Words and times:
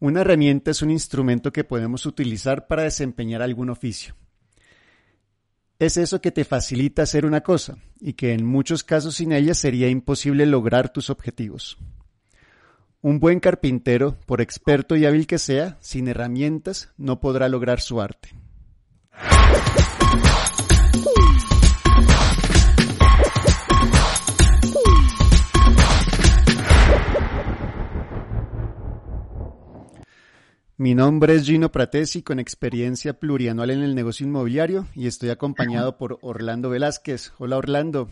Una 0.00 0.22
herramienta 0.22 0.70
es 0.70 0.80
un 0.80 0.90
instrumento 0.90 1.52
que 1.52 1.62
podemos 1.62 2.06
utilizar 2.06 2.66
para 2.66 2.84
desempeñar 2.84 3.42
algún 3.42 3.68
oficio. 3.68 4.16
Es 5.78 5.98
eso 5.98 6.22
que 6.22 6.30
te 6.30 6.44
facilita 6.44 7.02
hacer 7.02 7.26
una 7.26 7.42
cosa 7.42 7.76
y 8.00 8.14
que 8.14 8.32
en 8.32 8.46
muchos 8.46 8.82
casos 8.82 9.16
sin 9.16 9.32
ella 9.32 9.52
sería 9.52 9.90
imposible 9.90 10.46
lograr 10.46 10.90
tus 10.90 11.10
objetivos. 11.10 11.76
Un 13.02 13.20
buen 13.20 13.40
carpintero, 13.40 14.16
por 14.24 14.40
experto 14.40 14.96
y 14.96 15.04
hábil 15.04 15.26
que 15.26 15.38
sea, 15.38 15.76
sin 15.80 16.08
herramientas 16.08 16.92
no 16.96 17.20
podrá 17.20 17.50
lograr 17.50 17.80
su 17.80 18.00
arte. 18.00 18.30
Mi 30.80 30.94
nombre 30.94 31.34
es 31.34 31.44
Gino 31.44 31.70
Pratesi, 31.70 32.22
con 32.22 32.38
experiencia 32.38 33.12
plurianual 33.12 33.68
en 33.68 33.82
el 33.82 33.94
negocio 33.94 34.24
inmobiliario 34.24 34.86
y 34.94 35.08
estoy 35.08 35.28
acompañado 35.28 35.98
por 35.98 36.18
Orlando 36.22 36.70
Velázquez. 36.70 37.34
Hola 37.36 37.58
Orlando. 37.58 38.08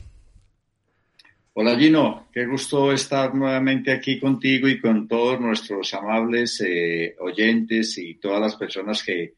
Hola 1.55 1.79
Gino, 1.79 2.29
qué 2.31 2.45
gusto 2.45 2.93
estar 2.93 3.35
nuevamente 3.35 3.91
aquí 3.91 4.21
contigo 4.21 4.69
y 4.69 4.83
con 4.83 5.09
todos 5.09 5.41
nuestros 5.41 5.95
amables 5.95 6.61
eh, 6.61 7.17
oyentes 7.21 7.97
y 7.97 8.17
todas 8.17 8.39
las 8.39 8.57
personas 8.57 9.03
que 9.03 9.33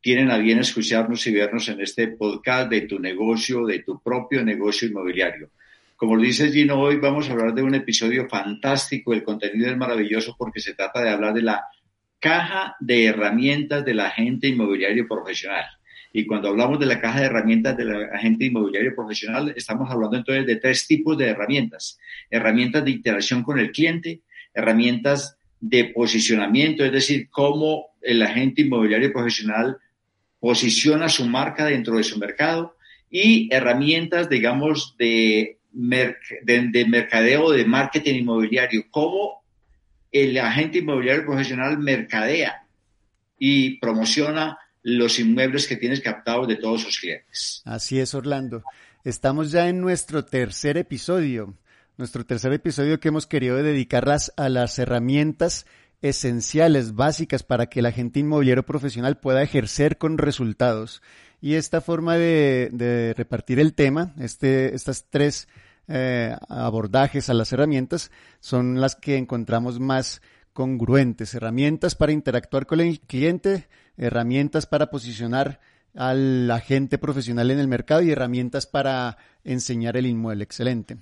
tienen 0.00 0.32
a 0.32 0.38
bien 0.38 0.58
escucharnos 0.58 1.24
y 1.28 1.32
vernos 1.34 1.68
en 1.68 1.82
este 1.82 2.08
podcast 2.08 2.68
de 2.68 2.80
tu 2.80 2.98
negocio, 2.98 3.64
de 3.64 3.78
tu 3.84 4.02
propio 4.02 4.44
negocio 4.44 4.88
inmobiliario. 4.88 5.50
Como 5.94 6.16
lo 6.16 6.22
dice 6.22 6.50
Gino, 6.50 6.80
hoy 6.80 6.96
vamos 6.96 7.28
a 7.28 7.32
hablar 7.34 7.54
de 7.54 7.62
un 7.62 7.76
episodio 7.76 8.28
fantástico, 8.28 9.12
el 9.12 9.22
contenido 9.22 9.70
es 9.70 9.76
maravilloso 9.76 10.34
porque 10.36 10.58
se 10.58 10.74
trata 10.74 11.00
de 11.00 11.10
hablar 11.10 11.32
de 11.32 11.42
la 11.42 11.62
caja 12.22 12.76
de 12.78 13.06
herramientas 13.06 13.84
del 13.84 13.98
agente 13.98 14.46
inmobiliario 14.46 15.08
profesional. 15.08 15.64
Y 16.12 16.24
cuando 16.24 16.48
hablamos 16.48 16.78
de 16.78 16.86
la 16.86 17.00
caja 17.00 17.18
de 17.18 17.26
herramientas 17.26 17.76
del 17.76 17.92
agente 18.12 18.44
inmobiliario 18.44 18.94
profesional, 18.94 19.52
estamos 19.56 19.90
hablando 19.90 20.16
entonces 20.16 20.46
de 20.46 20.56
tres 20.56 20.86
tipos 20.86 21.18
de 21.18 21.26
herramientas. 21.26 21.98
Herramientas 22.30 22.84
de 22.84 22.92
interacción 22.92 23.42
con 23.42 23.58
el 23.58 23.72
cliente, 23.72 24.20
herramientas 24.54 25.36
de 25.58 25.86
posicionamiento, 25.86 26.84
es 26.84 26.92
decir, 26.92 27.28
cómo 27.28 27.86
el 28.00 28.22
agente 28.22 28.62
inmobiliario 28.62 29.12
profesional 29.12 29.78
posiciona 30.38 31.08
su 31.08 31.26
marca 31.26 31.64
dentro 31.64 31.96
de 31.96 32.04
su 32.04 32.20
mercado 32.20 32.76
y 33.10 33.52
herramientas, 33.52 34.28
digamos, 34.28 34.94
de, 34.96 35.58
de, 35.72 36.14
de 36.44 36.86
mercadeo, 36.86 37.50
de 37.50 37.64
marketing 37.64 38.20
inmobiliario, 38.20 38.84
cómo 38.90 39.41
el 40.12 40.38
agente 40.38 40.78
inmobiliario 40.78 41.24
profesional 41.24 41.78
mercadea 41.78 42.66
y 43.38 43.78
promociona 43.78 44.58
los 44.82 45.18
inmuebles 45.18 45.66
que 45.66 45.76
tienes 45.76 46.00
captados 46.00 46.46
de 46.46 46.56
todos 46.56 46.82
sus 46.82 46.98
clientes. 46.98 47.62
Así 47.64 47.98
es, 47.98 48.14
Orlando. 48.14 48.62
Estamos 49.04 49.50
ya 49.50 49.68
en 49.68 49.80
nuestro 49.80 50.24
tercer 50.24 50.76
episodio, 50.76 51.56
nuestro 51.96 52.24
tercer 52.24 52.52
episodio 52.52 53.00
que 53.00 53.08
hemos 53.08 53.26
querido 53.26 53.56
dedicarlas 53.56 54.32
a 54.36 54.48
las 54.48 54.78
herramientas 54.78 55.66
esenciales, 56.02 56.94
básicas 56.94 57.42
para 57.42 57.66
que 57.66 57.80
el 57.80 57.86
agente 57.86 58.20
inmobiliario 58.20 58.66
profesional 58.66 59.18
pueda 59.18 59.42
ejercer 59.42 59.98
con 59.98 60.18
resultados. 60.18 61.02
Y 61.40 61.54
esta 61.54 61.80
forma 61.80 62.16
de, 62.16 63.14
repartir 63.16 63.58
el 63.58 63.74
tema, 63.74 64.14
este, 64.20 64.74
estas 64.74 65.06
tres 65.10 65.48
eh, 65.88 66.36
abordajes 66.48 67.28
a 67.28 67.34
las 67.34 67.52
herramientas 67.52 68.10
son 68.40 68.80
las 68.80 68.94
que 68.94 69.16
encontramos 69.16 69.80
más 69.80 70.22
congruentes. 70.52 71.34
Herramientas 71.34 71.94
para 71.94 72.12
interactuar 72.12 72.66
con 72.66 72.80
el 72.80 73.00
cliente, 73.00 73.68
herramientas 73.96 74.66
para 74.66 74.90
posicionar 74.90 75.60
al 75.94 76.50
agente 76.50 76.98
profesional 76.98 77.50
en 77.50 77.58
el 77.58 77.68
mercado 77.68 78.02
y 78.02 78.10
herramientas 78.10 78.66
para 78.66 79.16
enseñar 79.44 79.96
el 79.96 80.06
inmueble. 80.06 80.44
Excelente. 80.44 80.96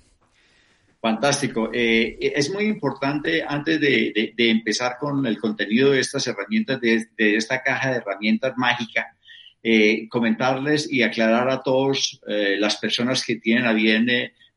Fantástico. 0.99 1.69
Eh, 1.73 2.17
es 2.35 2.53
muy 2.53 2.65
importante, 2.65 3.43
antes 3.47 3.79
de, 3.79 4.33
empezar 4.37 4.97
con 4.99 5.25
el 5.25 5.39
contenido 5.39 5.91
de 5.91 5.99
estas 5.99 6.27
herramientas, 6.27 6.79
de, 6.79 7.07
esta 7.17 7.61
caja 7.63 7.91
de 7.91 7.97
herramientas 7.97 8.53
mágica, 8.57 9.15
eh, 9.63 10.07
comentarles 10.09 10.91
y 10.91 11.01
aclarar 11.03 11.49
a 11.49 11.61
todos 11.61 12.19
las 12.27 12.77
personas 12.77 13.23
que 13.23 13.37
tienen 13.37 13.65
a 13.65 13.73
bien 13.73 14.07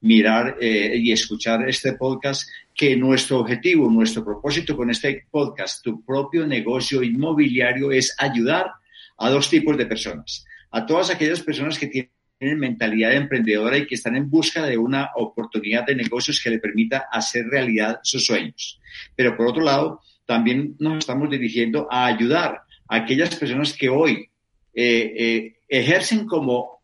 mirar 0.05 0.59
eh, 0.61 0.97
y 0.97 1.13
escuchar 1.13 1.67
este 1.67 1.95
podcast, 1.95 2.49
que 2.75 2.95
nuestro 2.95 3.39
objetivo, 3.39 3.91
nuestro 3.91 4.23
propósito 4.23 4.77
con 4.77 4.91
este 4.91 5.27
podcast, 5.31 5.83
tu 5.83 6.05
propio 6.05 6.47
negocio 6.47 7.03
inmobiliario, 7.03 7.91
es 7.91 8.15
ayudar 8.19 8.73
a 9.17 9.31
dos 9.31 9.49
tipos 9.49 9.77
de 9.79 9.87
personas. 9.87 10.45
A 10.71 10.85
todas 10.85 11.11
aquellas 11.11 11.41
personas 11.41 11.79
que 11.79 11.87
tienen 11.87 12.59
mentalidad 12.59 13.15
emprendedora 13.15 13.79
y 13.79 13.87
que 13.87 13.95
están 13.95 14.17
en 14.17 14.29
busca 14.29 14.67
de 14.67 14.77
una 14.77 15.09
oportunidad 15.17 15.87
de 15.87 15.95
negocios 15.95 16.41
que 16.43 16.51
le 16.51 16.59
permita 16.59 17.07
hacer 17.11 17.47
realidad 17.47 18.01
sus 18.03 18.27
sueños. 18.27 18.79
Pero 19.17 19.37
por 19.37 19.47
otro 19.47 19.63
lado, 19.63 20.03
también 20.27 20.77
nos 20.79 20.99
estamos 20.99 21.31
dirigiendo 21.31 21.89
a 21.91 22.07
ayudar 22.07 22.63
a 22.89 22.97
aquellas 22.97 23.35
personas 23.37 23.73
que 23.73 23.89
hoy 23.89 24.29
eh, 24.75 25.15
eh, 25.17 25.57
ejercen 25.69 26.27
como 26.27 26.83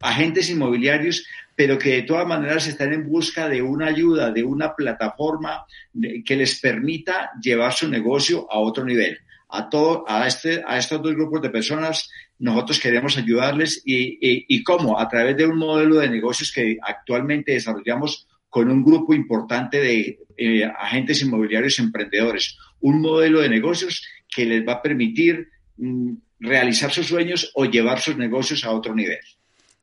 agentes 0.00 0.48
inmobiliarios 0.50 1.24
pero 1.60 1.78
que 1.78 1.90
de 1.90 2.02
todas 2.04 2.26
maneras 2.26 2.66
están 2.68 2.90
en 2.94 3.06
busca 3.06 3.46
de 3.46 3.60
una 3.60 3.88
ayuda, 3.88 4.30
de 4.30 4.42
una 4.42 4.74
plataforma 4.74 5.66
que 6.24 6.34
les 6.34 6.58
permita 6.58 7.32
llevar 7.38 7.74
su 7.74 7.86
negocio 7.86 8.50
a 8.50 8.58
otro 8.60 8.82
nivel. 8.82 9.18
A, 9.50 9.68
a, 10.08 10.26
este, 10.26 10.62
a 10.66 10.78
estos 10.78 11.02
dos 11.02 11.12
grupos 11.12 11.42
de 11.42 11.50
personas 11.50 12.08
nosotros 12.38 12.80
queremos 12.80 13.18
ayudarles 13.18 13.82
y, 13.84 14.16
y, 14.48 14.62
cómo, 14.62 14.98
a 14.98 15.06
través 15.06 15.36
de 15.36 15.44
un 15.44 15.58
modelo 15.58 15.96
de 15.96 16.08
negocios 16.08 16.50
que 16.50 16.78
actualmente 16.80 17.52
desarrollamos 17.52 18.26
con 18.48 18.70
un 18.70 18.82
grupo 18.82 19.12
importante 19.12 19.82
de 19.82 20.18
eh, 20.38 20.64
agentes 20.64 21.20
inmobiliarios 21.20 21.78
emprendedores. 21.78 22.56
Un 22.80 23.02
modelo 23.02 23.42
de 23.42 23.50
negocios 23.50 24.02
que 24.34 24.46
les 24.46 24.66
va 24.66 24.72
a 24.72 24.82
permitir 24.82 25.46
mm, 25.76 26.14
realizar 26.38 26.90
sus 26.90 27.06
sueños 27.06 27.52
o 27.54 27.66
llevar 27.66 28.00
sus 28.00 28.16
negocios 28.16 28.64
a 28.64 28.70
otro 28.70 28.94
nivel. 28.94 29.20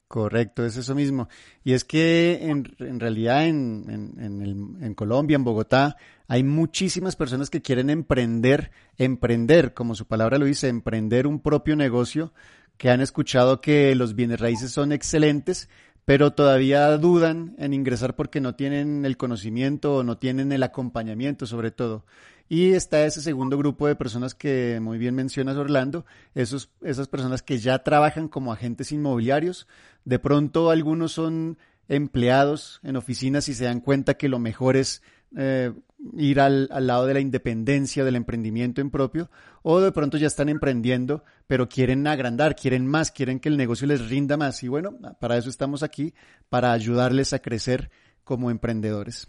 Correcto, 0.07 0.65
es 0.65 0.77
eso 0.77 0.95
mismo. 0.95 1.27
Y 1.65 1.73
es 1.73 1.83
que 1.83 2.39
en, 2.43 2.73
en 2.79 2.99
realidad 2.99 3.45
en, 3.45 4.15
en, 4.17 4.77
en, 4.81 4.93
Colombia, 4.93 5.35
en 5.35 5.43
Bogotá, 5.43 5.97
hay 6.29 6.43
muchísimas 6.43 7.17
personas 7.17 7.49
que 7.49 7.61
quieren 7.61 7.89
emprender, 7.89 8.71
emprender, 8.97 9.73
como 9.73 9.95
su 9.95 10.05
palabra 10.05 10.37
lo 10.37 10.45
dice, 10.45 10.69
emprender 10.69 11.27
un 11.27 11.41
propio 11.41 11.75
negocio, 11.75 12.33
que 12.77 12.89
han 12.89 13.01
escuchado 13.01 13.59
que 13.59 13.95
los 13.95 14.15
bienes 14.15 14.39
raíces 14.39 14.71
son 14.71 14.93
excelentes, 14.93 15.67
pero 16.05 16.31
todavía 16.31 16.97
dudan 16.97 17.55
en 17.57 17.73
ingresar 17.73 18.15
porque 18.15 18.39
no 18.39 18.55
tienen 18.55 19.03
el 19.03 19.17
conocimiento 19.17 19.95
o 19.95 20.03
no 20.03 20.17
tienen 20.17 20.53
el 20.53 20.63
acompañamiento 20.63 21.45
sobre 21.45 21.71
todo. 21.71 22.05
Y 22.49 22.73
está 22.73 23.05
ese 23.05 23.21
segundo 23.21 23.57
grupo 23.57 23.87
de 23.87 23.95
personas 23.95 24.33
que 24.33 24.79
muy 24.81 24.97
bien 24.97 25.15
mencionas, 25.15 25.57
Orlando, 25.57 26.05
esos, 26.33 26.69
esas 26.81 27.07
personas 27.07 27.41
que 27.41 27.57
ya 27.57 27.83
trabajan 27.83 28.29
como 28.29 28.53
agentes 28.53 28.91
inmobiliarios. 28.91 29.67
De 30.05 30.19
pronto 30.19 30.69
algunos 30.69 31.11
son 31.11 31.57
empleados 31.89 32.79
en 32.83 32.95
oficinas 32.95 33.49
y 33.49 33.53
se 33.53 33.65
dan 33.65 33.81
cuenta 33.81 34.15
que 34.15 34.29
lo 34.29 34.39
mejor 34.39 34.77
es 34.77 35.01
eh, 35.35 35.73
ir 36.15 36.39
al, 36.39 36.69
al, 36.71 36.87
lado 36.87 37.05
de 37.05 37.15
la 37.15 37.19
independencia, 37.19 38.05
del 38.05 38.15
emprendimiento 38.15 38.79
en 38.79 38.91
propio, 38.91 39.29
o 39.61 39.81
de 39.81 39.91
pronto 39.91 40.17
ya 40.17 40.27
están 40.27 40.47
emprendiendo, 40.47 41.23
pero 41.47 41.67
quieren 41.67 42.07
agrandar, 42.07 42.55
quieren 42.55 42.87
más, 42.87 43.11
quieren 43.11 43.39
que 43.39 43.49
el 43.49 43.57
negocio 43.57 43.87
les 43.87 44.07
rinda 44.09 44.37
más. 44.37 44.63
Y 44.63 44.69
bueno, 44.69 44.97
para 45.19 45.37
eso 45.37 45.49
estamos 45.49 45.83
aquí, 45.83 46.13
para 46.49 46.71
ayudarles 46.71 47.33
a 47.33 47.39
crecer 47.39 47.89
como 48.23 48.51
emprendedores. 48.51 49.27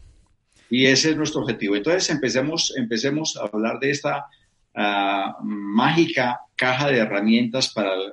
Y 0.70 0.87
ese 0.87 1.11
es 1.11 1.17
nuestro 1.17 1.43
objetivo. 1.43 1.76
Entonces 1.76 2.09
empecemos, 2.11 2.75
empecemos 2.76 3.37
a 3.37 3.47
hablar 3.47 3.79
de 3.81 3.91
esta 3.91 4.26
uh, 4.75 5.43
mágica 5.43 6.41
caja 6.56 6.91
de 6.91 6.99
herramientas 6.99 7.73
para 7.73 7.94
el 7.94 8.12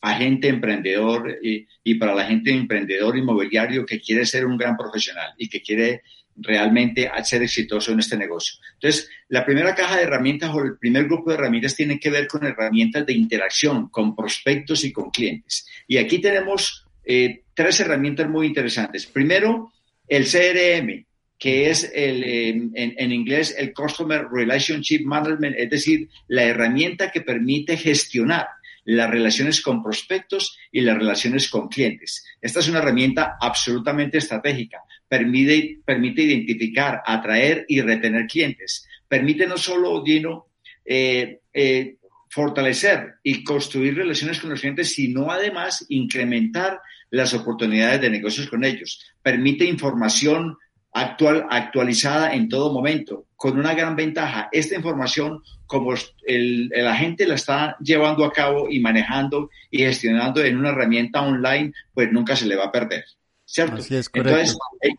agente 0.00 0.48
emprendedor 0.48 1.38
y, 1.42 1.94
para 1.94 2.14
la 2.14 2.24
gente 2.24 2.50
emprendedor 2.50 3.16
inmobiliario 3.16 3.84
que 3.84 4.00
quiere 4.00 4.24
ser 4.26 4.46
un 4.46 4.56
gran 4.56 4.76
profesional 4.76 5.32
y 5.36 5.48
que 5.48 5.62
quiere 5.62 6.02
realmente 6.36 7.10
ser 7.24 7.42
exitoso 7.42 7.92
en 7.92 7.98
este 7.98 8.16
negocio. 8.16 8.60
Entonces, 8.74 9.10
la 9.28 9.44
primera 9.44 9.74
caja 9.74 9.96
de 9.96 10.04
herramientas 10.04 10.50
o 10.54 10.62
el 10.62 10.78
primer 10.78 11.06
grupo 11.06 11.30
de 11.30 11.36
herramientas 11.36 11.74
tiene 11.74 11.98
que 11.98 12.10
ver 12.10 12.28
con 12.28 12.44
herramientas 12.44 13.04
de 13.06 13.12
interacción 13.14 13.88
con 13.88 14.14
prospectos 14.14 14.84
y 14.84 14.92
con 14.92 15.10
clientes. 15.10 15.66
Y 15.88 15.96
aquí 15.96 16.20
tenemos 16.20 16.86
eh, 17.04 17.42
tres 17.54 17.80
herramientas 17.80 18.28
muy 18.28 18.46
interesantes. 18.46 19.06
Primero, 19.06 19.72
el 20.06 20.26
CRM, 20.26 21.06
que 21.38 21.70
es 21.70 21.90
el, 21.94 22.24
en, 22.24 22.72
en, 22.74 23.12
inglés 23.12 23.54
el 23.56 23.72
Customer 23.72 24.26
Relationship 24.30 25.04
Management, 25.04 25.56
es 25.56 25.70
decir, 25.70 26.08
la 26.26 26.44
herramienta 26.44 27.10
que 27.12 27.20
permite 27.20 27.76
gestionar 27.76 28.48
las 28.84 29.10
relaciones 29.10 29.60
con 29.60 29.82
prospectos 29.82 30.58
y 30.72 30.80
las 30.80 30.96
relaciones 30.96 31.50
con 31.50 31.68
clientes. 31.68 32.24
Esta 32.40 32.60
es 32.60 32.68
una 32.68 32.78
herramienta 32.78 33.36
absolutamente 33.38 34.16
estratégica. 34.16 34.78
Permite, 35.06 35.80
permite 35.84 36.22
identificar, 36.22 37.02
atraer 37.04 37.66
y 37.68 37.82
retener 37.82 38.26
clientes. 38.26 38.88
Permite 39.06 39.46
no 39.46 39.58
solo, 39.58 40.02
Dino, 40.02 40.46
eh, 40.86 41.40
eh, 41.52 41.96
fortalecer 42.30 43.16
y 43.22 43.44
construir 43.44 43.94
relaciones 43.94 44.40
con 44.40 44.50
los 44.50 44.60
clientes, 44.60 44.94
sino 44.94 45.30
además 45.30 45.84
incrementar 45.90 46.80
las 47.10 47.34
oportunidades 47.34 48.00
de 48.00 48.10
negocios 48.10 48.48
con 48.48 48.64
ellos. 48.64 49.04
Permite 49.22 49.64
información 49.66 50.56
actual, 51.00 51.46
actualizada 51.50 52.34
en 52.34 52.48
todo 52.48 52.72
momento, 52.72 53.26
con 53.36 53.58
una 53.58 53.74
gran 53.74 53.96
ventaja. 53.96 54.48
Esta 54.52 54.74
información, 54.74 55.42
como 55.66 55.94
el, 56.26 56.70
el, 56.72 56.86
agente 56.86 57.26
la 57.26 57.34
está 57.34 57.76
llevando 57.80 58.24
a 58.24 58.32
cabo 58.32 58.68
y 58.70 58.80
manejando 58.80 59.50
y 59.70 59.78
gestionando 59.78 60.42
en 60.42 60.56
una 60.56 60.70
herramienta 60.70 61.22
online, 61.22 61.72
pues 61.94 62.10
nunca 62.12 62.36
se 62.36 62.46
le 62.46 62.56
va 62.56 62.66
a 62.66 62.72
perder. 62.72 63.04
¿Cierto? 63.44 63.76
Así 63.76 63.96
es, 63.96 64.08
correcto. 64.08 64.30
Entonces, 64.38 64.58
eh, 64.82 64.94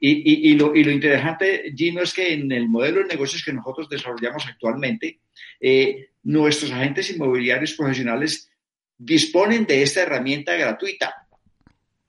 y, 0.00 0.10
y, 0.10 0.50
y, 0.50 0.54
lo, 0.54 0.74
y, 0.74 0.84
lo, 0.84 0.90
interesante, 0.90 1.72
Gino, 1.76 2.02
es 2.02 2.12
que 2.12 2.32
en 2.32 2.50
el 2.52 2.68
modelo 2.68 3.00
de 3.00 3.06
negocios 3.06 3.42
que 3.44 3.52
nosotros 3.52 3.88
desarrollamos 3.88 4.46
actualmente, 4.46 5.20
eh, 5.60 6.10
nuestros 6.22 6.72
agentes 6.72 7.10
inmobiliarios 7.10 7.74
profesionales 7.74 8.50
disponen 8.96 9.66
de 9.66 9.82
esta 9.82 10.02
herramienta 10.02 10.54
gratuita 10.54 11.23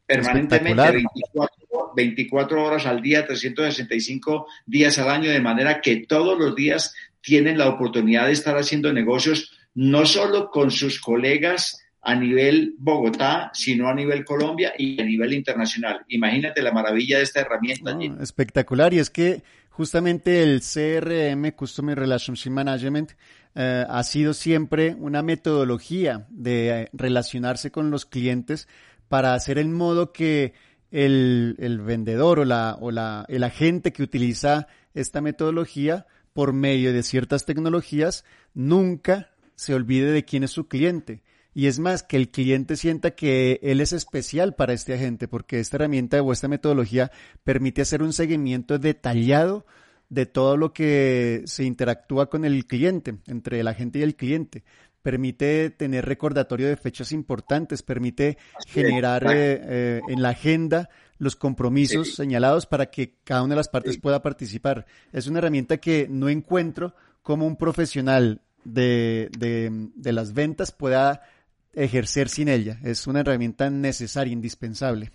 permanentemente 0.06 0.92
24, 0.92 1.94
24, 1.96 2.64
horas 2.64 2.86
al 2.86 3.02
día, 3.02 3.26
365 3.26 4.48
días 4.66 4.98
al 5.00 5.10
año, 5.10 5.30
de 5.30 5.42
manera 5.42 5.82
que 5.82 6.06
todos 6.08 6.38
los 6.38 6.56
días 6.56 6.94
tienen 7.22 7.58
la 7.58 7.70
oportunidad 7.70 8.28
de 8.28 8.34
estar 8.34 8.56
haciendo 8.58 8.94
negocios 8.94 9.52
no 9.74 10.06
solo 10.06 10.50
con 10.50 10.72
sus 10.72 11.02
colegas 11.02 11.82
a 12.02 12.16
nivel 12.16 12.76
Bogotá, 12.78 13.50
sino 13.54 13.90
a 13.90 13.94
nivel 13.96 14.24
Colombia 14.24 14.74
y 14.78 15.02
a 15.02 15.04
nivel 15.04 15.34
internacional. 15.34 16.06
Imagínate 16.08 16.62
la 16.62 16.72
maravilla 16.72 17.18
de 17.18 17.24
esta 17.24 17.42
herramienta. 17.42 17.98
Espectacular. 18.22 18.94
Y 18.94 19.00
es 19.00 19.10
que 19.10 19.42
justamente 19.70 20.44
el 20.44 20.62
CRM, 20.62 21.52
Customer 21.54 21.98
Relationship 21.98 22.52
Management, 22.52 23.14
eh, 23.56 23.86
ha 23.90 24.04
sido 24.04 24.36
siempre 24.36 24.96
una 25.00 25.24
metodología 25.24 26.28
de 26.30 26.90
relacionarse 26.94 27.72
con 27.72 27.90
los 27.90 28.06
clientes 28.06 28.68
para 29.08 29.34
hacer 29.34 29.58
en 29.58 29.74
modo 29.74 30.12
que 30.12 30.54
el, 30.92 31.56
el 31.60 31.80
vendedor 31.82 32.40
o, 32.40 32.46
la, 32.46 32.78
o 32.80 32.92
la, 32.92 33.26
el 33.28 33.44
agente 33.44 33.92
que 33.92 34.04
utiliza 34.04 34.68
esta 34.94 35.22
metodología 35.22 36.08
por 36.34 36.54
medio 36.54 36.94
de 36.94 37.04
ciertas 37.04 37.46
tecnologías 37.46 38.26
nunca 38.54 39.32
se 39.56 39.74
olvide 39.74 40.12
de 40.12 40.26
quién 40.26 40.44
es 40.44 40.52
su 40.52 40.68
cliente. 40.68 41.24
Y 41.54 41.68
es 41.68 41.80
más, 41.80 42.04
que 42.04 42.18
el 42.18 42.30
cliente 42.30 42.76
sienta 42.76 43.12
que 43.12 43.62
él 43.64 43.80
es 43.80 43.94
especial 43.94 44.56
para 44.56 44.74
este 44.74 44.94
agente, 44.94 45.30
porque 45.30 45.62
esta 45.62 45.78
herramienta 45.78 46.22
o 46.22 46.34
esta 46.34 46.50
metodología 46.50 47.12
permite 47.46 47.82
hacer 47.82 48.04
un 48.04 48.12
seguimiento 48.12 48.78
detallado 48.78 49.66
de 50.10 50.26
todo 50.26 50.58
lo 50.58 50.74
que 50.74 51.44
se 51.46 51.64
interactúa 51.64 52.30
con 52.30 52.44
el 52.44 52.68
cliente, 52.68 53.16
entre 53.28 53.62
el 53.62 53.70
agente 53.70 54.00
y 54.00 54.04
el 54.04 54.16
cliente 54.16 54.64
permite 55.06 55.70
tener 55.70 56.04
recordatorio 56.04 56.68
de 56.68 56.78
fechas 56.78 57.12
importantes, 57.12 57.84
permite 57.84 58.40
generar 58.66 59.24
eh, 59.28 59.62
eh, 59.62 60.02
en 60.08 60.24
la 60.24 60.30
agenda 60.30 60.90
los 61.20 61.36
compromisos 61.36 62.16
señalados 62.16 62.66
para 62.66 62.88
que 62.88 63.14
cada 63.24 63.44
una 63.44 63.54
de 63.54 63.58
las 63.58 63.70
partes 63.70 64.00
pueda 64.00 64.24
participar. 64.24 64.88
Es 65.14 65.28
una 65.28 65.38
herramienta 65.38 65.78
que 65.78 66.08
no 66.10 66.28
encuentro 66.28 66.96
como 67.22 67.46
un 67.46 67.56
profesional 67.56 68.42
de, 68.64 69.30
de, 69.38 69.90
de 69.96 70.12
las 70.12 70.34
ventas 70.34 70.72
pueda 70.72 71.22
ejercer 71.74 72.28
sin 72.28 72.48
ella. 72.48 72.80
Es 72.84 73.06
una 73.06 73.20
herramienta 73.20 73.70
necesaria, 73.70 74.34
indispensable. 74.34 75.12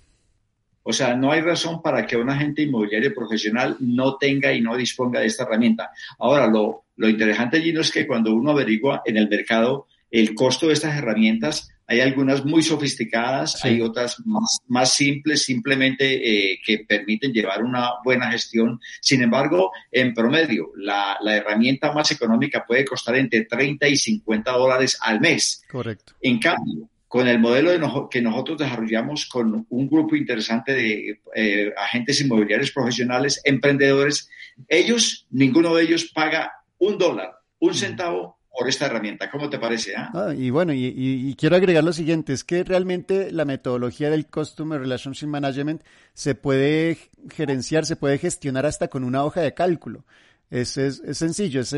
O 0.83 0.93
sea, 0.93 1.15
no 1.15 1.31
hay 1.33 1.41
razón 1.41 1.83
para 1.83 2.07
que 2.07 2.17
un 2.17 2.31
agente 2.31 2.63
inmobiliario 2.63 3.15
profesional 3.15 3.77
no 3.81 4.17
tenga 4.17 4.53
y 4.53 4.61
no 4.61 4.77
disponga 4.77 5.21
de 5.21 5.27
esta 5.27 5.45
herramienta. 5.45 5.91
Ahora, 6.19 6.47
lo, 6.47 6.85
lo 6.97 7.09
interesante 7.09 7.59
allí 7.59 7.73
no 7.73 7.81
es 7.81 7.91
que 7.91 8.07
cuando 8.07 8.35
uno 8.35 8.53
averigua 8.53 9.03
en 9.05 9.17
el 9.17 9.29
mercado 9.29 9.87
el 10.11 10.35
costo 10.35 10.67
de 10.67 10.73
estas 10.73 10.97
herramientas, 10.97 11.71
hay 11.87 12.01
algunas 12.01 12.45
muy 12.45 12.63
sofisticadas, 12.63 13.61
sí. 13.61 13.69
hay 13.69 13.81
otras 13.81 14.17
más, 14.25 14.59
más 14.69 14.93
simples, 14.93 15.43
simplemente 15.43 16.53
eh, 16.53 16.61
que 16.65 16.85
permiten 16.87 17.33
llevar 17.33 17.63
una 17.65 17.91
buena 18.05 18.31
gestión. 18.31 18.81
Sin 19.01 19.23
embargo, 19.23 19.73
en 19.91 20.15
promedio, 20.15 20.71
la, 20.77 21.17
la, 21.21 21.37
herramienta 21.37 21.93
más 21.93 22.11
económica 22.13 22.65
puede 22.67 22.85
costar 22.85 23.17
entre 23.17 23.45
30 23.45 23.89
y 23.89 23.97
50 23.97 24.53
dólares 24.53 24.99
al 25.01 25.21
mes. 25.21 25.63
Correcto. 25.69 26.15
En 26.21 26.39
cambio, 26.39 26.89
con 27.11 27.27
el 27.27 27.41
modelo 27.41 27.73
de 27.73 27.79
no, 27.81 28.09
que 28.09 28.23
nosotros 28.23 28.59
desarrollamos 28.59 29.27
con 29.27 29.67
un 29.69 29.89
grupo 29.89 30.15
interesante 30.15 30.73
de 30.73 31.21
eh, 31.35 31.75
agentes 31.77 32.21
inmobiliarios 32.21 32.71
profesionales, 32.71 33.41
emprendedores, 33.43 34.31
ellos, 34.69 35.27
ninguno 35.29 35.75
de 35.75 35.83
ellos 35.83 36.13
paga 36.15 36.53
un 36.79 36.99
dólar, 36.99 37.33
un 37.59 37.75
centavo 37.75 38.39
por 38.49 38.69
esta 38.69 38.87
herramienta. 38.87 39.29
¿Cómo 39.29 39.51
te 39.51 39.59
parece? 39.59 39.97
Ah? 39.97 40.13
Ah, 40.15 40.35
y 40.37 40.51
bueno, 40.51 40.73
y, 40.73 40.85
y, 40.85 41.29
y, 41.29 41.35
quiero 41.35 41.57
agregar 41.57 41.83
lo 41.83 41.93
siguiente, 41.93 42.33
es 42.33 42.45
que 42.45 42.63
realmente 42.63 43.33
la 43.33 43.45
metodología 43.45 44.09
del 44.09 44.29
Customer 44.29 44.81
Relationship 44.81 45.27
Management 45.27 45.83
se 46.15 46.37
puede 46.37 46.97
gerenciar, 47.35 47.87
se 47.87 47.97
puede 47.97 48.19
gestionar 48.19 48.67
hasta 48.67 48.87
con 48.87 49.03
una 49.03 49.25
hoja 49.25 49.41
de 49.41 49.53
cálculo. 49.53 50.05
Es, 50.49 50.77
es, 50.77 51.01
es 51.01 51.19
sencillo, 51.19 51.63
es 51.63 51.75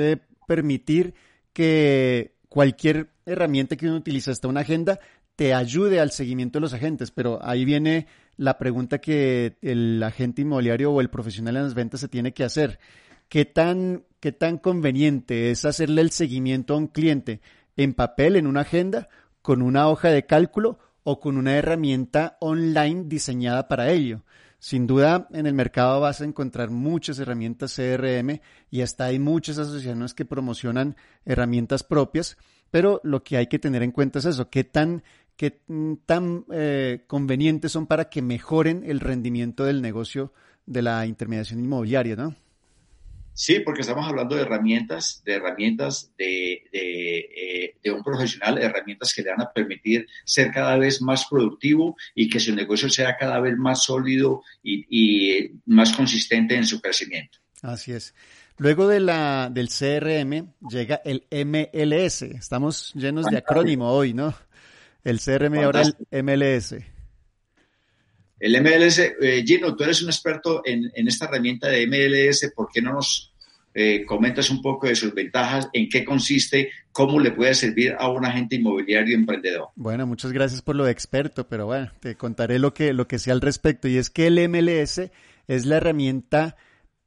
permitir 0.46 1.14
que 1.54 2.34
cualquier 2.50 3.08
herramienta 3.24 3.76
que 3.76 3.86
uno 3.86 3.96
utiliza, 3.96 4.30
hasta 4.30 4.48
una 4.48 4.60
agenda, 4.60 5.00
te 5.36 5.54
ayude 5.54 6.00
al 6.00 6.10
seguimiento 6.10 6.58
de 6.58 6.62
los 6.62 6.74
agentes, 6.74 7.10
pero 7.10 7.38
ahí 7.42 7.64
viene 7.64 8.06
la 8.36 8.58
pregunta 8.58 8.98
que 8.98 9.56
el 9.62 10.02
agente 10.02 10.42
inmobiliario 10.42 10.92
o 10.92 11.00
el 11.00 11.10
profesional 11.10 11.56
en 11.56 11.62
las 11.64 11.74
ventas 11.74 12.00
se 12.00 12.08
tiene 12.08 12.32
que 12.32 12.44
hacer. 12.44 12.78
¿Qué 13.28 13.44
tan, 13.44 14.04
qué 14.20 14.32
tan 14.32 14.58
conveniente 14.58 15.50
es 15.50 15.64
hacerle 15.64 16.02
el 16.02 16.10
seguimiento 16.10 16.74
a 16.74 16.78
un 16.78 16.88
cliente 16.88 17.40
en 17.76 17.94
papel, 17.94 18.36
en 18.36 18.46
una 18.46 18.60
agenda, 18.60 19.08
con 19.40 19.62
una 19.62 19.88
hoja 19.88 20.08
de 20.08 20.26
cálculo 20.26 20.78
o 21.04 21.18
con 21.18 21.36
una 21.36 21.56
herramienta 21.56 22.36
online 22.40 23.04
diseñada 23.06 23.68
para 23.68 23.90
ello? 23.90 24.22
Sin 24.58 24.86
duda, 24.86 25.26
en 25.32 25.46
el 25.46 25.54
mercado 25.54 25.98
vas 26.00 26.20
a 26.20 26.24
encontrar 26.24 26.70
muchas 26.70 27.18
herramientas 27.18 27.74
CRM 27.74 28.40
y 28.70 28.82
hasta 28.82 29.06
hay 29.06 29.18
muchas 29.18 29.58
asociaciones 29.58 30.14
que 30.14 30.24
promocionan 30.24 30.94
herramientas 31.24 31.82
propias, 31.82 32.36
pero 32.70 33.00
lo 33.02 33.24
que 33.24 33.38
hay 33.38 33.48
que 33.48 33.58
tener 33.58 33.82
en 33.82 33.90
cuenta 33.90 34.20
es 34.20 34.24
eso, 34.24 34.50
qué 34.50 34.62
tan 34.62 35.02
qué 35.36 35.60
tan 36.06 36.44
eh, 36.52 37.04
convenientes 37.06 37.72
son 37.72 37.86
para 37.86 38.08
que 38.08 38.22
mejoren 38.22 38.82
el 38.84 39.00
rendimiento 39.00 39.64
del 39.64 39.82
negocio 39.82 40.32
de 40.66 40.82
la 40.82 41.06
intermediación 41.06 41.60
inmobiliaria, 41.60 42.16
¿no? 42.16 42.36
Sí, 43.34 43.60
porque 43.60 43.80
estamos 43.80 44.06
hablando 44.06 44.36
de 44.36 44.42
herramientas, 44.42 45.22
de 45.24 45.34
herramientas 45.34 46.12
de, 46.18 46.64
de, 46.70 47.18
eh, 47.18 47.76
de, 47.82 47.90
un 47.90 48.02
profesional, 48.02 48.58
herramientas 48.58 49.14
que 49.14 49.22
le 49.22 49.30
van 49.30 49.40
a 49.40 49.50
permitir 49.50 50.06
ser 50.24 50.50
cada 50.50 50.76
vez 50.76 51.00
más 51.00 51.26
productivo 51.30 51.96
y 52.14 52.28
que 52.28 52.38
su 52.38 52.54
negocio 52.54 52.90
sea 52.90 53.16
cada 53.16 53.40
vez 53.40 53.56
más 53.56 53.84
sólido 53.84 54.42
y, 54.62 54.84
y 54.90 55.60
más 55.64 55.94
consistente 55.96 56.56
en 56.56 56.66
su 56.66 56.80
crecimiento. 56.80 57.38
Así 57.62 57.92
es. 57.92 58.14
Luego 58.58 58.86
de 58.86 59.00
la, 59.00 59.48
del 59.50 59.68
CRM 59.68 60.52
llega 60.68 61.00
el 61.04 61.24
MLS. 61.30 62.22
Estamos 62.22 62.92
llenos 62.94 63.26
de 63.26 63.38
acrónimo 63.38 63.90
hoy, 63.90 64.12
¿no? 64.12 64.34
El 65.04 65.20
CRM 65.20 65.54
y 65.56 65.58
ahora 65.58 65.82
el 66.10 66.22
MLS. 66.22 66.74
El 68.38 68.60
MLS, 68.60 68.98
eh, 68.98 69.44
Gino, 69.46 69.76
tú 69.76 69.84
eres 69.84 70.02
un 70.02 70.08
experto 70.08 70.62
en, 70.64 70.90
en, 70.94 71.06
esta 71.06 71.26
herramienta 71.26 71.68
de 71.68 71.86
MLS, 71.86 72.52
¿por 72.54 72.68
qué 72.72 72.82
no 72.82 72.92
nos 72.92 73.32
eh, 73.74 74.04
comentas 74.04 74.50
un 74.50 74.60
poco 74.60 74.86
de 74.86 74.94
sus 74.94 75.14
ventajas, 75.14 75.70
en 75.72 75.88
qué 75.88 76.04
consiste, 76.04 76.70
cómo 76.90 77.18
le 77.20 77.30
puede 77.30 77.54
servir 77.54 77.94
a 77.98 78.08
un 78.08 78.24
agente 78.24 78.56
inmobiliario 78.56 79.16
emprendedor? 79.16 79.68
Bueno, 79.76 80.06
muchas 80.06 80.32
gracias 80.32 80.60
por 80.60 80.76
lo 80.76 80.84
de 80.84 80.92
experto, 80.92 81.48
pero 81.48 81.66
bueno, 81.66 81.90
te 82.00 82.16
contaré 82.16 82.58
lo 82.58 82.74
que, 82.74 82.92
lo 82.92 83.08
que 83.08 83.18
sea 83.18 83.32
al 83.32 83.40
respecto. 83.40 83.88
Y 83.88 83.96
es 83.96 84.10
que 84.10 84.26
el 84.26 84.48
MLS 84.48 85.10
es 85.48 85.66
la 85.66 85.76
herramienta 85.76 86.56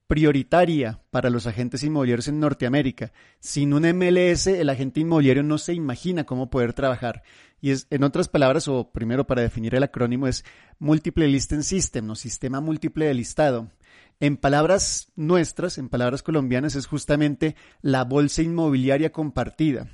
prioritaria 0.08 1.02
para 1.12 1.30
los 1.30 1.48
agentes 1.48 1.84
inmobiliarios 1.84 2.28
en 2.28 2.40
Norteamérica. 2.40 3.12
Sin 3.40 3.74
un 3.74 3.84
MLS, 3.84 4.48
el 4.48 4.70
agente 4.70 5.00
inmobiliario 5.00 5.44
no 5.44 5.58
se 5.58 5.74
imagina 5.74 6.26
cómo 6.26 6.50
poder 6.50 6.74
trabajar. 6.74 7.24
Y 7.62 7.72
es, 7.72 7.88
en 7.90 8.04
otras 8.04 8.28
palabras, 8.28 8.68
o 8.68 8.92
primero 8.92 9.26
para 9.26 9.42
definir 9.42 9.74
el 9.76 9.84
acrónimo, 9.84 10.28
es 10.28 10.46
Multiple 10.80 11.28
Listing 11.28 11.64
System, 11.64 12.10
o 12.12 12.16
Sistema 12.16 12.62
Múltiple 12.62 13.06
de 13.06 13.14
Listado. 13.14 13.72
En 14.20 14.38
palabras 14.38 15.12
nuestras, 15.16 15.78
en 15.78 15.90
palabras 15.90 16.24
colombianas, 16.24 16.76
es 16.76 16.86
justamente 16.86 17.56
la 17.82 18.04
bolsa 18.04 18.42
inmobiliaria 18.42 19.12
compartida. 19.12 19.90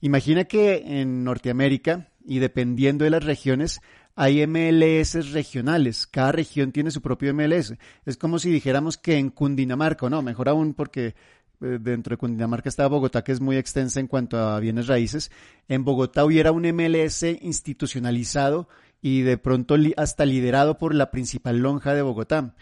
Imagina 0.00 0.44
que 0.44 1.00
en 1.00 1.22
Norteamérica, 1.22 2.08
y 2.24 2.38
dependiendo 2.38 3.04
de 3.04 3.10
las 3.10 3.24
regiones, 3.24 3.80
hay 4.14 4.46
MLS 4.46 5.32
regionales. 5.32 6.06
Cada 6.06 6.32
región 6.32 6.72
tiene 6.72 6.90
su 6.90 7.00
propio 7.00 7.32
MLS. 7.34 7.74
Es 8.04 8.16
como 8.16 8.38
si 8.38 8.50
dijéramos 8.50 8.96
que 8.96 9.18
en 9.18 9.30
Cundinamarca, 9.30 10.08
no, 10.10 10.22
mejor 10.22 10.48
aún 10.48 10.74
porque 10.74 11.14
eh, 11.60 11.78
dentro 11.80 12.12
de 12.12 12.18
Cundinamarca 12.18 12.68
está 12.68 12.86
Bogotá, 12.88 13.22
que 13.22 13.32
es 13.32 13.40
muy 13.40 13.56
extensa 13.56 14.00
en 14.00 14.08
cuanto 14.08 14.38
a 14.38 14.58
bienes 14.60 14.86
raíces. 14.86 15.30
En 15.68 15.84
Bogotá 15.84 16.24
hubiera 16.24 16.52
un 16.52 16.62
MLS 16.62 17.22
institucionalizado 17.40 18.68
y 19.00 19.22
de 19.22 19.38
pronto 19.38 19.76
hasta 19.96 20.26
liderado 20.26 20.78
por 20.78 20.94
la 20.94 21.10
principal 21.10 21.58
lonja 21.58 21.94
de 21.94 22.02
Bogotá. 22.02 22.54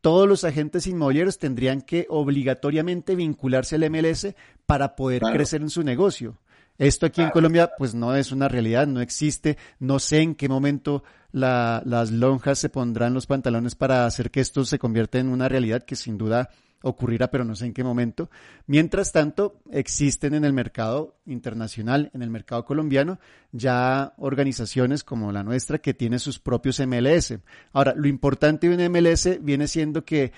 Todos 0.00 0.28
los 0.28 0.44
agentes 0.44 0.86
inmobiliarios 0.86 1.38
tendrían 1.38 1.82
que 1.82 2.06
obligatoriamente 2.08 3.16
vincularse 3.16 3.74
al 3.74 3.90
MLS 3.90 4.28
para 4.64 4.94
poder 4.94 5.22
crecer 5.22 5.60
en 5.60 5.70
su 5.70 5.82
negocio. 5.82 6.38
Esto 6.78 7.06
aquí 7.06 7.20
en 7.22 7.30
Colombia 7.30 7.72
pues 7.76 7.94
no 7.94 8.14
es 8.14 8.30
una 8.30 8.48
realidad, 8.48 8.86
no 8.86 9.00
existe. 9.00 9.58
No 9.80 9.98
sé 9.98 10.20
en 10.20 10.36
qué 10.36 10.48
momento 10.48 11.02
las 11.32 12.10
lonjas 12.10 12.58
se 12.58 12.68
pondrán 12.68 13.14
los 13.14 13.26
pantalones 13.26 13.74
para 13.74 14.06
hacer 14.06 14.30
que 14.30 14.40
esto 14.40 14.64
se 14.64 14.78
convierta 14.78 15.18
en 15.18 15.28
una 15.28 15.48
realidad 15.48 15.82
que 15.82 15.96
sin 15.96 16.16
duda 16.16 16.50
ocurrirá, 16.80 17.28
pero 17.28 17.44
no 17.44 17.56
sé 17.56 17.66
en 17.66 17.74
qué 17.74 17.82
momento. 17.82 18.30
Mientras 18.68 19.10
tanto, 19.10 19.60
existen 19.72 20.34
en 20.34 20.44
el 20.44 20.52
mercado 20.52 21.16
internacional, 21.26 22.12
en 22.14 22.22
el 22.22 22.30
mercado 22.30 22.64
colombiano, 22.64 23.18
ya 23.50 24.14
organizaciones 24.16 25.02
como 25.02 25.32
la 25.32 25.42
nuestra 25.42 25.78
que 25.78 25.94
tienen 25.94 26.20
sus 26.20 26.38
propios 26.38 26.78
MLS. 26.78 27.34
Ahora, 27.72 27.94
lo 27.96 28.06
importante 28.06 28.68
de 28.68 28.86
un 28.86 28.92
MLS 28.92 29.42
viene 29.42 29.66
siendo 29.66 30.04
que 30.04 30.32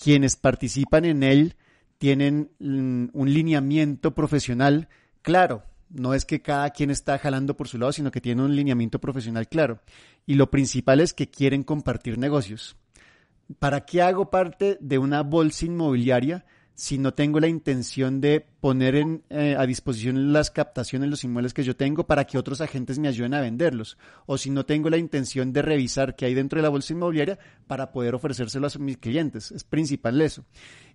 quienes 0.00 0.36
participan 0.36 1.04
en 1.04 1.24
él 1.24 1.56
tienen 1.98 2.52
un 2.60 3.10
lineamiento 3.34 4.14
profesional 4.14 4.88
claro, 5.22 5.64
no 5.92 6.14
es 6.14 6.24
que 6.24 6.40
cada 6.40 6.70
quien 6.70 6.90
está 6.90 7.18
jalando 7.18 7.56
por 7.56 7.68
su 7.68 7.78
lado, 7.78 7.92
sino 7.92 8.10
que 8.10 8.20
tiene 8.20 8.42
un 8.42 8.56
lineamiento 8.56 9.00
profesional 9.00 9.48
claro. 9.48 9.80
Y 10.26 10.34
lo 10.34 10.50
principal 10.50 11.00
es 11.00 11.12
que 11.12 11.28
quieren 11.28 11.62
compartir 11.62 12.18
negocios. 12.18 12.76
¿Para 13.58 13.84
qué 13.84 14.02
hago 14.02 14.30
parte 14.30 14.78
de 14.80 14.98
una 14.98 15.22
bolsa 15.22 15.66
inmobiliaria 15.66 16.44
si 16.74 16.96
no 16.96 17.12
tengo 17.12 17.38
la 17.38 17.48
intención 17.48 18.22
de 18.22 18.40
poner 18.60 18.94
eh, 19.28 19.56
a 19.58 19.66
disposición 19.66 20.32
las 20.32 20.50
captaciones, 20.50 21.10
los 21.10 21.22
inmuebles 21.22 21.52
que 21.52 21.62
yo 21.62 21.76
tengo 21.76 22.06
para 22.06 22.24
que 22.24 22.38
otros 22.38 22.62
agentes 22.62 22.98
me 22.98 23.08
ayuden 23.08 23.34
a 23.34 23.42
venderlos? 23.42 23.98
O 24.24 24.38
si 24.38 24.48
no 24.48 24.64
tengo 24.64 24.88
la 24.88 24.96
intención 24.96 25.52
de 25.52 25.60
revisar 25.60 26.16
qué 26.16 26.24
hay 26.24 26.34
dentro 26.34 26.58
de 26.58 26.62
la 26.62 26.70
bolsa 26.70 26.94
inmobiliaria 26.94 27.38
para 27.66 27.92
poder 27.92 28.14
ofrecérselo 28.14 28.66
a 28.66 28.78
mis 28.78 28.96
clientes. 28.96 29.52
Es 29.52 29.64
principal 29.64 30.20
eso. 30.22 30.46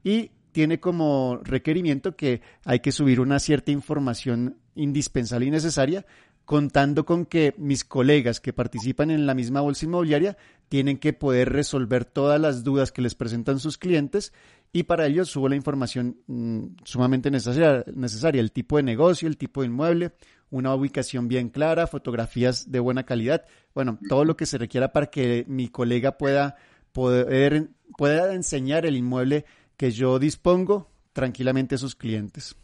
Y 0.04 0.32
tiene 0.58 0.80
como 0.80 1.40
requerimiento 1.44 2.16
que 2.16 2.42
hay 2.66 2.80
que 2.80 2.92
subir 2.92 3.20
una 3.20 3.38
cierta 3.38 3.70
información 3.70 4.58
indispensable 4.74 5.46
y 5.46 5.52
necesaria, 5.52 6.04
contando 6.46 7.06
con 7.06 7.28
que 7.28 7.54
mis 7.60 7.86
colegas 7.86 8.40
que 8.40 8.54
participan 8.54 9.12
en 9.12 9.28
la 9.28 9.36
misma 9.36 9.62
bolsa 9.62 9.86
inmobiliaria 9.86 10.36
tienen 10.68 10.98
que 10.98 11.14
poder 11.14 11.54
resolver 11.54 12.06
todas 12.06 12.42
las 12.42 12.64
dudas 12.64 12.92
que 12.92 13.04
les 13.04 13.14
presentan 13.14 13.60
sus 13.60 13.78
clientes 13.78 14.34
y 14.74 14.82
para 14.82 15.06
ello 15.06 15.26
subo 15.26 15.48
la 15.48 15.56
información 15.56 16.18
mm, 16.26 16.78
sumamente 16.86 17.30
necesaria, 17.30 17.86
necesaria, 17.94 18.42
el 18.42 18.52
tipo 18.52 18.78
de 18.78 18.84
negocio, 18.84 19.28
el 19.28 19.38
tipo 19.38 19.62
de 19.62 19.68
inmueble, 19.68 20.14
una 20.50 20.74
ubicación 20.74 21.28
bien 21.28 21.50
clara, 21.50 21.86
fotografías 21.86 22.72
de 22.72 22.80
buena 22.80 23.04
calidad, 23.04 23.46
bueno, 23.76 24.00
todo 24.10 24.26
lo 24.26 24.36
que 24.36 24.48
se 24.48 24.58
requiera 24.58 24.92
para 24.92 25.12
que 25.12 25.46
mi 25.48 25.68
colega 25.68 26.18
pueda 26.18 26.56
poder 26.94 27.70
pueda 27.96 28.34
enseñar 28.34 28.88
el 28.88 28.98
inmueble 28.98 29.46
que 29.78 29.92
yo 29.92 30.20
dispongo 30.20 30.90
tranquilamente 31.14 31.76
a 31.76 31.78
sus 31.78 31.96
clientes. 31.96 32.56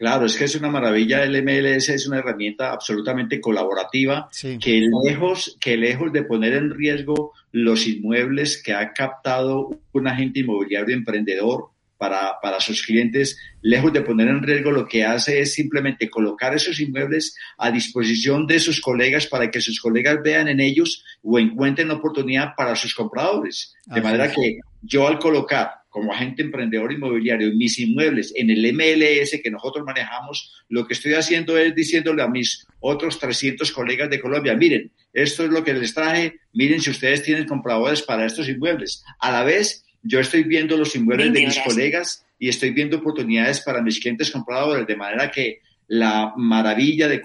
Claro, 0.00 0.24
es 0.24 0.34
que 0.34 0.44
es 0.44 0.54
una 0.54 0.70
maravilla. 0.70 1.22
El 1.22 1.42
MLS 1.42 1.90
es 1.90 2.06
una 2.06 2.20
herramienta 2.20 2.72
absolutamente 2.72 3.38
colaborativa 3.38 4.30
que, 4.40 4.88
lejos, 5.04 5.58
que 5.60 5.76
lejos 5.76 6.10
de 6.10 6.22
poner 6.22 6.54
en 6.54 6.70
riesgo 6.70 7.34
los 7.52 7.86
inmuebles 7.86 8.62
que 8.62 8.72
ha 8.72 8.94
captado 8.94 9.78
un 9.92 10.08
agente 10.08 10.40
inmobiliario 10.40 10.96
emprendedor 10.96 11.66
para, 11.98 12.40
para 12.40 12.60
sus 12.60 12.82
clientes, 12.82 13.36
lejos 13.60 13.92
de 13.92 14.00
poner 14.00 14.28
en 14.28 14.42
riesgo, 14.42 14.70
lo 14.70 14.88
que 14.88 15.04
hace 15.04 15.40
es 15.40 15.52
simplemente 15.52 16.08
colocar 16.08 16.54
esos 16.54 16.80
inmuebles 16.80 17.36
a 17.58 17.70
disposición 17.70 18.46
de 18.46 18.58
sus 18.58 18.80
colegas 18.80 19.26
para 19.26 19.50
que 19.50 19.60
sus 19.60 19.78
colegas 19.78 20.16
vean 20.24 20.48
en 20.48 20.60
ellos 20.60 21.04
o 21.22 21.38
encuentren 21.38 21.90
oportunidad 21.90 22.54
para 22.56 22.74
sus 22.74 22.94
compradores. 22.94 23.74
De 23.84 24.00
manera 24.00 24.32
que 24.32 24.60
yo 24.80 25.06
al 25.06 25.18
colocar 25.18 25.79
como 25.90 26.12
agente 26.12 26.42
emprendedor 26.42 26.92
inmobiliario 26.92 27.52
mis 27.52 27.78
inmuebles 27.78 28.32
en 28.36 28.48
el 28.48 28.72
MLS 28.72 29.38
que 29.42 29.50
nosotros 29.50 29.84
manejamos, 29.84 30.64
lo 30.68 30.86
que 30.86 30.94
estoy 30.94 31.14
haciendo 31.14 31.58
es 31.58 31.74
diciéndole 31.74 32.22
a 32.22 32.28
mis 32.28 32.66
otros 32.78 33.18
300 33.18 33.70
colegas 33.72 34.08
de 34.08 34.20
Colombia, 34.20 34.54
miren, 34.54 34.90
esto 35.12 35.44
es 35.44 35.50
lo 35.50 35.64
que 35.64 35.74
les 35.74 35.92
traje, 35.92 36.36
miren 36.54 36.80
si 36.80 36.90
ustedes 36.90 37.22
tienen 37.22 37.46
compradores 37.46 38.02
para 38.02 38.24
estos 38.24 38.48
inmuebles. 38.48 39.04
A 39.18 39.32
la 39.32 39.42
vez, 39.42 39.84
yo 40.02 40.20
estoy 40.20 40.44
viendo 40.44 40.76
los 40.76 40.94
inmuebles 40.94 41.32
de 41.32 41.46
mis 41.46 41.58
colegas 41.58 42.24
y 42.38 42.48
estoy 42.48 42.70
viendo 42.70 42.98
oportunidades 42.98 43.60
para 43.60 43.82
mis 43.82 44.00
clientes 44.00 44.30
compradores, 44.30 44.86
de 44.86 44.96
manera 44.96 45.30
que 45.30 45.60
la 45.90 46.32
maravilla 46.36 47.08
de, 47.08 47.20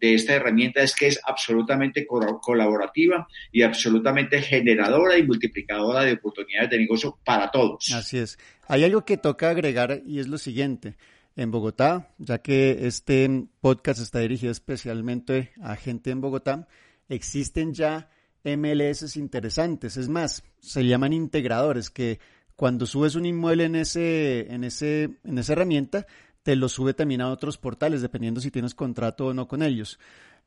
esta 0.00 0.32
herramienta 0.32 0.82
es 0.82 0.94
que 0.94 1.08
es 1.08 1.20
absolutamente 1.22 2.06
colaborativa 2.06 3.28
y 3.52 3.60
absolutamente 3.60 4.40
generadora 4.40 5.18
y 5.18 5.26
multiplicadora 5.26 6.02
de 6.02 6.14
oportunidades 6.14 6.70
de 6.70 6.78
negocio 6.78 7.18
para 7.22 7.50
todos. 7.50 7.92
Así 7.92 8.16
es. 8.16 8.38
Hay 8.66 8.82
algo 8.82 9.04
que 9.04 9.18
toca 9.18 9.50
agregar 9.50 10.00
y 10.06 10.20
es 10.20 10.28
lo 10.28 10.38
siguiente. 10.38 10.96
En 11.36 11.50
Bogotá, 11.50 12.14
ya 12.16 12.38
que 12.38 12.86
este 12.86 13.28
podcast 13.60 14.00
está 14.00 14.20
dirigido 14.20 14.52
especialmente 14.52 15.52
a 15.62 15.76
gente 15.76 16.10
en 16.10 16.22
Bogotá, 16.22 16.66
existen 17.10 17.74
ya 17.74 18.08
MLS 18.42 19.16
interesantes. 19.18 19.98
Es 19.98 20.08
más, 20.08 20.44
se 20.60 20.86
llaman 20.86 21.12
integradores 21.12 21.90
que 21.90 22.20
cuando 22.56 22.86
subes 22.86 23.16
un 23.16 23.26
inmueble 23.26 23.64
en 23.64 23.76
ese, 23.76 24.50
en 24.50 24.64
ese, 24.64 25.10
en 25.24 25.36
esa 25.36 25.52
herramienta, 25.52 26.06
te 26.46 26.54
lo 26.54 26.68
sube 26.68 26.94
también 26.94 27.22
a 27.22 27.30
otros 27.30 27.58
portales, 27.58 28.02
dependiendo 28.02 28.40
si 28.40 28.52
tienes 28.52 28.72
contrato 28.72 29.26
o 29.26 29.34
no 29.34 29.48
con 29.48 29.64
ellos. 29.64 29.98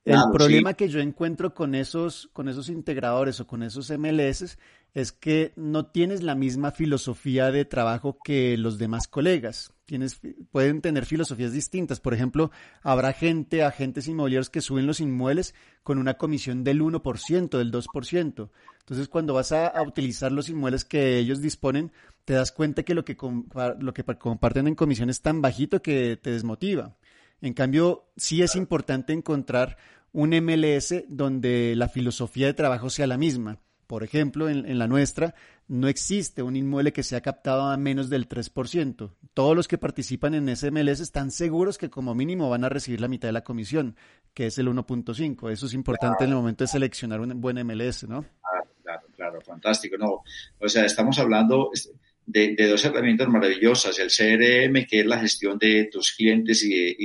El 0.05 0.21
problema 0.31 0.73
que 0.73 0.87
yo 0.87 1.01
encuentro 1.01 1.53
con 1.53 1.75
esos, 1.75 2.29
con 2.31 2.47
esos 2.47 2.69
integradores 2.69 3.41
o 3.41 3.47
con 3.47 3.63
esos 3.63 3.91
MLS 3.91 4.57
es 4.93 5.11
que 5.11 5.51
no 5.57 5.87
tienes 5.87 6.23
la 6.23 6.35
misma 6.35 6.71
filosofía 6.71 7.51
de 7.51 7.65
trabajo 7.65 8.17
que 8.23 8.55
los 8.57 8.77
demás 8.77 9.09
colegas. 9.09 9.73
Tienes, 9.83 10.21
pueden 10.51 10.79
tener 10.79 11.05
filosofías 11.05 11.51
distintas. 11.51 11.99
Por 11.99 12.13
ejemplo, 12.13 12.49
habrá 12.81 13.11
gente, 13.11 13.65
agentes 13.65 14.07
inmobiliarios 14.07 14.49
que 14.49 14.61
suben 14.61 14.87
los 14.87 15.01
inmuebles 15.01 15.53
con 15.83 15.97
una 15.97 16.13
comisión 16.13 16.63
del 16.63 16.81
1%, 16.81 17.57
del 17.57 17.73
2%. 17.73 18.49
Entonces, 18.89 19.07
cuando 19.07 19.35
vas 19.35 19.51
a, 19.51 19.67
a 19.67 19.83
utilizar 19.83 20.31
los 20.31 20.49
inmuebles 20.49 20.83
que 20.83 21.19
ellos 21.19 21.41
disponen, 21.41 21.91
te 22.25 22.33
das 22.33 22.51
cuenta 22.51 22.81
que 22.81 22.95
lo 22.95 23.05
que, 23.05 23.15
lo 23.79 23.93
que 23.93 24.03
comparten 24.03 24.67
en 24.67 24.75
comisión 24.75 25.09
es 25.11 25.21
tan 25.21 25.41
bajito 25.41 25.81
que 25.81 26.17
te 26.17 26.31
desmotiva. 26.31 26.95
En 27.41 27.53
cambio, 27.53 28.09
sí 28.17 28.41
es 28.41 28.55
importante 28.55 29.13
encontrar 29.13 29.77
un 30.11 30.29
MLS 30.29 31.05
donde 31.07 31.75
la 31.75 31.87
filosofía 31.87 32.47
de 32.47 32.53
trabajo 32.53 32.89
sea 32.89 33.07
la 33.07 33.17
misma. 33.17 33.59
Por 33.87 34.03
ejemplo, 34.03 34.47
en, 34.49 34.77
la 34.77 34.87
nuestra 34.87 35.33
no 35.67 35.87
existe 35.87 36.43
un 36.43 36.55
inmueble 36.55 36.93
que 36.93 37.01
sea 37.01 37.21
captado 37.21 37.63
a 37.63 37.77
menos 37.77 38.09
del 38.09 38.29
3%. 38.29 39.11
Todos 39.33 39.55
los 39.55 39.67
que 39.67 39.79
participan 39.79 40.35
en 40.35 40.49
ese 40.49 40.69
MLS 40.69 40.99
están 40.99 41.31
seguros 41.31 41.79
que 41.79 41.89
como 41.89 42.13
mínimo 42.13 42.49
van 42.49 42.63
a 42.63 42.69
recibir 42.69 43.01
la 43.01 43.07
mitad 43.07 43.27
de 43.27 43.33
la 43.33 43.43
comisión, 43.43 43.95
que 44.35 44.45
es 44.45 44.59
el 44.59 44.67
1.5. 44.67 45.51
Eso 45.51 45.65
es 45.65 45.73
importante 45.73 46.25
en 46.25 46.29
el 46.29 46.35
momento 46.35 46.63
de 46.63 46.67
seleccionar 46.67 47.21
un 47.21 47.41
buen 47.41 47.65
MLS, 47.65 48.07
¿no? 48.07 48.25
Claro, 49.19 49.41
fantástico. 49.41 49.97
No, 49.97 50.23
o 50.59 50.69
sea, 50.69 50.85
estamos 50.85 51.19
hablando, 51.19 51.71
de, 52.25 52.55
dos 52.55 52.85
herramientas 52.85 53.27
maravillosas, 53.27 53.99
el 53.99 54.07
CRM, 54.07 54.85
que 54.85 55.01
es 55.01 55.05
la 55.05 55.19
gestión 55.19 55.57
de 55.57 55.89
tus 55.91 56.13
clientes 56.13 56.63
y 56.63 56.69
de, 56.69 56.95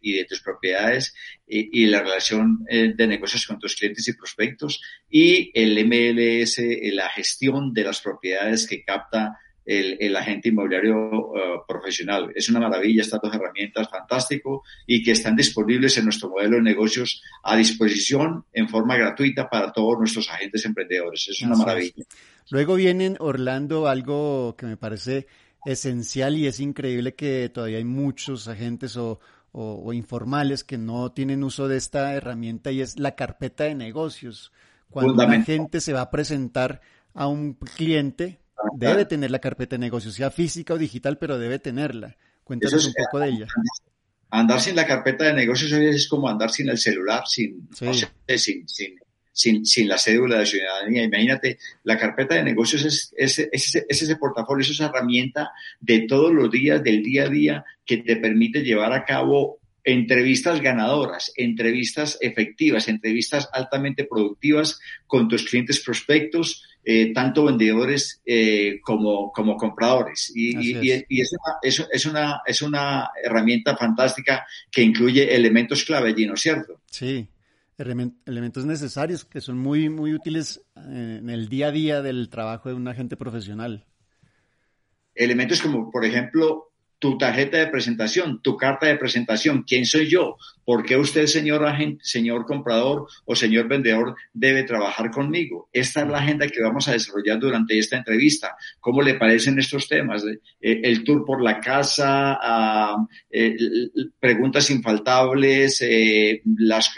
y, 0.00 0.12
de 0.14 0.24
tus 0.24 0.40
propiedades 0.40 1.14
y, 1.46 1.84
la 1.88 2.00
relación 2.00 2.64
eh, 2.70 2.94
de 2.96 3.06
negocios 3.06 3.46
con 3.46 3.58
tus 3.58 3.76
clientes 3.76 4.08
y 4.08 4.14
prospectos, 4.14 4.80
y 5.10 5.50
el 5.52 5.74
MLS, 5.84 6.58
eh, 6.60 6.90
la 6.94 7.10
gestión 7.10 7.74
de 7.74 7.84
las 7.84 8.00
propiedades 8.00 8.66
que 8.66 8.82
capta 8.82 9.36
el, 9.66 9.96
el, 10.00 10.16
agente 10.16 10.48
inmobiliario 10.48 10.96
uh, 10.96 11.66
profesional. 11.66 12.32
Es 12.34 12.48
una 12.48 12.60
maravilla 12.60 13.02
estas 13.02 13.20
dos 13.20 13.34
herramientas, 13.34 13.90
fantástico, 13.90 14.62
y 14.86 15.02
que 15.02 15.10
están 15.10 15.36
disponibles 15.36 15.98
en 15.98 16.04
nuestro 16.04 16.30
modelo 16.30 16.56
de 16.56 16.62
negocios 16.62 17.22
a 17.42 17.56
disposición 17.56 18.44
en 18.52 18.68
forma 18.68 18.96
gratuita 18.96 19.50
para 19.50 19.72
todos 19.72 19.98
nuestros 19.98 20.30
agentes 20.30 20.64
emprendedores. 20.64 21.26
Es 21.28 21.42
una 21.42 21.56
maravilla. 21.56 22.04
Luego 22.50 22.76
vienen, 22.76 23.16
Orlando, 23.18 23.88
algo 23.88 24.54
que 24.56 24.66
me 24.66 24.76
parece 24.76 25.26
esencial 25.66 26.36
y 26.36 26.46
es 26.46 26.60
increíble 26.60 27.14
que 27.14 27.50
todavía 27.52 27.78
hay 27.78 27.84
muchos 27.84 28.46
agentes 28.46 28.96
o, 28.96 29.18
o, 29.50 29.92
informales 29.92 30.64
que 30.64 30.78
no 30.78 31.10
tienen 31.12 31.42
uso 31.42 31.66
de 31.66 31.76
esta 31.76 32.14
herramienta 32.14 32.70
y 32.70 32.82
es 32.82 32.98
la 32.98 33.16
carpeta 33.16 33.64
de 33.64 33.74
negocios. 33.74 34.52
Cuando 34.90 35.14
la 35.14 35.42
gente 35.42 35.80
se 35.80 35.92
va 35.92 36.02
a 36.02 36.10
presentar 36.10 36.80
a 37.14 37.26
un 37.26 37.54
cliente, 37.54 38.38
debe 38.74 39.04
tener 39.04 39.30
la 39.30 39.38
carpeta 39.38 39.76
de 39.76 39.80
negocios, 39.80 40.14
sea 40.14 40.30
física 40.30 40.74
o 40.74 40.78
digital, 40.78 41.18
pero 41.18 41.38
debe 41.38 41.58
tenerla. 41.58 42.16
Cuéntanos 42.44 42.86
un 42.86 42.94
poco 42.94 43.20
de 43.20 43.28
ella. 43.28 43.46
Andar 44.30 44.60
sin 44.60 44.76
la 44.76 44.86
carpeta 44.86 45.24
de 45.24 45.32
negocios 45.32 45.72
es 45.72 46.08
como 46.08 46.28
andar 46.28 46.50
sin 46.50 46.68
el 46.68 46.78
celular, 46.78 47.24
sin, 47.26 47.68
sin, 47.72 48.66
sin, 48.66 48.98
sin, 49.32 49.66
sin 49.66 49.88
la 49.88 49.98
cédula 49.98 50.38
de 50.38 50.46
ciudadanía. 50.46 51.04
Imagínate, 51.04 51.58
la 51.84 51.98
carpeta 51.98 52.34
de 52.34 52.42
negocios 52.42 52.84
es, 52.84 53.12
es, 53.16 53.38
es, 53.38 53.74
ese 53.88 54.16
portafolio, 54.16 54.62
es 54.62 54.70
esa 54.70 54.86
herramienta 54.86 55.50
de 55.80 56.00
todos 56.00 56.32
los 56.32 56.50
días, 56.50 56.82
del 56.82 57.02
día 57.02 57.24
a 57.24 57.28
día, 57.28 57.64
que 57.84 57.98
te 57.98 58.16
permite 58.16 58.62
llevar 58.62 58.92
a 58.92 59.04
cabo 59.04 59.60
entrevistas 59.86 60.60
ganadoras, 60.60 61.32
entrevistas 61.36 62.18
efectivas, 62.20 62.88
entrevistas 62.88 63.48
altamente 63.52 64.04
productivas 64.04 64.80
con 65.06 65.28
tus 65.28 65.44
clientes 65.44 65.80
prospectos, 65.80 66.64
eh, 66.84 67.12
tanto 67.12 67.44
vendedores 67.44 68.20
eh, 68.26 68.80
como, 68.82 69.30
como 69.30 69.56
compradores. 69.56 70.32
Y, 70.34 70.58
y, 70.58 71.04
y 71.08 71.20
es, 71.20 71.32
una, 71.32 71.54
es, 71.62 71.86
es, 71.92 72.06
una, 72.06 72.40
es 72.44 72.62
una 72.62 73.10
herramienta 73.22 73.76
fantástica 73.76 74.44
que 74.72 74.82
incluye 74.82 75.32
elementos 75.34 75.84
clave, 75.84 76.14
¿no 76.26 76.36
cierto? 76.36 76.80
Sí, 76.90 77.28
elementos 77.78 78.66
necesarios 78.66 79.24
que 79.24 79.40
son 79.40 79.56
muy, 79.56 79.88
muy 79.88 80.14
útiles 80.14 80.62
eh, 80.76 81.18
en 81.20 81.30
el 81.30 81.48
día 81.48 81.68
a 81.68 81.72
día 81.72 82.02
del 82.02 82.28
trabajo 82.28 82.70
de 82.70 82.74
un 82.74 82.88
agente 82.88 83.16
profesional. 83.16 83.86
Elementos 85.14 85.62
como, 85.62 85.92
por 85.92 86.04
ejemplo, 86.04 86.72
tu 86.98 87.18
tarjeta 87.18 87.58
de 87.58 87.66
presentación, 87.66 88.40
tu 88.42 88.56
carta 88.56 88.86
de 88.86 88.96
presentación, 88.96 89.64
quién 89.66 89.84
soy 89.84 90.08
yo, 90.08 90.36
por 90.64 90.84
qué 90.84 90.96
usted, 90.96 91.26
señor 91.26 91.64
agente, 91.64 92.02
señor 92.02 92.44
comprador 92.44 93.06
o 93.24 93.36
señor 93.36 93.68
vendedor, 93.68 94.16
debe 94.32 94.64
trabajar 94.64 95.10
conmigo. 95.10 95.68
Esta 95.72 96.02
es 96.02 96.08
la 96.08 96.18
agenda 96.18 96.48
que 96.48 96.60
vamos 96.60 96.88
a 96.88 96.92
desarrollar 96.92 97.38
durante 97.38 97.78
esta 97.78 97.96
entrevista. 97.96 98.56
¿Cómo 98.80 99.00
le 99.00 99.14
parecen 99.14 99.58
estos 99.58 99.86
temas? 99.86 100.24
Eh, 100.24 100.40
el 100.60 101.04
tour 101.04 101.24
por 101.24 101.40
la 101.40 101.60
casa, 101.60 102.38
ah, 102.42 102.96
eh, 103.30 103.56
preguntas 104.18 104.70
infaltables, 104.70 105.80
eh, 105.82 106.42
las, 106.58 106.90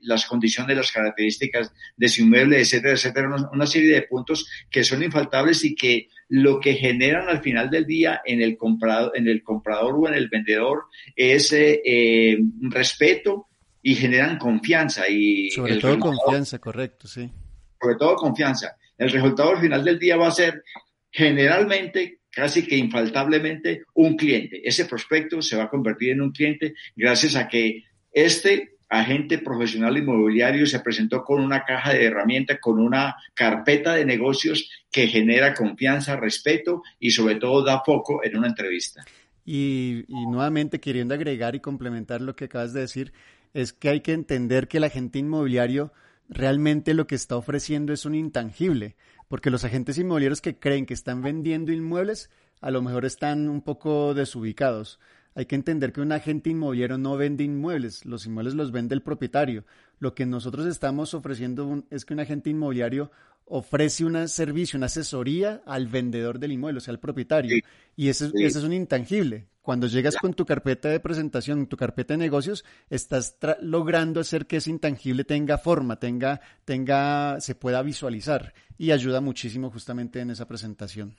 las 0.00 0.26
condiciones, 0.26 0.76
las 0.76 0.92
características 0.92 1.72
de 1.96 2.08
su 2.08 2.22
inmueble, 2.22 2.60
etcétera, 2.60 2.94
etcétera. 2.94 3.50
una 3.52 3.66
serie 3.66 3.92
de 3.92 4.02
puntos 4.02 4.48
que 4.70 4.84
son 4.84 5.02
infaltables 5.02 5.62
y 5.64 5.74
que 5.74 6.08
lo 6.34 6.60
que 6.60 6.72
generan 6.76 7.28
al 7.28 7.42
final 7.42 7.68
del 7.68 7.84
día 7.84 8.22
en 8.24 8.40
el 8.40 8.56
comprador, 8.56 9.12
en 9.14 9.28
el 9.28 9.42
comprador 9.42 9.96
o 9.96 10.08
en 10.08 10.14
el 10.14 10.30
vendedor 10.30 10.84
es 11.14 11.52
eh, 11.52 11.82
eh, 11.84 12.38
respeto 12.70 13.48
y 13.82 13.94
generan 13.94 14.38
confianza. 14.38 15.06
Y 15.10 15.50
sobre 15.50 15.76
todo 15.76 15.98
confianza, 15.98 16.58
correcto, 16.58 17.06
sí. 17.06 17.30
Sobre 17.78 17.96
todo 17.96 18.16
confianza. 18.16 18.78
El 18.96 19.10
resultado 19.10 19.50
al 19.50 19.60
final 19.60 19.84
del 19.84 19.98
día 19.98 20.16
va 20.16 20.28
a 20.28 20.30
ser 20.30 20.64
generalmente 21.10 22.20
casi 22.30 22.66
que 22.66 22.78
infaltablemente 22.78 23.82
un 23.92 24.16
cliente. 24.16 24.66
Ese 24.66 24.86
prospecto 24.86 25.42
se 25.42 25.58
va 25.58 25.64
a 25.64 25.68
convertir 25.68 26.12
en 26.12 26.22
un 26.22 26.32
cliente 26.32 26.72
gracias 26.96 27.36
a 27.36 27.46
que 27.46 27.84
este 28.10 28.76
agente 28.92 29.38
profesional 29.38 29.96
inmobiliario 29.96 30.66
se 30.66 30.80
presentó 30.80 31.24
con 31.24 31.42
una 31.42 31.64
caja 31.64 31.94
de 31.94 32.04
herramientas, 32.04 32.58
con 32.60 32.78
una 32.78 33.16
carpeta 33.32 33.94
de 33.94 34.04
negocios 34.04 34.68
que 34.90 35.06
genera 35.06 35.54
confianza, 35.54 36.16
respeto 36.16 36.82
y 37.00 37.10
sobre 37.10 37.36
todo 37.36 37.64
da 37.64 37.82
foco 37.82 38.22
en 38.22 38.36
una 38.36 38.48
entrevista. 38.48 39.02
Y, 39.46 40.04
nuevamente 40.08 40.78
queriendo 40.78 41.14
agregar 41.14 41.54
y 41.54 41.60
complementar 41.60 42.20
lo 42.20 42.36
que 42.36 42.44
acabas 42.44 42.74
de 42.74 42.80
decir, 42.80 43.14
es 43.54 43.72
que 43.72 43.88
hay 43.88 44.00
que 44.02 44.12
entender 44.12 44.68
que 44.68 44.76
el 44.76 44.84
agente 44.84 45.18
inmobiliario 45.18 45.92
realmente 46.28 46.92
lo 46.92 47.06
que 47.06 47.14
está 47.14 47.36
ofreciendo 47.36 47.94
es 47.94 48.04
un 48.04 48.14
intangible, 48.14 48.94
porque 49.28 49.50
los 49.50 49.64
agentes 49.64 49.96
inmobiliarios 49.96 50.42
que 50.42 50.58
creen 50.58 50.84
que 50.84 50.94
están 50.94 51.22
vendiendo 51.22 51.72
inmuebles 51.72 52.28
a 52.60 52.70
lo 52.70 52.82
mejor 52.82 53.06
están 53.06 53.48
un 53.48 53.62
poco 53.62 54.12
desubicados. 54.12 55.00
Hay 55.34 55.46
que 55.46 55.54
entender 55.54 55.92
que 55.92 56.00
un 56.00 56.12
agente 56.12 56.50
inmobiliario 56.50 56.98
no 56.98 57.16
vende 57.16 57.44
inmuebles, 57.44 58.04
los 58.04 58.26
inmuebles 58.26 58.54
los 58.54 58.70
vende 58.70 58.94
el 58.94 59.02
propietario. 59.02 59.64
Lo 59.98 60.14
que 60.14 60.26
nosotros 60.26 60.66
estamos 60.66 61.14
ofreciendo 61.14 61.84
es 61.90 62.04
que 62.04 62.14
un 62.14 62.20
agente 62.20 62.50
inmobiliario 62.50 63.10
ofrece 63.46 64.04
un 64.04 64.28
servicio, 64.28 64.76
una 64.76 64.86
asesoría 64.86 65.62
al 65.66 65.86
vendedor 65.86 66.38
del 66.38 66.52
inmueble, 66.52 66.78
o 66.78 66.80
sea, 66.80 66.92
al 66.92 67.00
propietario. 67.00 67.62
Y 67.96 68.08
ese, 68.08 68.30
es 68.34 68.56
un 68.56 68.72
intangible. 68.72 69.46
Cuando 69.62 69.86
llegas 69.86 70.16
con 70.16 70.34
tu 70.34 70.44
carpeta 70.44 70.88
de 70.88 71.00
presentación, 71.00 71.66
tu 71.66 71.76
carpeta 71.76 72.14
de 72.14 72.18
negocios, 72.18 72.64
estás 72.90 73.36
logrando 73.60 74.20
hacer 74.20 74.46
que 74.46 74.56
ese 74.56 74.70
intangible 74.70 75.24
tenga 75.24 75.56
forma, 75.56 76.00
tenga, 76.00 76.40
tenga, 76.64 77.40
se 77.40 77.54
pueda 77.54 77.80
visualizar 77.82 78.54
y 78.76 78.90
ayuda 78.90 79.20
muchísimo 79.20 79.70
justamente 79.70 80.20
en 80.20 80.30
esa 80.30 80.48
presentación. 80.48 81.14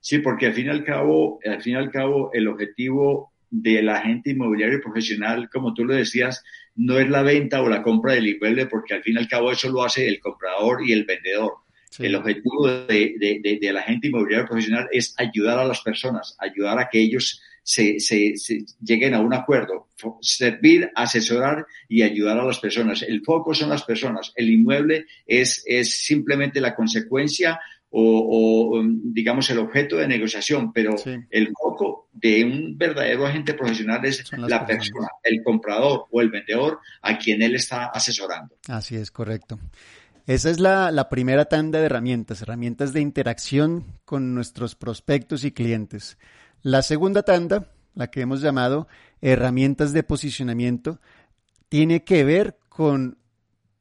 Sí, 0.00 0.18
porque 0.18 0.46
al 0.46 0.52
fin 0.52 0.66
y 0.66 0.68
al 0.68 0.84
cabo, 0.84 1.38
al 1.46 1.62
fin 1.62 1.74
y 1.74 1.76
al 1.76 1.90
cabo, 1.90 2.30
el 2.34 2.48
objetivo 2.48 3.31
del 3.52 3.90
agente 3.90 4.30
inmobiliario 4.30 4.80
profesional, 4.80 5.50
como 5.52 5.74
tú 5.74 5.84
lo 5.84 5.94
decías, 5.94 6.42
no 6.74 6.98
es 6.98 7.08
la 7.08 7.22
venta 7.22 7.60
o 7.60 7.68
la 7.68 7.82
compra 7.82 8.14
del 8.14 8.26
inmueble, 8.26 8.66
porque 8.66 8.94
al 8.94 9.02
fin 9.02 9.14
y 9.14 9.18
al 9.18 9.28
cabo 9.28 9.52
eso 9.52 9.70
lo 9.70 9.84
hace 9.84 10.08
el 10.08 10.18
comprador 10.20 10.82
y 10.84 10.92
el 10.92 11.04
vendedor. 11.04 11.52
El 11.98 12.14
objetivo 12.14 12.66
de, 12.66 13.14
de, 13.18 13.58
del 13.60 13.76
agente 13.76 14.08
inmobiliario 14.08 14.48
profesional 14.48 14.88
es 14.90 15.14
ayudar 15.18 15.58
a 15.58 15.66
las 15.66 15.82
personas, 15.82 16.34
ayudar 16.40 16.78
a 16.78 16.88
que 16.90 16.98
ellos 16.98 17.42
se, 17.62 18.00
se, 18.00 18.34
lleguen 18.82 19.12
a 19.12 19.20
un 19.20 19.34
acuerdo, 19.34 19.88
servir, 20.22 20.90
asesorar 20.94 21.66
y 21.90 22.00
ayudar 22.00 22.38
a 22.38 22.44
las 22.46 22.58
personas. 22.58 23.02
El 23.02 23.22
foco 23.22 23.52
son 23.52 23.68
las 23.68 23.84
personas. 23.84 24.32
El 24.34 24.48
inmueble 24.48 25.04
es, 25.26 25.62
es 25.66 26.02
simplemente 26.02 26.62
la 26.62 26.74
consecuencia 26.74 27.60
o, 27.94 28.78
um, 28.78 29.12
digamos 29.12 29.48
el 29.50 29.58
objeto 29.58 29.96
de 29.96 30.08
negociación, 30.08 30.72
pero 30.72 30.94
el 31.30 31.52
foco 31.52 32.08
de 32.12 32.44
un 32.44 32.78
verdadero 32.78 33.26
agente 33.26 33.54
profesional 33.54 34.04
es 34.04 34.24
la 34.36 34.66
persona, 34.66 35.08
el 35.22 35.42
comprador 35.42 36.06
o 36.10 36.20
el 36.20 36.30
vendedor 36.30 36.80
a 37.02 37.18
quien 37.18 37.42
él 37.42 37.54
está 37.54 37.86
asesorando. 37.86 38.56
Así 38.68 38.96
es, 38.96 39.10
correcto. 39.10 39.58
Esa 40.26 40.50
es 40.50 40.60
la, 40.60 40.90
la 40.90 41.08
primera 41.08 41.46
tanda 41.46 41.80
de 41.80 41.86
herramientas, 41.86 42.42
herramientas 42.42 42.92
de 42.92 43.00
interacción 43.00 43.84
con 44.04 44.34
nuestros 44.34 44.74
prospectos 44.74 45.44
y 45.44 45.52
clientes. 45.52 46.16
La 46.62 46.82
segunda 46.82 47.24
tanda, 47.24 47.72
la 47.94 48.10
que 48.10 48.20
hemos 48.22 48.40
llamado 48.40 48.88
herramientas 49.20 49.92
de 49.92 50.02
posicionamiento, 50.02 51.00
tiene 51.68 52.04
que 52.04 52.24
ver 52.24 52.56
con 52.68 53.18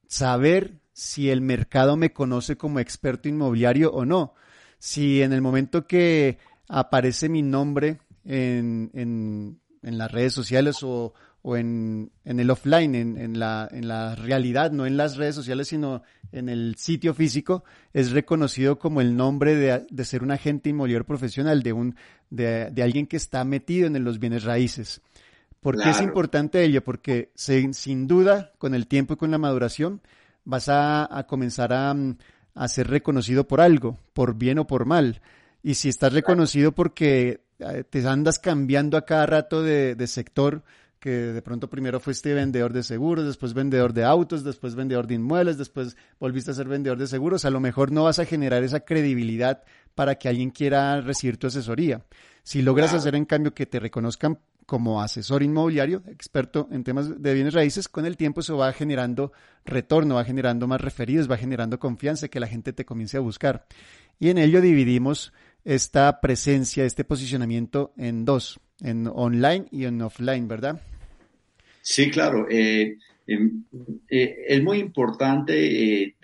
saber 0.08 0.81
si 0.94 1.30
el 1.30 1.42
mercado 1.42 1.98
me 1.98 2.14
conoce 2.14 2.58
como 2.58 2.80
experto 2.80 3.30
inmobiliario 3.30 3.92
o 3.92 4.06
no. 4.06 4.34
Si 4.80 5.22
en 5.22 5.34
el 5.34 5.42
momento 5.42 5.88
que 5.88 6.38
aparece 6.68 7.30
mi 7.30 7.42
nombre 7.42 8.00
en, 8.26 8.92
en, 8.94 9.60
en 9.84 9.98
las 9.98 10.12
redes 10.12 10.34
sociales 10.34 10.84
o, 10.84 11.14
o 11.44 11.58
en, 11.58 12.12
en, 12.24 12.40
el 12.40 12.50
offline, 12.50 12.96
en, 12.96 13.18
en, 13.18 13.40
la, 13.40 13.68
en 13.72 13.88
la 13.88 14.16
realidad, 14.16 14.72
no 14.72 14.86
en 14.86 14.98
las 14.98 15.18
redes 15.18 15.36
sociales, 15.36 15.68
sino 15.68 16.04
en 16.32 16.50
el 16.50 16.76
sitio 16.78 17.14
físico, 17.14 17.64
es 17.94 18.12
reconocido 18.12 18.80
como 18.80 19.02
el 19.02 19.16
nombre 19.16 19.56
de, 19.56 19.86
de 19.90 20.06
ser 20.06 20.24
un 20.24 20.32
agente 20.32 20.70
inmobiliario 20.70 21.06
profesional, 21.06 21.64
de, 21.64 21.74
un, 21.74 21.96
de, 22.30 22.70
de, 22.72 22.84
alguien 22.84 23.08
que 23.08 23.18
está 23.18 23.44
metido 23.44 23.88
en 23.88 24.04
los 24.04 24.20
bienes 24.20 24.44
raíces. 24.44 25.02
¿Por 25.60 25.82
qué 25.82 25.92
es 25.92 26.02
importante 26.02 26.64
ello? 26.64 26.84
Porque 26.84 27.32
sin 27.36 28.08
duda, 28.08 28.52
con 28.58 28.74
el 28.74 28.88
tiempo 28.88 29.14
y 29.14 29.18
con 29.18 29.30
la 29.30 29.38
maduración, 29.38 30.02
vas 30.44 30.70
a, 30.70 31.26
comenzar 31.28 31.72
mm, 31.96 32.18
a, 32.56 32.68
ser 32.68 32.88
reconocido 32.88 33.48
por 33.48 33.62
algo, 33.62 33.98
por 34.14 34.36
bien 34.36 34.60
o 34.60 34.68
por 34.68 34.86
mal. 34.86 35.22
Y 35.64 35.76
si 35.76 35.90
estás 35.90 36.14
reconocido 36.14 36.72
porque 36.72 37.42
eh, 37.60 37.84
te 37.90 38.08
andas 38.08 38.40
cambiando 38.40 38.98
a 38.98 39.06
cada 39.06 39.26
rato 39.26 39.62
de, 39.62 39.96
sector, 40.08 40.64
que 41.00 41.10
de 41.10 41.42
pronto 41.42 41.70
primero 41.70 42.00
fuiste 42.00 42.34
vendedor 42.34 42.74
de 42.74 42.84
seguros, 42.84 43.26
después 43.26 43.54
vendedor 43.54 43.94
de 43.94 44.04
autos, 44.04 44.44
después 44.44 44.76
vendedor 44.76 45.08
de 45.08 45.16
inmuebles, 45.16 45.58
después 45.58 45.96
volviste 46.20 46.52
a 46.52 46.54
ser 46.54 46.68
vendedor 46.68 46.98
de 46.98 47.08
seguros, 47.08 47.46
a 47.46 47.50
lo 47.50 47.60
mejor 47.60 47.92
no 47.92 48.04
vas 48.04 48.20
a 48.20 48.26
generar 48.26 48.64
esa 48.64 48.82
credibilidad 48.82 49.64
para 49.96 50.16
que 50.16 50.30
alguien 50.30 50.52
quiera 50.52 51.02
recibir 51.02 51.38
tu 51.38 51.48
asesoría. 51.48 52.04
Si 52.44 52.62
logras 52.62 52.94
hacer 52.94 53.16
en 53.16 53.26
cambio 53.26 53.54
que 53.54 53.66
te 53.66 53.80
reconozcan 53.80 54.40
como 54.72 55.02
asesor 55.02 55.44
inmobiliario, 55.44 56.02
experto 56.08 56.70
en 56.72 56.86
temas 56.86 57.22
de 57.22 57.34
bienes 57.34 57.54
raíces, 57.54 57.90
con 57.90 58.06
el 58.06 58.16
tiempo 58.16 58.40
eso 58.40 58.56
va 58.56 58.72
generando 58.72 59.34
retorno, 59.66 60.16
va 60.16 60.24
generando 60.24 60.66
más 60.66 60.80
referidos, 60.80 61.30
va 61.30 61.36
generando 61.36 61.78
confianza, 61.78 62.30
que 62.30 62.40
la 62.40 62.48
gente 62.48 62.72
te 62.72 62.86
comience 62.86 63.18
a 63.18 63.20
buscar. 63.20 63.66
Y 64.18 64.30
en 64.30 64.38
ello 64.38 64.62
dividimos 64.62 65.34
esta 65.66 66.22
presencia, 66.22 66.86
este 66.86 67.04
posicionamiento 67.04 67.92
en 67.98 68.24
dos, 68.24 68.62
en 68.80 69.12
online 69.14 69.66
y 69.72 69.84
en 69.84 70.02
offline, 70.02 70.48
¿verdad? 70.48 70.80
Sí, 71.82 72.10
claro. 72.10 72.48
Eh, 72.50 72.98
em, 73.28 73.66
eh, 74.10 74.38
es 74.48 74.64
muy 74.64 74.78
importante 74.78 76.02
eh, 76.02 76.16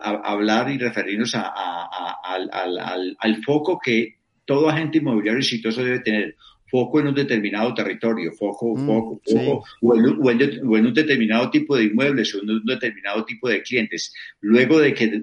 hablar 0.00 0.70
y 0.70 0.78
referirnos 0.78 1.34
al 1.34 3.44
foco 3.44 3.78
que 3.78 4.22
todo 4.46 4.68
agente 4.68 4.98
inmobiliario 4.98 5.40
exitoso 5.40 5.84
debe 5.84 6.00
tener 6.00 6.36
foco 6.72 7.00
en 7.00 7.08
un 7.08 7.14
determinado 7.14 7.74
territorio, 7.74 8.32
foco, 8.32 8.74
mm, 8.74 8.86
foco, 8.86 9.20
foco, 9.30 9.64
o, 9.82 9.94
en, 9.94 10.86
un 10.86 10.94
determinado 10.94 11.50
tipo 11.50 11.76
de 11.76 11.84
inmuebles 11.84 12.34
o 12.34 12.42
en 12.42 12.48
un 12.48 12.64
determinado 12.64 13.26
tipo 13.26 13.46
de 13.46 13.62
clientes. 13.62 14.14
Luego 14.40 14.80
de 14.80 14.94
que 14.94 15.22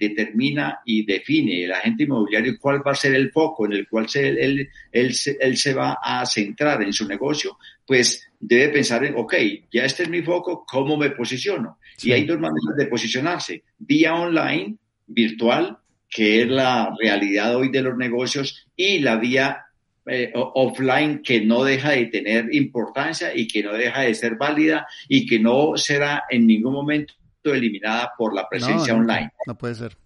determina 0.00 0.80
y 0.84 1.06
define 1.06 1.64
el 1.64 1.72
agente 1.72 2.02
inmobiliario 2.02 2.58
cuál 2.58 2.84
va 2.84 2.90
a 2.90 2.96
ser 2.96 3.14
el 3.14 3.30
foco 3.30 3.66
en 3.66 3.74
el 3.74 3.88
cual 3.88 4.08
se, 4.08 4.30
él, 4.30 4.68
él, 4.90 5.14
él, 5.40 5.56
se 5.56 5.74
va 5.74 5.98
a 6.02 6.26
centrar 6.26 6.82
en 6.82 6.92
su 6.92 7.06
negocio, 7.06 7.56
pues 7.86 8.28
debe 8.40 8.70
pensar 8.70 9.04
en, 9.04 9.14
ok, 9.16 9.34
ya 9.72 9.84
este 9.84 10.02
es 10.02 10.08
mi 10.08 10.22
foco, 10.22 10.64
¿cómo 10.66 10.96
me 10.96 11.10
posiciono? 11.10 11.78
Y 12.02 12.10
hay 12.10 12.24
dos 12.24 12.40
maneras 12.40 12.76
de 12.76 12.86
posicionarse, 12.86 13.62
vía 13.78 14.16
online, 14.16 14.74
virtual, 15.06 15.78
que 16.08 16.42
es 16.42 16.48
la 16.48 16.92
realidad 16.98 17.54
hoy 17.54 17.70
de 17.70 17.82
los 17.82 17.96
negocios, 17.96 18.66
y 18.74 18.98
la 18.98 19.16
vía 19.16 19.66
eh, 20.06 20.32
offline 20.34 21.22
que 21.22 21.40
no 21.40 21.62
deja 21.62 21.90
de 21.90 22.06
tener 22.06 22.54
importancia 22.54 23.32
y 23.34 23.46
que 23.46 23.62
no 23.62 23.72
deja 23.72 24.02
de 24.02 24.14
ser 24.14 24.36
válida 24.36 24.86
y 25.08 25.26
que 25.26 25.38
no 25.38 25.76
será 25.76 26.24
en 26.30 26.46
ningún 26.46 26.72
momento 26.72 27.14
eliminada 27.44 28.12
por 28.16 28.34
la 28.34 28.48
presencia 28.48 28.94
online. 28.94 29.30
No 29.46 29.56
puede 29.56 29.74
ser. 29.74 29.96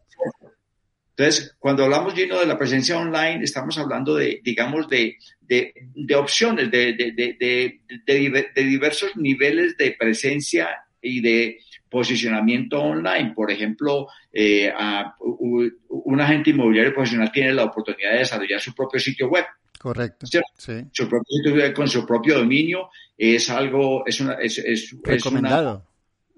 Entonces, 1.16 1.54
cuando 1.60 1.84
hablamos 1.84 2.14
lleno 2.14 2.40
de 2.40 2.46
la 2.46 2.58
presencia 2.58 2.98
online, 2.98 3.44
estamos 3.44 3.78
hablando 3.78 4.16
de, 4.16 4.40
digamos, 4.42 4.88
de, 4.88 5.16
de, 5.40 5.72
de 5.94 6.14
opciones, 6.16 6.72
de, 6.72 6.94
de, 6.94 8.64
diversos 8.64 9.16
niveles 9.16 9.76
de 9.76 9.94
presencia 9.96 10.70
y 11.00 11.20
de 11.20 11.60
posicionamiento 11.88 12.82
online. 12.82 13.32
Por 13.32 13.52
ejemplo, 13.52 14.08
eh, 14.32 14.72
un 15.20 16.20
agente 16.20 16.50
inmobiliario 16.50 16.92
profesional 16.92 17.30
tiene 17.30 17.52
la 17.52 17.64
oportunidad 17.64 18.10
de 18.10 18.18
desarrollar 18.18 18.60
su 18.60 18.74
propio 18.74 18.98
sitio 18.98 19.28
web. 19.28 19.44
Correcto. 19.84 20.24
Su 20.26 21.08
propio 21.10 21.74
con 21.74 21.86
su 21.88 22.06
propio 22.06 22.38
dominio 22.38 22.88
es 23.18 23.50
algo, 23.50 24.02
es 24.06 24.18
una, 24.18 24.32
es, 24.40 24.56
es, 24.56 24.96
recomendado. 25.02 25.86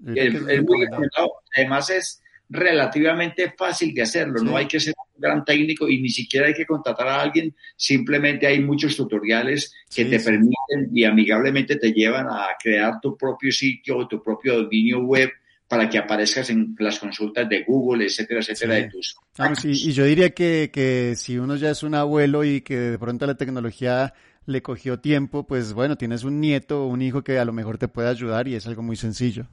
Es, 0.05 0.33
muy 0.33 0.83
recomendado. 0.83 1.31
Además 1.55 1.89
es 1.89 2.21
relativamente 2.49 3.53
fácil 3.57 3.93
de 3.93 4.01
hacerlo, 4.01 4.41
no 4.43 4.57
hay 4.57 4.67
que 4.67 4.81
ser 4.81 4.93
un 5.15 5.21
gran 5.21 5.45
técnico 5.45 5.87
y 5.87 6.01
ni 6.01 6.09
siquiera 6.09 6.47
hay 6.47 6.53
que 6.53 6.65
contratar 6.65 7.07
a 7.07 7.21
alguien, 7.21 7.55
simplemente 7.77 8.47
hay 8.47 8.59
muchos 8.59 8.97
tutoriales 8.97 9.73
que 9.95 10.03
te 10.03 10.19
permiten 10.19 10.89
y 10.93 11.05
amigablemente 11.05 11.77
te 11.77 11.93
llevan 11.93 12.27
a 12.29 12.47
crear 12.61 12.99
tu 12.99 13.15
propio 13.15 13.53
sitio 13.53 13.99
o 13.99 14.07
tu 14.09 14.21
propio 14.21 14.63
dominio 14.63 14.99
web 14.99 15.29
para 15.67 15.89
que 15.89 15.97
aparezcas 15.97 16.49
en 16.49 16.75
las 16.79 16.99
consultas 16.99 17.47
de 17.49 17.63
Google, 17.63 18.05
etcétera, 18.05 18.39
etcétera, 18.39 18.75
de 18.75 18.89
tus... 18.89 19.15
y, 19.63 19.91
yo 19.91 20.05
diría 20.05 20.29
que, 20.29 20.69
que 20.71 21.15
si 21.17 21.37
uno 21.37 21.55
ya 21.55 21.71
es 21.71 21.83
un 21.83 21.95
abuelo 21.95 22.43
y 22.43 22.61
que 22.61 22.77
de 22.77 22.99
pronto 22.99 23.25
la 23.25 23.35
tecnología 23.35 24.13
le 24.45 24.61
cogió 24.61 24.99
tiempo, 24.99 25.45
pues 25.45 25.73
bueno, 25.73 25.97
tienes 25.97 26.23
un 26.23 26.39
nieto 26.39 26.85
o 26.85 26.87
un 26.87 27.01
hijo 27.01 27.23
que 27.23 27.37
a 27.37 27.45
lo 27.45 27.51
mejor 27.51 27.77
te 27.77 27.89
puede 27.89 28.07
ayudar 28.07 28.47
y 28.47 28.55
es 28.55 28.65
algo 28.65 28.81
muy 28.81 28.95
sencillo. 28.95 29.45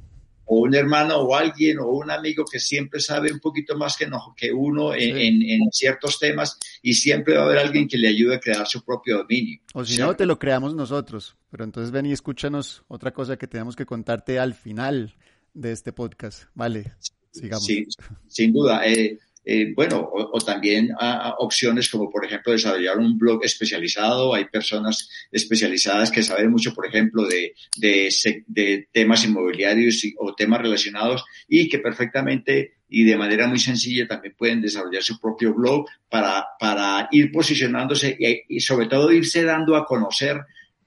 O 0.46 0.60
un 0.60 0.74
hermano 0.74 1.16
o 1.16 1.34
alguien 1.34 1.78
o 1.78 1.88
un 1.88 2.10
amigo 2.10 2.44
que 2.44 2.60
siempre 2.60 3.00
sabe 3.00 3.32
un 3.32 3.40
poquito 3.40 3.76
más 3.76 3.96
que, 3.96 4.06
no, 4.06 4.34
que 4.36 4.52
uno 4.52 4.94
en, 4.94 5.42
en, 5.42 5.72
ciertos 5.72 6.18
temas 6.20 6.58
y 6.82 6.92
siempre 6.92 7.34
va 7.34 7.42
a 7.42 7.44
haber 7.46 7.58
alguien 7.58 7.88
que 7.88 7.96
le 7.96 8.08
ayude 8.08 8.36
a 8.36 8.40
crear 8.40 8.66
su 8.66 8.84
propio 8.84 9.18
dominio. 9.18 9.60
O 9.72 9.84
si 9.84 9.98
no, 9.98 10.14
te 10.14 10.26
lo 10.26 10.38
creamos 10.38 10.74
nosotros. 10.74 11.34
Pero 11.50 11.64
entonces 11.64 11.90
ven 11.90 12.06
y 12.06 12.12
escúchanos 12.12 12.84
otra 12.88 13.12
cosa 13.12 13.38
que 13.38 13.46
tenemos 13.46 13.74
que 13.74 13.86
contarte 13.86 14.38
al 14.38 14.52
final 14.52 15.14
de 15.54 15.72
este 15.72 15.92
podcast. 15.92 16.44
Vale, 16.54 16.92
sigamos. 17.32 17.64
Sí, 17.64 17.86
sin 18.28 18.52
duda. 18.52 18.86
Eh, 18.86 19.18
eh, 19.46 19.74
bueno, 19.74 20.08
o, 20.10 20.40
también 20.40 20.90
a, 20.98 21.34
opciones 21.38 21.90
como, 21.90 22.10
por 22.10 22.24
ejemplo, 22.24 22.52
desarrollar 22.52 22.98
un 22.98 23.18
blog 23.18 23.44
especializado. 23.44 24.34
Hay 24.34 24.46
personas 24.46 25.08
especializadas 25.30 26.10
que 26.10 26.22
saben 26.22 26.50
mucho, 26.50 26.72
por 26.72 26.86
ejemplo, 26.86 27.26
de, 27.26 27.54
de, 27.76 28.88
temas 28.90 29.24
inmobiliarios 29.24 30.02
o 30.18 30.34
temas 30.34 30.62
relacionados 30.62 31.24
y 31.46 31.68
que 31.68 31.78
perfectamente 31.78 32.74
y 32.88 33.04
de 33.04 33.16
manera 33.16 33.46
muy 33.48 33.58
sencilla 33.58 34.06
también 34.06 34.34
pueden 34.38 34.62
desarrollar 34.62 35.02
su 35.02 35.18
propio 35.18 35.52
blog 35.52 35.86
para, 36.08 36.46
para 36.60 37.08
ir 37.10 37.32
posicionándose 37.32 38.16
y, 38.48 38.60
sobre 38.60 38.86
todo 38.86 39.10
irse 39.10 39.42
dando 39.42 39.74
a 39.76 39.84
conocer 39.84 40.40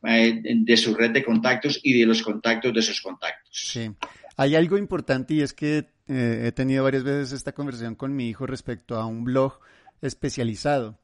eh, 0.04 0.40
de 0.42 0.78
su 0.78 0.96
red 0.96 1.12
de 1.12 1.24
contactos 1.24 1.80
y 1.84 2.00
de 2.00 2.06
los 2.06 2.22
contactos 2.22 2.74
de 2.74 2.82
sus 2.82 3.02
contactos. 3.02 3.52
Sí. 3.52 3.92
Hay 4.40 4.56
algo 4.56 4.78
importante 4.78 5.34
y 5.34 5.42
es 5.42 5.54
que 5.54 5.90
eh, 6.08 6.44
he 6.46 6.52
tenido 6.52 6.84
varias 6.84 7.04
veces 7.04 7.32
esta 7.32 7.54
conversación 7.54 7.96
con 7.96 8.16
mi 8.16 8.30
hijo 8.30 8.46
respecto 8.46 8.96
a 8.96 9.08
un 9.08 9.24
blog 9.24 9.60
especializado. 10.02 11.00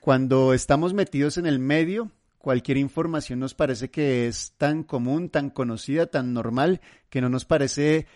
Cuando 0.00 0.52
estamos 0.52 0.92
metidos 0.92 1.38
en 1.38 1.46
el 1.46 1.58
medio, 1.58 2.12
cualquier 2.36 2.76
información 2.76 3.40
nos 3.40 3.54
parece 3.54 3.90
que 3.90 4.28
es 4.28 4.52
tan 4.58 4.84
común, 4.84 5.30
tan 5.30 5.48
conocida, 5.48 6.06
tan 6.06 6.34
normal, 6.34 6.82
que 7.08 7.22
no 7.22 7.30
nos 7.30 7.46
parece 7.46 8.06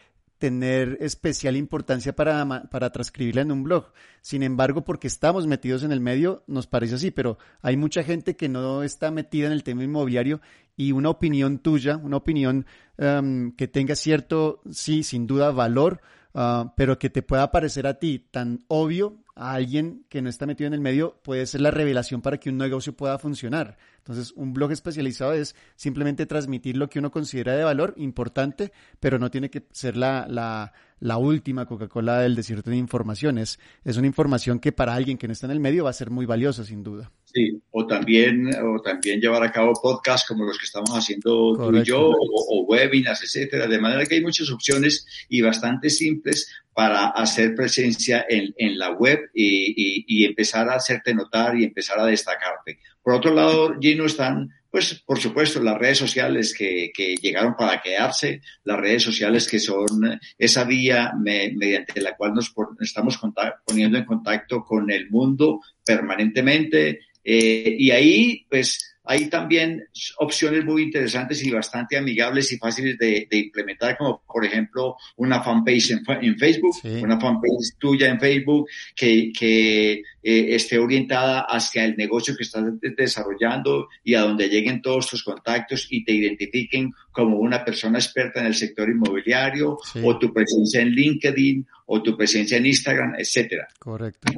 tener 0.42 0.98
especial 1.00 1.54
importancia 1.54 2.16
para, 2.16 2.64
para 2.68 2.90
transcribirla 2.90 3.42
en 3.42 3.52
un 3.52 3.62
blog. 3.62 3.92
Sin 4.22 4.42
embargo, 4.42 4.84
porque 4.84 5.06
estamos 5.06 5.46
metidos 5.46 5.84
en 5.84 5.92
el 5.92 6.00
medio, 6.00 6.42
nos 6.48 6.66
parece 6.66 6.96
así, 6.96 7.12
pero 7.12 7.38
hay 7.60 7.76
mucha 7.76 8.02
gente 8.02 8.34
que 8.34 8.48
no 8.48 8.82
está 8.82 9.12
metida 9.12 9.46
en 9.46 9.52
el 9.52 9.62
tema 9.62 9.84
inmobiliario 9.84 10.40
y 10.76 10.90
una 10.90 11.10
opinión 11.10 11.60
tuya, 11.60 11.96
una 11.96 12.16
opinión 12.16 12.66
em, 12.98 13.52
que 13.52 13.68
tenga 13.68 13.94
cierto, 13.94 14.62
sí, 14.68 15.04
sin 15.04 15.28
duda, 15.28 15.52
valor, 15.52 16.00
ah, 16.34 16.72
pero 16.76 16.98
que 16.98 17.10
te 17.10 17.22
pueda 17.22 17.50
parecer 17.50 17.86
a 17.86 17.98
ti 17.98 18.18
tan 18.18 18.64
obvio 18.68 19.22
a 19.34 19.54
alguien 19.54 20.04
que 20.08 20.20
no 20.20 20.28
está 20.28 20.46
metido 20.46 20.68
en 20.68 20.74
el 20.74 20.80
medio, 20.80 21.18
puede 21.22 21.46
ser 21.46 21.62
la 21.62 21.70
revelación 21.70 22.20
para 22.20 22.38
que 22.38 22.50
un 22.50 22.58
negocio 22.58 22.94
pueda 22.94 23.18
funcionar. 23.18 23.78
Entonces, 23.98 24.32
un 24.36 24.52
blog 24.52 24.72
especializado 24.72 25.32
es 25.32 25.54
simplemente 25.76 26.26
transmitir 26.26 26.76
lo 26.76 26.90
que 26.90 26.98
uno 26.98 27.10
considera 27.10 27.56
de 27.56 27.64
valor 27.64 27.94
importante, 27.96 28.72
pero 29.00 29.18
no 29.18 29.30
tiene 29.30 29.48
que 29.48 29.66
ser 29.72 29.96
la, 29.96 30.26
la, 30.28 30.72
la 31.00 31.16
última 31.16 31.66
Coca-Cola 31.66 32.18
del 32.18 32.36
desierto 32.36 32.70
de 32.70 32.76
informaciones. 32.76 33.58
Es 33.84 33.96
una 33.96 34.06
información 34.06 34.58
que 34.58 34.72
para 34.72 34.94
alguien 34.94 35.18
que 35.18 35.28
no 35.28 35.32
está 35.32 35.46
en 35.46 35.52
el 35.52 35.60
medio 35.60 35.84
va 35.84 35.90
a 35.90 35.94
ser 35.94 36.10
muy 36.10 36.26
valiosa, 36.26 36.64
sin 36.64 36.82
duda. 36.82 37.10
Sí, 37.34 37.58
o 37.70 37.86
también, 37.86 38.50
o 38.62 38.80
también 38.82 39.20
llevar 39.20 39.42
a 39.42 39.50
cabo 39.50 39.72
podcasts 39.80 40.28
como 40.28 40.44
los 40.44 40.58
que 40.58 40.66
estamos 40.66 40.90
haciendo 40.90 41.56
tú 41.56 41.76
y 41.76 41.82
yo, 41.82 42.10
o, 42.10 42.64
webinars, 42.68 43.22
etcétera. 43.22 43.66
De 43.66 43.78
manera 43.78 44.04
que 44.04 44.16
hay 44.16 44.20
muchas 44.20 44.50
opciones 44.50 45.06
y 45.28 45.40
bastante 45.40 45.88
simples 45.88 46.52
para 46.74 47.08
hacer 47.08 47.54
presencia 47.54 48.26
en, 48.28 48.54
en 48.56 48.78
la 48.78 48.90
web 48.90 49.30
y, 49.34 49.70
y, 49.76 50.04
y 50.06 50.24
empezar 50.24 50.68
a 50.68 50.74
hacerte 50.74 51.14
notar 51.14 51.56
y 51.56 51.64
empezar 51.64 51.98
a 51.98 52.06
destacarte. 52.06 52.78
Por 53.02 53.14
otro 53.14 53.34
lado, 53.34 53.74
Gino, 53.80 54.06
están, 54.06 54.50
pues, 54.70 55.02
por 55.04 55.18
supuesto, 55.18 55.60
las 55.60 55.78
redes 55.78 55.98
sociales 55.98 56.54
que, 56.56 56.92
que 56.94 57.16
llegaron 57.16 57.56
para 57.56 57.80
quedarse, 57.82 58.40
las 58.64 58.78
redes 58.78 59.02
sociales 59.02 59.48
que 59.48 59.58
son 59.58 60.20
esa 60.38 60.64
vía 60.64 61.12
mediante 61.18 62.00
la 62.00 62.16
cual 62.16 62.32
nos 62.34 62.54
estamos 62.80 63.18
poniendo 63.66 63.98
en 63.98 64.04
contacto 64.04 64.64
con 64.64 64.90
el 64.90 65.10
mundo 65.10 65.60
permanentemente. 65.84 67.00
Eh, 67.24 67.76
y 67.78 67.90
ahí, 67.90 68.46
pues, 68.48 68.92
hay 69.04 69.28
también 69.28 69.84
opciones 70.18 70.64
muy 70.64 70.82
interesantes 70.82 71.44
y 71.44 71.50
bastante 71.50 71.96
amigables 71.96 72.52
y 72.52 72.58
fáciles 72.58 72.96
de, 72.98 73.26
implementar, 73.30 73.96
como 73.98 74.22
por 74.26 74.44
ejemplo 74.44 74.96
una 75.16 75.42
fanpage 75.42 75.90
en, 75.90 76.38
Facebook, 76.38 76.76
una 76.84 77.18
fanpage 77.18 77.76
tuya 77.78 78.08
en 78.08 78.20
Facebook 78.20 78.68
que, 78.94 79.32
que 79.36 79.92
eh, 79.92 80.02
esté 80.22 80.78
orientada 80.78 81.40
hacia 81.40 81.84
el 81.84 81.96
negocio 81.96 82.36
que 82.36 82.44
estás 82.44 82.64
desarrollando 82.96 83.88
y 84.04 84.14
a 84.14 84.20
donde 84.20 84.48
lleguen 84.48 84.80
todos 84.80 85.08
tus 85.08 85.24
contactos 85.24 85.88
y 85.90 86.04
te 86.04 86.12
identifiquen 86.12 86.92
como 87.10 87.38
una 87.38 87.64
persona 87.64 87.98
experta 87.98 88.40
en 88.40 88.46
el 88.46 88.54
sector 88.54 88.88
inmobiliario 88.88 89.78
o 90.02 90.18
tu 90.18 90.32
presencia 90.32 90.80
en 90.80 90.90
LinkedIn 90.90 91.66
o 91.86 92.02
tu 92.02 92.16
presencia 92.16 92.56
en 92.56 92.66
Instagram, 92.66 93.14
etcétera. 93.18 93.66
Correcto. 93.80 94.32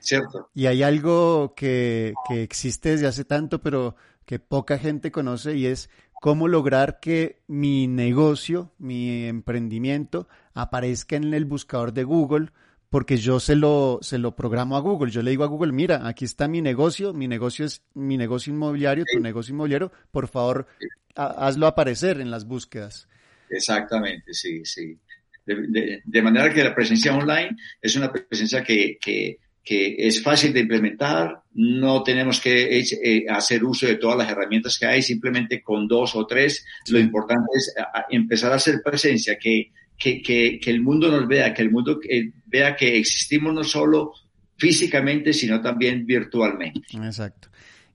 ¿Cierto? 0.00 0.50
Y 0.54 0.66
hay 0.66 0.82
algo 0.82 1.54
que, 1.54 2.14
que 2.28 2.42
existe 2.42 2.90
desde 2.90 3.06
hace 3.06 3.24
tanto, 3.24 3.62
pero 3.62 3.94
que 4.26 4.38
poca 4.38 4.78
gente 4.78 5.10
conoce 5.10 5.56
y 5.56 5.66
es 5.66 5.90
cómo 6.20 6.48
lograr 6.48 7.00
que 7.00 7.40
mi 7.48 7.86
negocio, 7.86 8.72
mi 8.78 9.24
emprendimiento, 9.24 10.28
aparezca 10.54 11.16
en 11.16 11.32
el 11.34 11.46
buscador 11.46 11.92
de 11.92 12.04
Google, 12.04 12.50
porque 12.90 13.16
yo 13.16 13.40
se 13.40 13.56
lo, 13.56 13.98
se 14.02 14.18
lo 14.18 14.36
programo 14.36 14.76
a 14.76 14.80
Google. 14.80 15.10
Yo 15.10 15.22
le 15.22 15.30
digo 15.30 15.44
a 15.44 15.48
Google, 15.48 15.72
mira, 15.72 16.06
aquí 16.06 16.24
está 16.24 16.46
mi 16.46 16.60
negocio, 16.60 17.14
mi 17.14 17.26
negocio 17.26 17.64
es 17.64 17.82
mi 17.94 18.16
negocio 18.16 18.52
inmobiliario, 18.52 19.04
tu 19.10 19.20
negocio 19.20 19.54
inmobiliario, 19.54 19.90
por 20.10 20.28
favor, 20.28 20.66
hazlo 21.14 21.66
aparecer 21.66 22.20
en 22.20 22.30
las 22.30 22.44
búsquedas. 22.44 23.08
Exactamente, 23.48 24.34
sí, 24.34 24.64
sí. 24.64 24.98
De, 25.46 26.22
manera 26.22 26.52
que 26.52 26.62
la 26.62 26.74
presencia 26.74 27.16
online 27.16 27.56
es 27.80 27.96
una 27.96 28.12
presencia 28.12 28.62
que, 28.62 28.98
que 29.00 29.38
que 29.62 29.94
es 29.98 30.22
fácil 30.22 30.52
de 30.52 30.60
implementar, 30.60 31.42
no 31.52 32.02
tenemos 32.02 32.40
que 32.40 32.78
eh, 32.78 33.26
hacer 33.28 33.62
uso 33.64 33.86
de 33.86 33.96
todas 33.96 34.16
las 34.16 34.30
herramientas 34.30 34.78
que 34.78 34.86
hay, 34.86 35.02
simplemente 35.02 35.62
con 35.62 35.86
dos 35.86 36.16
o 36.16 36.26
tres. 36.26 36.64
Lo 36.88 36.98
importante 36.98 37.46
es 37.54 37.74
empezar 38.10 38.52
a 38.52 38.56
hacer 38.56 38.80
presencia, 38.82 39.38
que, 39.38 39.70
que, 39.98 40.22
que, 40.22 40.58
que 40.58 40.70
el 40.70 40.80
mundo 40.80 41.10
nos 41.10 41.28
vea, 41.28 41.52
que 41.52 41.62
el 41.62 41.70
mundo 41.70 42.00
eh, 42.08 42.30
vea 42.46 42.74
que 42.74 42.98
existimos 42.98 43.52
no 43.52 43.64
solo 43.64 44.12
físicamente, 44.56 45.32
sino 45.32 45.60
también 45.60 46.06
virtualmente. 46.06 46.80
Exacto. 46.94 47.48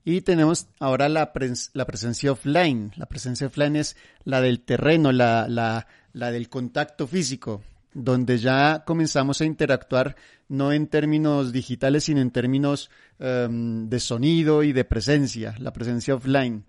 Y 0.04 0.20
tenemos 0.20 0.68
ahora 0.78 1.08
la, 1.08 1.32
la 1.72 1.86
presencia 1.86 2.30
offline. 2.30 2.92
La 2.96 3.06
presencia 3.06 3.48
offline 3.48 3.74
es 3.74 3.96
la 4.24 4.40
del 4.40 4.60
terreno, 4.60 5.10
la, 5.10 5.48
la, 5.48 5.88
la 6.12 6.30
del 6.30 6.48
contacto 6.48 7.08
físico, 7.08 7.64
donde 7.96 8.36
ya 8.36 8.84
comenzamos 8.86 9.40
a 9.40 9.46
interactuar 9.46 10.16
no 10.48 10.70
en 10.70 10.86
términos 10.86 11.50
digitales, 11.50 12.04
sino 12.04 12.20
en 12.20 12.30
términos 12.30 12.90
um, 13.18 13.88
de 13.88 14.00
sonido 14.00 14.62
y 14.62 14.74
de 14.74 14.84
presencia, 14.84 15.54
la 15.58 15.72
presencia 15.72 16.14
offline. 16.14 16.64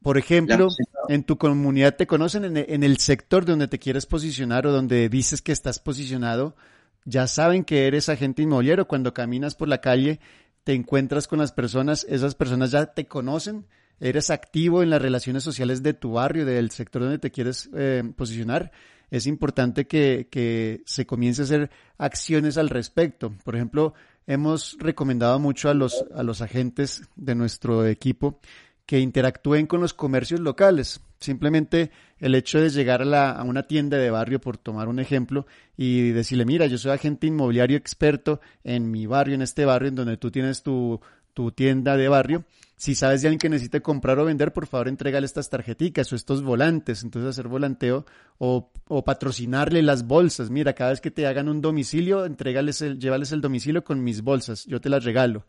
Por 0.00 0.16
ejemplo, 0.16 0.68
en 1.08 1.24
tu 1.24 1.36
comunidad 1.36 1.96
te 1.96 2.06
conocen 2.06 2.44
en, 2.44 2.56
en, 2.56 2.82
el 2.82 2.96
sector 2.96 3.44
donde 3.44 3.68
te 3.68 3.78
quieres 3.78 4.06
posicionar 4.06 4.66
o 4.66 4.72
donde 4.72 5.08
dices 5.10 5.42
que 5.42 5.52
estás 5.52 5.78
posicionado, 5.78 6.56
ya 7.04 7.26
saben 7.26 7.62
que 7.62 7.86
eres 7.86 8.08
agente 8.08 8.42
inmobiliario. 8.42 8.88
Cuando 8.88 9.12
caminas 9.12 9.54
por 9.54 9.68
la 9.68 9.82
calle, 9.82 10.18
te 10.64 10.72
encuentras 10.72 11.28
con 11.28 11.40
las 11.40 11.52
personas, 11.52 12.06
esas 12.08 12.34
personas 12.34 12.70
ya 12.70 12.86
te 12.86 13.06
conocen, 13.06 13.66
eres 14.02 14.30
activo 14.30 14.82
en 14.82 14.90
las 14.90 15.00
relaciones 15.00 15.44
sociales 15.44 15.82
de 15.82 15.94
tu 15.94 16.12
barrio, 16.14 16.44
del 16.44 16.72
sector 16.72 17.02
donde 17.02 17.20
te 17.20 17.30
quieres 17.30 17.70
eh, 17.74 18.02
posicionar. 18.16 18.72
Es 19.12 19.28
importante 19.28 19.86
que, 19.86 20.26
que 20.28 20.82
se 20.86 21.06
comience 21.06 21.42
a 21.42 21.44
hacer 21.44 21.70
acciones 21.98 22.58
al 22.58 22.68
respecto. 22.68 23.32
Por 23.44 23.54
ejemplo, 23.54 23.94
hemos 24.26 24.76
recomendado 24.80 25.38
mucho 25.38 25.70
a 25.70 25.74
los, 25.74 26.04
a 26.14 26.24
los 26.24 26.42
agentes 26.42 27.02
de 27.14 27.36
nuestro 27.36 27.86
equipo 27.86 28.40
que 28.86 28.98
interactúen 28.98 29.66
con 29.66 29.80
los 29.80 29.94
comercios 29.94 30.40
locales. 30.40 31.00
Simplemente 31.20 31.92
el 32.18 32.34
hecho 32.34 32.60
de 32.60 32.70
llegar 32.70 33.02
a, 33.02 33.04
la, 33.04 33.30
a, 33.30 33.44
una 33.44 33.68
tienda 33.68 33.98
de 33.98 34.10
barrio, 34.10 34.40
por 34.40 34.58
tomar 34.58 34.88
un 34.88 34.98
ejemplo, 34.98 35.46
y 35.76 36.10
decirle, 36.10 36.44
mira, 36.44 36.66
yo 36.66 36.76
soy 36.76 36.90
agente 36.90 37.28
inmobiliario 37.28 37.76
experto 37.76 38.40
en 38.64 38.90
mi 38.90 39.06
barrio, 39.06 39.36
en 39.36 39.42
este 39.42 39.64
barrio, 39.64 39.90
en 39.90 39.94
donde 39.94 40.16
tú 40.16 40.32
tienes 40.32 40.64
tu, 40.64 41.00
tu 41.34 41.52
tienda 41.52 41.96
de 41.96 42.08
barrio. 42.08 42.44
Si 42.82 42.96
sabes 42.96 43.22
de 43.22 43.28
alguien 43.28 43.38
que 43.38 43.48
necesite 43.48 43.80
comprar 43.80 44.18
o 44.18 44.24
vender, 44.24 44.52
por 44.52 44.66
favor, 44.66 44.88
entrégale 44.88 45.24
estas 45.24 45.48
tarjeticas 45.48 46.12
o 46.12 46.16
estos 46.16 46.42
volantes. 46.42 47.04
Entonces, 47.04 47.30
hacer 47.30 47.46
volanteo 47.46 48.04
o, 48.38 48.72
patrocinarle 49.06 49.82
las 49.82 50.04
bolsas. 50.04 50.50
Mira, 50.50 50.72
cada 50.72 50.90
vez 50.90 51.00
que 51.00 51.12
te 51.12 51.28
hagan 51.28 51.48
un 51.48 51.60
domicilio, 51.60 52.26
entrégales 52.26 52.82
el, 52.82 52.98
llévales 52.98 53.30
el 53.30 53.40
domicilio 53.40 53.84
con 53.84 54.02
mis 54.02 54.22
bolsas. 54.22 54.66
Yo 54.66 54.80
te 54.80 54.88
las 54.88 55.04
regalo. 55.04 55.46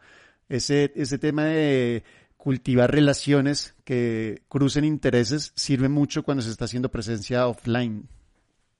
Ese, 0.47 0.93
ese 0.95 1.17
tema 1.17 1.45
de 1.45 2.03
cultivar 2.37 2.91
relaciones 2.91 3.73
que 3.83 4.43
crucen 4.47 4.85
intereses 4.85 5.53
sirve 5.55 5.89
mucho 5.89 6.21
cuando 6.21 6.43
se 6.43 6.51
está 6.51 6.65
haciendo 6.65 6.91
presencia 6.91 7.47
offline. 7.47 8.07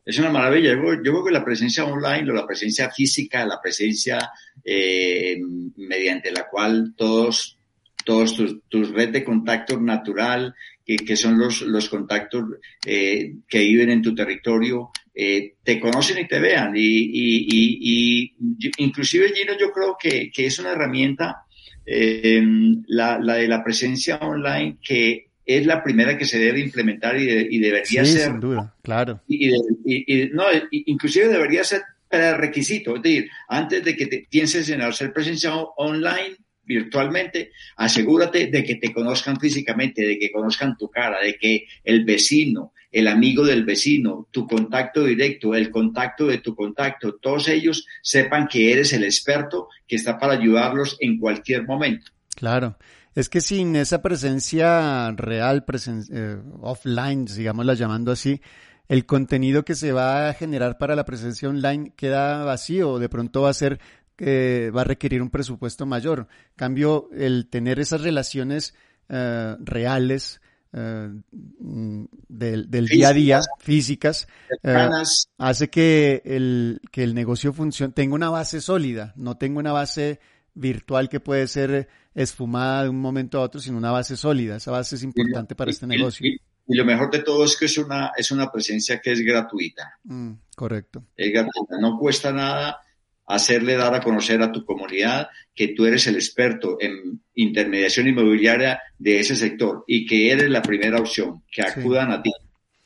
Es 0.06 0.20
una 0.20 0.30
maravilla. 0.30 0.76
Yo, 0.76 0.94
yo 1.04 1.12
creo 1.12 1.26
que 1.26 1.32
la 1.32 1.44
presencia 1.44 1.86
online 1.86 2.30
o 2.30 2.36
la 2.36 2.46
presencia 2.46 2.92
física, 2.92 3.48
la 3.48 3.60
presencia 3.60 4.30
eh, 4.64 5.40
mediante 5.76 6.32
la 6.32 6.48
cual 6.48 6.94
todos, 6.96 7.58
todos 8.04 8.36
tus, 8.36 8.62
tus 8.70 8.90
red 8.92 9.10
de 9.10 9.24
contacto 9.24 9.80
natural, 9.80 10.54
que, 10.86 10.98
que 10.98 11.16
son 11.16 11.38
los, 11.38 11.62
los 11.62 11.90
contactos 11.90 12.44
eh, 12.86 13.36
que 13.48 13.60
viven 13.60 13.90
en 13.90 14.02
tu 14.02 14.14
territorio, 14.14 14.90
eh, 15.14 15.56
te 15.64 15.80
conocen 15.80 16.20
y 16.20 16.28
te 16.28 16.40
vean. 16.40 16.76
Y, 16.76 16.82
y, 16.82 17.48
y, 17.50 18.34
y 18.36 18.74
inclusive, 18.78 19.32
Gino, 19.34 19.54
yo 19.60 19.72
creo 19.72 19.96
que, 20.02 20.32
que 20.32 20.46
es 20.46 20.60
una 20.60 20.72
herramienta 20.72 21.44
eh, 21.86 22.42
la, 22.88 23.20
la, 23.20 23.36
de 23.36 23.48
la 23.48 23.64
presencia 23.64 24.18
online 24.18 24.78
que 24.82 25.28
es 25.46 25.66
la 25.66 25.84
primera 25.84 26.18
que 26.18 26.26
se 26.26 26.40
debe 26.40 26.62
implementar 26.62 27.18
y, 27.20 27.26
de, 27.26 27.48
y 27.50 27.60
debería 27.60 28.06
sí, 28.06 28.14
ser. 28.14 28.32
Sin 28.32 28.40
duda, 28.40 28.76
claro. 28.82 29.22
Y, 29.28 29.50
y, 29.86 30.30
no, 30.32 30.46
inclusive 30.72 31.28
debería 31.28 31.64
ser 31.64 31.82
requisito. 32.10 32.96
Es 32.96 33.02
decir, 33.02 33.30
antes 33.48 33.84
de 33.84 33.96
que 33.96 34.06
te 34.06 34.28
pienses 34.30 34.70
en 34.70 34.82
hacer 34.82 35.12
presencia 35.12 35.56
online, 35.56 36.38
virtualmente, 36.66 37.52
asegúrate 37.76 38.48
de 38.48 38.64
que 38.64 38.76
te 38.76 38.94
conozcan 38.94 39.40
físicamente, 39.40 40.02
de 40.02 40.18
que 40.18 40.32
conozcan 40.32 40.78
tu 40.78 40.90
cara, 40.90 41.20
de 41.22 41.36
que 41.36 41.66
el 41.84 42.06
vecino, 42.06 42.74
el 42.92 43.08
amigo 43.08 43.46
del 43.46 43.66
vecino, 43.66 44.28
tu 44.32 44.48
contacto 44.48 45.04
directo, 45.04 45.56
el 45.56 45.72
contacto 45.72 46.28
de 46.28 46.38
tu 46.38 46.56
contacto, 46.56 47.16
todos 47.16 47.48
ellos 47.50 47.86
sepan 48.02 48.48
que 48.48 48.72
eres 48.72 48.94
el 48.94 49.04
experto 49.04 49.68
que 49.88 49.96
está 49.96 50.18
para 50.20 50.34
ayudarlos 50.34 50.98
en 51.00 51.18
cualquier 51.18 51.66
momento. 51.66 52.12
Claro. 52.36 52.78
Es 53.16 53.30
que 53.30 53.42
sin 53.42 53.76
esa 53.76 54.02
presencia 54.02 55.12
real, 55.12 55.66
presen 55.66 56.04
eh, 56.12 56.38
offline, 56.62 57.26
digámosla 57.26 57.76
llamando 57.76 58.12
así, 58.12 58.42
el 58.88 59.06
contenido 59.06 59.64
que 59.64 59.76
se 59.76 59.92
va 59.92 60.30
a 60.30 60.34
generar 60.34 60.78
para 60.78 60.96
la 60.96 61.06
presencia 61.06 61.48
online 61.48 61.94
queda 61.96 62.44
vacío, 62.44 63.00
de 63.00 63.10
pronto 63.10 63.42
va 63.42 63.50
a 63.50 63.54
ser 63.54 63.80
que 64.24 64.72
va 64.72 64.82
a 64.82 64.86
requerir 64.86 65.22
un 65.22 65.30
presupuesto 65.30 65.86
mayor. 65.86 66.28
Cambio, 66.56 67.10
el 67.14 67.48
tener 67.50 67.80
esas 67.80 68.02
relaciones 68.02 68.74
uh, 69.10 69.56
reales 69.60 70.42
uh, 70.74 71.22
del, 71.32 72.70
del 72.70 72.86
día 72.88 73.10
a 73.10 73.14
día, 73.14 73.42
físicas, 73.60 74.28
uh, 74.64 75.04
hace 75.38 75.70
que 75.70 76.22
el, 76.26 76.82
que 76.92 77.04
el 77.04 77.14
negocio 77.14 77.54
funcione, 77.54 77.94
tenga 77.94 78.16
una 78.16 78.30
base 78.30 78.62
sólida, 78.62 79.14
no 79.16 79.38
tenga 79.38 79.60
una 79.60 79.72
base 79.72 80.20
virtual 80.54 81.10
que 81.10 81.20
puede 81.20 81.48
ser 81.48 81.88
esfumada 82.14 82.84
de 82.84 82.90
un 82.90 83.00
momento 83.00 83.40
a 83.40 83.42
otro, 83.42 83.60
sino 83.60 83.78
una 83.78 83.92
base 83.92 84.16
sólida. 84.16 84.58
Esa 84.58 84.72
base 84.72 84.96
es 84.96 85.04
importante 85.04 85.54
y, 85.54 85.58
para 85.58 85.72
este 85.72 85.86
y, 85.86 85.90
negocio. 85.90 86.26
Y, 86.28 86.40
y, 86.68 86.76
lo 86.78 86.86
mejor 86.86 87.10
de 87.12 87.20
todo 87.20 87.44
es 87.46 87.58
que 87.58 87.66
es 87.66 87.78
una, 87.78 88.12
es 88.16 88.32
una 88.32 88.52
presencia 88.52 89.00
que 89.02 89.12
es 89.12 89.22
gratuita. 89.22 90.00
Mm, 90.04 90.34
correcto. 90.56 91.04
Es 91.16 91.34
gratuita, 91.34 91.78
no 91.80 91.98
cuesta 91.98 92.32
nada 92.32 92.80
hacerle 93.26 93.76
dar 93.76 93.94
a 93.96 94.02
conocer 94.02 94.42
a 94.42 94.52
tu 94.52 94.66
comunidad 94.66 95.28
que 95.56 95.70
tú 95.70 95.86
eres 95.86 96.08
el 96.08 96.16
experto 96.16 96.78
en 96.80 97.22
intermediación 97.36 98.08
inmobiliaria 98.08 98.82
de 98.98 99.20
ese 99.20 99.36
sector 99.36 99.84
y 99.88 100.06
que 100.06 100.32
eres 100.32 100.50
la 100.50 100.62
primera 100.62 101.00
opción, 101.00 101.44
que 101.52 101.62
acudan 101.62 102.08
sí. 102.08 102.14
a 102.14 102.22
ti, 102.22 102.32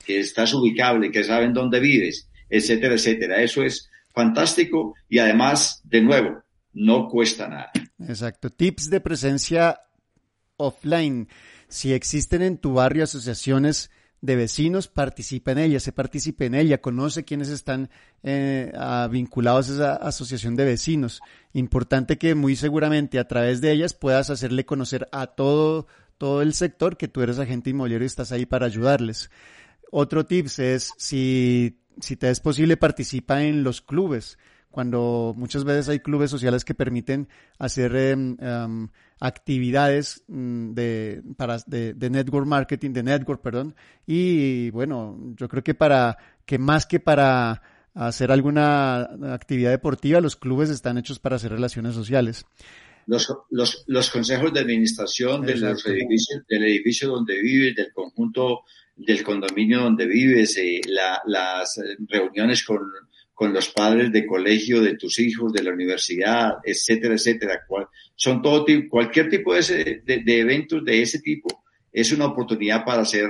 que 0.06 0.20
estás 0.20 0.54
ubicable, 0.54 1.12
que 1.12 1.24
saben 1.24 1.54
dónde 1.54 1.80
vives, 1.80 2.30
etcétera, 2.50 2.96
etcétera. 2.96 3.42
Eso 3.42 3.64
es 3.64 3.90
fantástico 4.14 4.96
y 5.10 5.20
además, 5.20 5.82
de 5.86 6.02
nuevo, 6.02 6.44
no 6.74 7.08
cuesta 7.08 7.48
nada. 7.48 7.72
Exacto. 8.08 8.50
Tips 8.50 8.90
de 8.90 9.02
presencia 9.02 9.80
offline. 10.58 11.28
Si 11.68 11.94
existen 11.94 12.42
en 12.42 12.58
tu 12.58 12.74
barrio 12.74 13.04
asociaciones 13.04 13.92
de 14.28 14.36
vecinos, 14.36 14.90
participa 14.90 15.54
en 15.54 15.58
ella, 15.58 15.80
se 15.80 15.94
participe 15.94 16.46
en 16.46 16.54
ella, 16.54 16.82
conoce 16.82 17.24
quiénes 17.24 17.48
están 17.48 17.90
eh, 18.24 18.74
vinculados 19.10 19.70
a 19.70 19.74
esa 19.74 19.96
asociación 19.96 20.58
de 20.58 20.66
vecinos. 20.66 21.22
Importante 21.54 22.18
que 22.18 22.36
muy 22.36 22.58
seguramente 22.58 23.20
a 23.20 23.28
través 23.28 23.62
de 23.62 23.72
ellas 23.72 23.94
puedas 23.94 24.30
hacerle 24.30 24.66
conocer 24.66 25.08
a 25.14 25.28
todo, 25.28 25.88
todo 26.18 26.42
el 26.42 26.54
sector 26.54 26.98
que 26.98 27.08
tú 27.08 27.22
eres 27.22 27.40
agente 27.40 27.70
inmobiliario 27.70 28.04
y 28.04 28.08
estás 28.08 28.34
ahí 28.34 28.46
para 28.46 28.66
ayudarles. 28.66 29.32
Otro 29.92 30.26
tips 30.26 30.60
es 30.60 30.92
si, 30.98 31.80
si 32.02 32.18
te 32.18 32.30
es 32.30 32.42
posible 32.42 32.76
participa 32.76 33.44
en 33.44 33.64
los 33.64 33.82
clubes 33.82 34.38
cuando 34.78 35.34
muchas 35.36 35.64
veces 35.64 35.90
hay 35.90 36.02
clubes 36.02 36.30
sociales 36.30 36.64
que 36.64 36.76
permiten 36.76 37.28
hacer 37.58 37.96
eh, 37.96 38.14
um, 38.14 38.88
actividades 39.20 40.24
de, 40.28 41.24
para, 41.36 41.58
de, 41.66 41.96
de, 41.96 42.10
network 42.12 42.46
marketing, 42.46 42.92
de 42.92 43.02
network, 43.02 43.42
perdón, 43.42 43.74
y 44.06 44.70
bueno, 44.70 45.34
yo 45.36 45.50
creo 45.50 45.64
que 45.64 45.74
para, 45.74 46.20
que 46.46 46.60
más 46.60 46.86
que 46.86 47.00
para 47.00 47.64
hacer 47.96 48.32
alguna 48.32 49.02
actividad 49.34 49.72
deportiva, 49.72 50.22
los 50.22 50.36
clubes 50.36 50.70
están 50.70 51.00
hechos 51.00 51.18
para 51.18 51.38
hacer 51.38 51.54
relaciones 51.54 51.96
sociales. 51.96 52.46
Los, 53.08 53.34
los, 53.50 53.84
los 53.88 54.12
consejos 54.12 54.54
de 54.54 54.60
administración 54.60 55.42
de 55.42 55.56
los 55.56 55.88
edificios, 55.88 56.44
del 56.48 56.66
edificio 56.66 57.10
donde 57.10 57.42
vives, 57.42 57.76
del 57.76 57.92
conjunto 57.92 58.62
del 58.96 59.24
condominio 59.24 59.80
donde 59.80 60.06
vives, 60.06 60.56
eh, 60.58 60.82
la, 60.86 61.20
las 61.26 61.82
reuniones 62.08 62.64
con 62.64 62.80
con 63.38 63.54
los 63.54 63.70
padres 63.70 64.12
de 64.12 64.26
colegio 64.26 64.82
de 64.82 64.96
tus 64.96 65.20
hijos, 65.20 65.54
de 65.54 65.62
la 65.62 65.72
universidad, 65.72 66.54
etcétera, 66.64 67.14
etcétera. 67.14 67.62
son 68.16 68.42
todo 68.42 68.66
tipo, 68.66 68.90
cualquier 68.90 69.30
tipo 69.30 69.54
de, 69.54 69.60
ese, 69.60 70.02
de, 70.04 70.24
de, 70.26 70.40
eventos 70.40 70.84
de 70.84 71.04
ese 71.04 71.20
tipo 71.20 71.64
es 71.92 72.12
una 72.12 72.26
oportunidad 72.26 72.84
para 72.84 73.04
hacer 73.04 73.30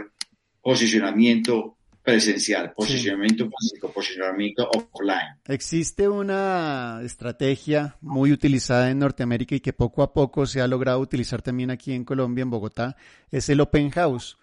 posicionamiento 0.62 1.76
presencial, 2.02 2.72
posicionamiento 2.72 3.44
sí. 3.44 3.52
físico, 3.60 3.92
posicionamiento 3.92 4.70
offline. 4.70 5.42
Existe 5.46 6.08
una 6.08 7.02
estrategia 7.04 7.98
muy 8.00 8.32
utilizada 8.32 8.90
en 8.90 9.00
Norteamérica 9.00 9.56
y 9.56 9.60
que 9.60 9.74
poco 9.74 10.04
a 10.04 10.14
poco 10.14 10.46
se 10.46 10.62
ha 10.62 10.68
logrado 10.68 11.02
utilizar 11.02 11.42
también 11.42 11.70
aquí 11.70 11.92
en 11.92 12.06
Colombia, 12.06 12.44
en 12.44 12.50
Bogotá, 12.50 12.96
es 13.30 13.50
el 13.50 13.60
open 13.60 13.90
house 13.90 14.38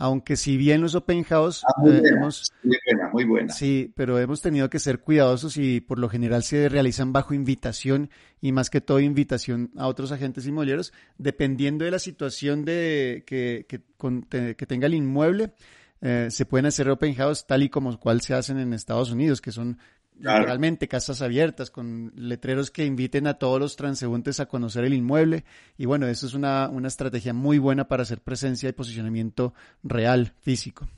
aunque 0.00 0.36
si 0.36 0.56
bien 0.56 0.80
los 0.80 0.94
open 0.94 1.24
house 1.24 1.62
ah, 1.66 1.74
muy, 1.76 1.90
eh, 1.90 2.00
buena, 2.00 2.16
hemos, 2.16 2.52
muy 2.62 2.78
buena, 2.86 3.10
muy 3.12 3.24
buena. 3.24 3.52
Sí, 3.52 3.92
pero 3.94 4.18
hemos 4.18 4.40
tenido 4.40 4.70
que 4.70 4.78
ser 4.78 5.00
cuidadosos 5.00 5.58
y 5.58 5.82
por 5.82 5.98
lo 5.98 6.08
general 6.08 6.42
se 6.42 6.70
realizan 6.70 7.12
bajo 7.12 7.34
invitación 7.34 8.08
y 8.40 8.52
más 8.52 8.70
que 8.70 8.80
todo 8.80 8.98
invitación 8.98 9.70
a 9.76 9.86
otros 9.88 10.10
agentes 10.10 10.46
inmobiliarios, 10.46 10.94
dependiendo 11.18 11.84
de 11.84 11.90
la 11.90 11.98
situación 11.98 12.64
de 12.64 13.24
que, 13.26 13.66
que, 13.68 13.82
con, 13.98 14.22
te, 14.22 14.56
que 14.56 14.64
tenga 14.64 14.86
el 14.86 14.94
inmueble. 14.94 15.52
Eh, 16.00 16.28
se 16.30 16.46
pueden 16.46 16.64
hacer 16.64 16.88
open 16.88 17.14
house 17.16 17.46
tal 17.46 17.62
y 17.62 17.68
como 17.68 18.00
cual 18.00 18.22
se 18.22 18.32
hacen 18.32 18.58
en 18.58 18.72
Estados 18.72 19.10
Unidos, 19.10 19.42
que 19.42 19.52
son 19.52 19.76
literalmente 20.20 20.88
casas 20.88 21.22
abiertas, 21.22 21.70
con 21.70 22.12
letreros 22.14 22.70
que 22.70 22.84
inviten 22.84 23.26
a 23.26 23.34
todos 23.34 23.58
los 23.58 23.76
transeúntes 23.76 24.40
a 24.40 24.46
conocer 24.46 24.84
el 24.84 24.94
inmueble. 24.94 25.44
Y 25.78 25.86
bueno, 25.86 26.06
eso 26.06 26.26
es 26.26 26.34
una, 26.34 26.68
una 26.68 26.88
estrategia 26.88 27.32
muy 27.32 27.58
buena 27.58 27.88
para 27.88 28.02
hacer 28.02 28.20
presencia 28.20 28.68
y 28.68 28.72
posicionamiento 28.72 29.54
real, 29.82 30.32
físico 30.40 30.88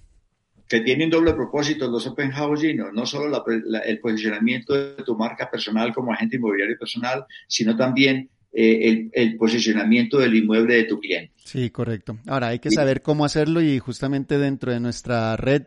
que 0.69 0.81
tienen 0.81 1.11
doble 1.11 1.35
propósito 1.35 1.87
los 1.87 2.07
open 2.07 2.31
house, 2.31 2.65
no, 2.75 2.91
no 2.93 3.05
solo 3.05 3.45
el 3.85 4.01
posicionamiento 4.01 4.73
de 4.73 5.03
tu 5.05 5.15
marca 5.15 5.51
personal 5.51 5.93
como 5.93 6.15
agente 6.15 6.37
inmobiliario 6.37 6.79
personal, 6.79 7.27
sino 7.47 7.77
también 7.77 8.31
eh, 8.55 9.09
el, 9.13 9.37
posicionamiento 9.37 10.19
del 10.19 10.35
inmueble 10.35 10.77
de 10.77 10.85
tu 10.85 10.99
cliente. 10.99 11.33
Sí, 11.45 11.71
correcto. 11.71 12.19
Ahora 12.27 12.49
hay 12.49 12.59
que 12.59 12.71
saber 12.71 13.03
cómo 13.03 13.27
hacerlo 13.27 13.61
y 13.61 13.79
justamente 13.79 14.39
dentro 14.39 14.73
de 14.73 14.81
nuestra 14.81 15.37
red 15.37 15.65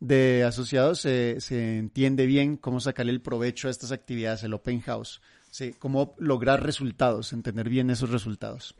de 0.00 0.44
asociados 0.44 1.00
se 1.00 1.78
entiende 1.78 2.26
bien 2.26 2.56
cómo 2.56 2.80
sacarle 2.80 3.12
el 3.12 3.20
provecho 3.20 3.68
a 3.68 3.70
estas 3.70 3.92
actividades, 3.92 4.42
el 4.42 4.54
open 4.54 4.80
house, 4.80 5.20
sí, 5.50 5.74
cómo 5.78 6.14
lograr 6.18 6.62
resultados, 6.62 7.32
entender 7.32 7.68
bien 7.68 7.90
esos 7.90 8.10
resultados. 8.10 8.74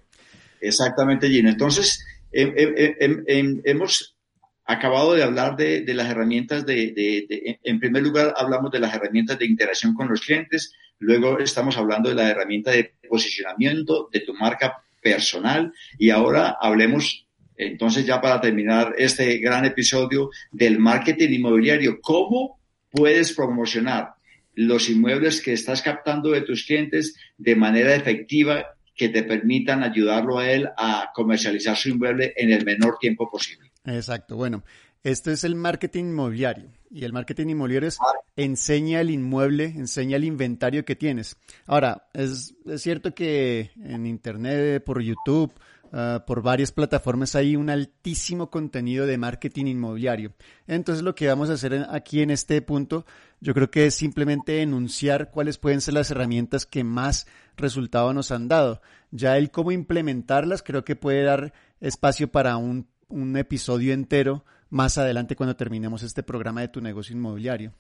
Exactamente, 0.60 1.28
Gino. 1.28 1.48
Entonces, 1.48 2.04
hemos 2.32 4.16
acabado 4.64 5.14
de 5.14 5.22
hablar 5.22 5.56
de, 5.56 5.84
las 5.94 6.10
herramientas 6.10 6.66
de, 6.66 7.58
en 7.62 7.80
primer 7.80 8.02
lugar, 8.02 8.34
hablamos 8.36 8.70
de 8.70 8.80
las 8.80 8.94
herramientas 8.94 9.38
de 9.38 9.46
interacción 9.46 9.94
con 9.94 10.08
los 10.08 10.20
clientes, 10.20 10.72
luego 10.98 11.38
estamos 11.38 11.76
hablando 11.76 12.08
de 12.08 12.16
la 12.16 12.28
herramienta 12.28 12.72
de 12.72 12.94
posicionamiento 13.08 14.08
de 14.12 14.20
tu 14.20 14.34
marca 14.34 14.82
personal 15.00 15.72
y 15.98 16.10
ahora 16.10 16.56
hablemos, 16.60 17.25
entonces 17.56 18.04
ya 18.06 18.20
para 18.20 18.40
terminar 18.40 18.94
este 18.98 19.38
gran 19.38 19.64
episodio 19.64 20.30
del 20.50 20.78
marketing 20.78 21.30
inmobiliario, 21.30 22.00
¿cómo 22.00 22.58
puedes 22.90 23.32
promocionar 23.32 24.14
los 24.54 24.88
inmuebles 24.88 25.40
que 25.40 25.52
estás 25.52 25.82
captando 25.82 26.30
de 26.30 26.42
tus 26.42 26.64
clientes 26.64 27.14
de 27.36 27.56
manera 27.56 27.94
efectiva 27.94 28.66
que 28.94 29.10
te 29.10 29.22
permitan 29.22 29.82
ayudarlo 29.82 30.38
a 30.38 30.50
él 30.50 30.68
a 30.76 31.10
comercializar 31.14 31.76
su 31.76 31.90
inmueble 31.90 32.32
en 32.36 32.50
el 32.50 32.64
menor 32.64 32.96
tiempo 32.98 33.30
posible? 33.30 33.70
Exacto, 33.84 34.36
bueno, 34.36 34.64
esto 35.02 35.30
es 35.30 35.44
el 35.44 35.54
marketing 35.54 36.04
inmobiliario 36.04 36.72
y 36.90 37.04
el 37.04 37.12
marketing 37.12 37.48
inmobiliario 37.50 37.88
es 37.88 37.98
enseña 38.36 39.00
el 39.00 39.10
inmueble, 39.10 39.66
enseña 39.66 40.16
el 40.16 40.24
inventario 40.24 40.84
que 40.84 40.96
tienes. 40.96 41.36
Ahora, 41.66 42.08
es, 42.12 42.54
cierto 42.78 43.14
que 43.14 43.70
en 43.84 44.06
Internet, 44.06 44.82
por 44.82 45.02
YouTube, 45.02 45.52
ah, 45.96 46.24
por 46.26 46.42
varias 46.42 46.70
plataformas 46.72 47.34
hay 47.34 47.56
un 47.56 47.70
altísimo 47.70 48.50
contenido 48.50 49.06
de 49.06 49.18
marketing 49.18 49.66
inmobiliario. 49.66 50.34
Entonces 50.66 51.02
lo 51.02 51.14
que 51.14 51.26
vamos 51.26 51.50
a 51.50 51.54
hacer 51.54 51.86
aquí 51.90 52.22
en 52.22 52.30
este 52.30 52.60
punto, 52.62 53.06
yo 53.40 53.54
creo 53.54 53.70
que 53.70 53.86
es 53.86 53.94
simplemente 53.94 54.62
enunciar 54.62 55.30
cuáles 55.30 55.58
pueden 55.58 55.80
ser 55.80 55.94
las 55.94 56.10
herramientas 56.10 56.66
que 56.66 56.84
más 56.84 57.26
resultado 57.56 58.12
nos 58.12 58.30
han 58.30 58.48
dado. 58.48 58.80
Ya 59.10 59.36
el 59.38 59.50
cómo 59.50 59.72
implementarlas 59.72 60.62
creo 60.62 60.84
que 60.84 60.96
puede 60.96 61.22
dar 61.22 61.52
espacio 61.80 62.30
para 62.30 62.56
un 62.56 62.86
un 63.08 63.36
episodio 63.36 63.92
entero 63.92 64.44
más 64.70 64.98
adelante 64.98 65.36
cuando 65.36 65.56
terminemos 65.56 66.02
este 66.02 66.22
programa 66.22 66.60
de 66.60 66.68
tu 66.68 66.80
negocio 66.80 67.14
inmobiliario. 67.14 67.72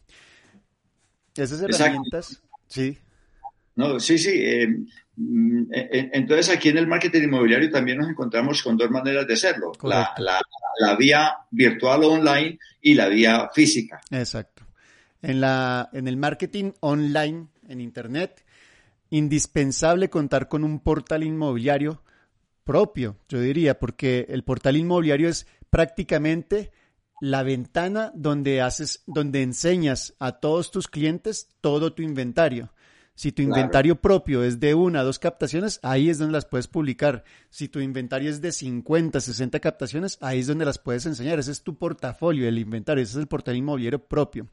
Esas 1.34 1.60
herramientas, 1.60 2.42
sí. 2.68 2.98
No, 3.76 4.00
sí, 4.00 4.18
sí. 4.18 4.30
Eh, 4.32 4.68
mm, 5.16 5.72
eh, 5.72 5.88
eh, 5.92 6.10
entonces 6.14 6.54
aquí 6.54 6.70
en 6.70 6.78
el 6.78 6.86
marketing 6.86 7.24
inmobiliario 7.24 7.70
también 7.70 7.98
nos 7.98 8.08
encontramos 8.08 8.62
con 8.62 8.76
dos 8.76 8.90
maneras 8.90 9.26
de 9.26 9.34
hacerlo. 9.34 9.72
La, 9.82 10.14
la, 10.18 10.96
vía 10.96 11.36
virtual 11.50 12.04
o 12.04 12.12
online 12.12 12.58
y 12.80 12.94
la 12.94 13.08
vía 13.08 13.50
física. 13.54 14.00
Exacto. 14.10 14.64
En, 15.22 15.40
la, 15.40 15.90
en 15.92 16.08
el 16.08 16.16
marketing 16.16 16.72
online, 16.80 17.48
en 17.68 17.80
Internet, 17.80 18.44
indispensable 19.10 20.10
contar 20.10 20.48
con 20.48 20.64
un 20.64 20.80
portal 20.80 21.22
inmobiliario 21.22 22.02
propio, 22.64 23.16
yo 23.28 23.40
diría, 23.40 23.78
porque 23.78 24.26
el 24.28 24.42
portal 24.42 24.76
inmobiliario 24.76 25.28
es 25.28 25.46
prácticamente 25.70 26.72
la 27.20 27.42
ventana 27.42 28.12
donde 28.14 28.60
haces, 28.60 29.02
donde 29.06 29.42
enseñas 29.42 30.14
a 30.18 30.32
todos 30.32 30.70
tus 30.70 30.88
clientes 30.88 31.48
todo 31.60 31.92
tu 31.92 32.02
inventario. 32.02 32.72
Si 33.16 33.32
tu 33.32 33.42
inventario 33.42 33.96
propio 34.00 34.44
es 34.44 34.60
de 34.60 34.74
una 34.74 35.00
a 35.00 35.02
dos 35.02 35.18
captaciones, 35.18 35.80
ahí 35.82 36.10
es 36.10 36.18
donde 36.18 36.34
las 36.34 36.44
puedes 36.44 36.68
publicar. 36.68 37.24
Si 37.50 37.66
tu 37.66 37.80
inventario 37.80 38.30
es 38.30 38.40
de 38.40 38.52
50, 38.52 39.20
60 39.20 39.58
captaciones, 39.58 40.18
ahí 40.20 40.40
es 40.40 40.46
donde 40.46 40.66
las 40.66 40.78
puedes 40.78 41.06
enseñar. 41.06 41.38
Ese 41.38 41.50
es 41.50 41.62
tu 41.62 41.76
portafolio, 41.76 42.46
el 42.46 42.58
inventario, 42.58 43.02
ese 43.02 43.12
es 43.12 43.18
el 43.18 43.26
portal 43.26 43.56
inmobiliario 43.56 43.98
propio. 43.98 44.46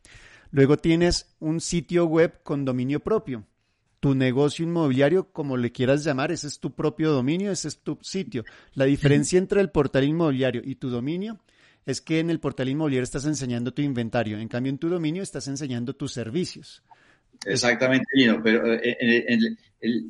Luego 0.50 0.78
tienes 0.78 1.36
un 1.40 1.62
sitio 1.62 2.06
web 2.06 2.42
con 2.42 2.66
dominio 2.66 3.02
propio 3.02 3.46
tu 4.04 4.16
negocio 4.16 4.66
inmobiliario, 4.66 5.32
como 5.32 5.56
le 5.56 5.72
quieras 5.72 6.04
llamar, 6.04 6.34
ese 6.34 6.48
es 6.48 6.60
tu 6.60 6.76
propio 6.76 7.14
dominio, 7.14 7.54
ese 7.54 7.70
es 7.70 7.78
tu 7.78 7.98
sitio. 8.02 8.44
La 8.74 8.84
diferencia 8.84 9.40
entre 9.40 9.62
el 9.62 9.70
portal 9.70 10.04
inmobiliario 10.04 10.62
y 10.62 10.76
tu 10.76 10.90
dominio 10.90 11.40
es 11.86 12.02
que 12.02 12.20
en 12.20 12.30
el 12.30 12.42
portal 12.42 12.68
inmobiliario 12.68 13.06
estás 13.06 13.26
enseñando 13.26 13.74
tu 13.74 13.82
inventario, 13.82 14.38
en 14.40 14.50
cambio 14.50 14.72
en 14.72 14.78
tu 14.78 14.90
dominio 14.90 15.24
estás 15.24 15.48
enseñando 15.48 15.96
tus 15.96 16.12
servicios. 16.12 16.84
Exactamente, 17.46 18.06
Lino, 18.14 18.42
pero 18.42 18.74
eh, 18.74 18.98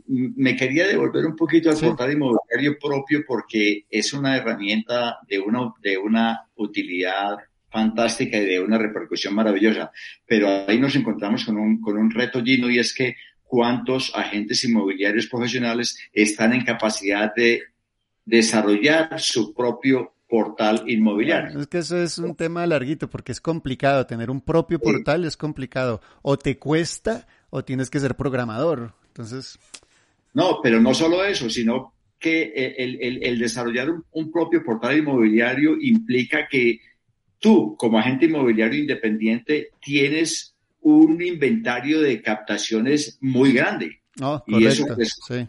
me 0.08 0.56
quería 0.56 0.88
devolver 0.88 1.26
un 1.26 1.36
poquito 1.36 1.70
al 1.70 1.78
portal 1.78 2.12
inmobiliario 2.12 2.78
propio 2.80 3.24
porque 3.26 3.86
es 3.90 4.14
una 4.14 4.38
herramienta 4.38 5.18
de 5.28 5.40
una, 5.40 5.74
de 5.82 5.98
una 5.98 6.48
utilidad 6.56 7.38
fantástica 7.70 8.38
y 8.38 8.46
de 8.46 8.60
una 8.60 8.78
repercusión 8.78 9.34
maravillosa. 9.34 9.92
Pero 10.28 10.66
ahí 10.68 10.80
nos 10.80 10.96
encontramos 10.96 11.44
con 11.44 11.58
un, 11.58 11.82
con 11.82 11.98
un 11.98 12.12
reto, 12.12 12.44
Gino, 12.44 12.70
y 12.70 12.78
es 12.78 12.94
que 12.94 13.16
cuántos 13.42 14.12
agentes 14.16 14.64
inmobiliarios 14.64 15.28
profesionales 15.28 15.98
están 16.12 16.54
en 16.54 16.64
capacidad 16.64 17.34
de 17.36 17.64
desarrollar 18.26 19.20
su 19.20 19.54
propio 19.54 20.13
portal 20.34 20.84
inmobiliario. 20.88 21.60
Es 21.60 21.68
que 21.68 21.78
eso 21.78 22.02
es 22.02 22.18
un 22.18 22.34
tema 22.36 22.66
larguito 22.66 23.08
porque 23.08 23.32
es 23.32 23.40
complicado. 23.40 24.08
Tener 24.08 24.32
un 24.32 24.42
propio 24.42 24.80
portal 24.80 25.26
es 25.26 25.38
complicado. 25.38 26.02
O 26.24 26.40
te 26.40 26.58
cuesta 26.58 27.28
o 27.52 27.64
tienes 27.64 27.92
que 27.92 28.00
ser 28.00 28.16
programador. 28.16 28.96
Entonces. 29.10 29.60
No, 30.34 30.58
pero 30.64 30.82
no 30.82 30.96
solo 30.96 31.24
eso, 31.24 31.52
sino 31.52 31.94
que 32.18 32.52
el, 32.80 33.38
desarrollar 33.38 33.90
un, 34.10 34.32
propio 34.32 34.64
portal 34.64 34.98
inmobiliario 34.98 35.78
implica 35.80 36.48
que 36.50 36.80
tú, 37.38 37.76
como 37.78 38.00
agente 38.00 38.26
inmobiliario 38.26 38.80
independiente, 38.80 39.70
tienes 39.80 40.56
un 40.82 41.22
inventario 41.22 42.02
de 42.02 42.24
captaciones 42.24 43.20
muy 43.22 43.54
grande. 43.54 44.02
Oh, 44.22 44.44
y, 44.46 44.66
eso, 44.66 44.86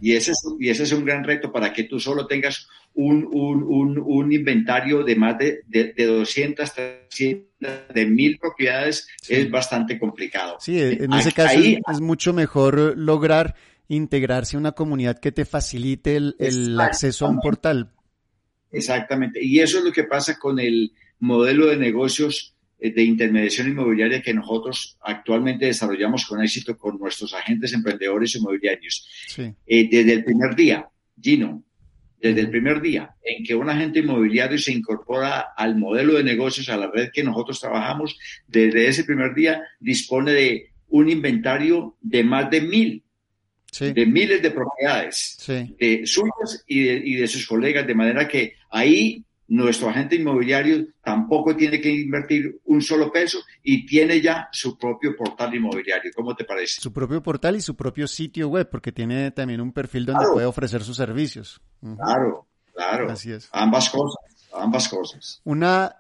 y, 0.01 0.15
ese 0.15 0.31
es, 0.31 0.39
y 0.59 0.71
ese 0.71 0.85
es 0.85 0.93
un 0.93 1.05
gran 1.05 1.23
reto 1.23 1.53
para 1.53 1.73
que 1.73 1.85
tú 1.85 2.01
solo 2.01 2.27
tengas 2.27 2.67
un, 2.95 3.29
un, 3.31 3.99
un, 3.99 4.33
inventario 4.33 5.05
de 5.05 5.17
más 5.17 5.37
de, 5.39 5.61
de, 5.67 5.93
de 5.93 6.07
200, 6.07 6.73
300, 6.73 7.95
de 7.95 8.07
mil 8.07 8.39
propiedades 8.39 9.07
es 9.29 9.51
bastante 9.51 9.99
complicado. 9.99 10.57
Sí, 10.61 10.81
en 10.81 11.13
ese 11.13 11.33
caso 11.33 11.59
es 11.61 12.01
mucho 12.01 12.33
mejor 12.33 12.97
lograr 12.97 13.55
integrarse 13.89 14.57
a 14.57 14.61
una 14.61 14.73
comunidad 14.73 15.19
que 15.19 15.33
te 15.33 15.45
facilite 15.45 16.17
el, 16.17 16.37
el 16.39 16.81
acceso 16.81 17.27
a 17.27 17.31
un 17.31 17.41
portal. 17.41 17.93
Exactamente. 18.73 19.45
Y 19.45 19.61
eso 19.61 19.79
es 19.79 19.85
lo 19.85 19.93
que 19.93 20.05
pasa 20.05 20.39
con 20.39 20.59
el 20.59 20.93
modelo 21.19 21.67
de 21.67 21.77
negocios 21.77 22.54
de 22.93 23.03
intermediación 23.03 23.69
inmobiliaria 23.69 24.21
que 24.21 24.35
nosotros 24.35 24.99
actualmente 25.03 25.67
desarrollamos 25.67 26.27
con 26.27 26.43
éxito 26.43 26.77
con 26.77 26.99
nuestros 26.99 27.33
agentes 27.33 27.73
emprendedores 27.73 28.35
inmobiliarios. 28.37 29.09
Eh, 29.67 29.89
desde 29.91 30.13
el 30.13 30.25
primer 30.25 30.55
día, 30.55 30.89
Gino, 31.21 31.65
desde 32.21 32.41
el 32.41 32.51
primer 32.51 32.81
día 32.81 33.15
en 33.23 33.45
que 33.45 33.55
un 33.55 33.69
agente 33.69 34.01
inmobiliario 34.01 34.59
se 34.59 34.73
incorpora 34.73 35.53
al 35.57 35.77
modelo 35.77 36.15
de 36.15 36.25
negocios, 36.25 36.69
a 36.69 36.77
la 36.77 36.91
red 36.91 37.11
que 37.13 37.23
nosotros 37.23 37.61
trabajamos, 37.61 38.19
desde 38.47 38.89
ese 38.89 39.05
primer 39.05 39.35
día 39.35 39.63
dispone 39.79 40.33
de 40.33 40.71
un 40.89 41.09
inventario 41.09 41.97
de 42.01 42.25
más 42.25 42.51
de 42.51 42.61
mil, 42.61 43.03
de 43.81 44.07
miles 44.07 44.41
de 44.43 44.51
propiedades, 44.51 45.37
de 45.47 46.03
suyas 46.07 46.65
y 46.67 46.83
de, 46.85 47.03
y 47.05 47.15
de 47.17 47.27
sus 47.27 47.47
colegas, 47.47 47.87
de 47.87 47.95
manera 47.95 48.29
que 48.29 48.55
ahí 48.71 49.25
nuestro 49.49 49.89
agente 49.89 50.17
inmobiliario 50.17 50.87
tampoco 51.03 51.55
tiene 51.55 51.81
que 51.81 51.91
invertir 51.91 52.61
un 52.65 52.81
solo 52.81 53.13
peso 53.13 53.39
y 53.63 53.85
tiene 53.87 54.21
ya 54.21 54.49
su 54.51 54.79
propio 54.79 55.15
portal 55.17 55.55
inmobiliario. 55.55 56.11
¿Cómo 56.15 56.35
te 56.35 56.45
parece? 56.45 56.81
Su 56.81 56.93
propio 56.93 57.23
portal 57.23 57.57
y 57.57 57.61
su 57.61 57.77
propio 57.77 58.07
sitio 58.07 58.49
web, 58.49 58.69
porque 58.71 58.93
tiene 58.93 59.31
también 59.31 59.61
un 59.61 59.73
perfil 59.73 60.07
donde 60.07 60.27
puede 60.33 60.47
ofrecer 60.47 60.83
sus 60.83 60.97
servicios. 60.97 61.61
Claro, 61.81 62.47
claro. 62.73 63.11
Así 63.11 63.33
es. 63.33 63.49
Ambas 63.53 63.91
cosas, 63.91 64.49
ambas 64.53 64.89
cosas. 64.89 65.41
Una 65.45 65.97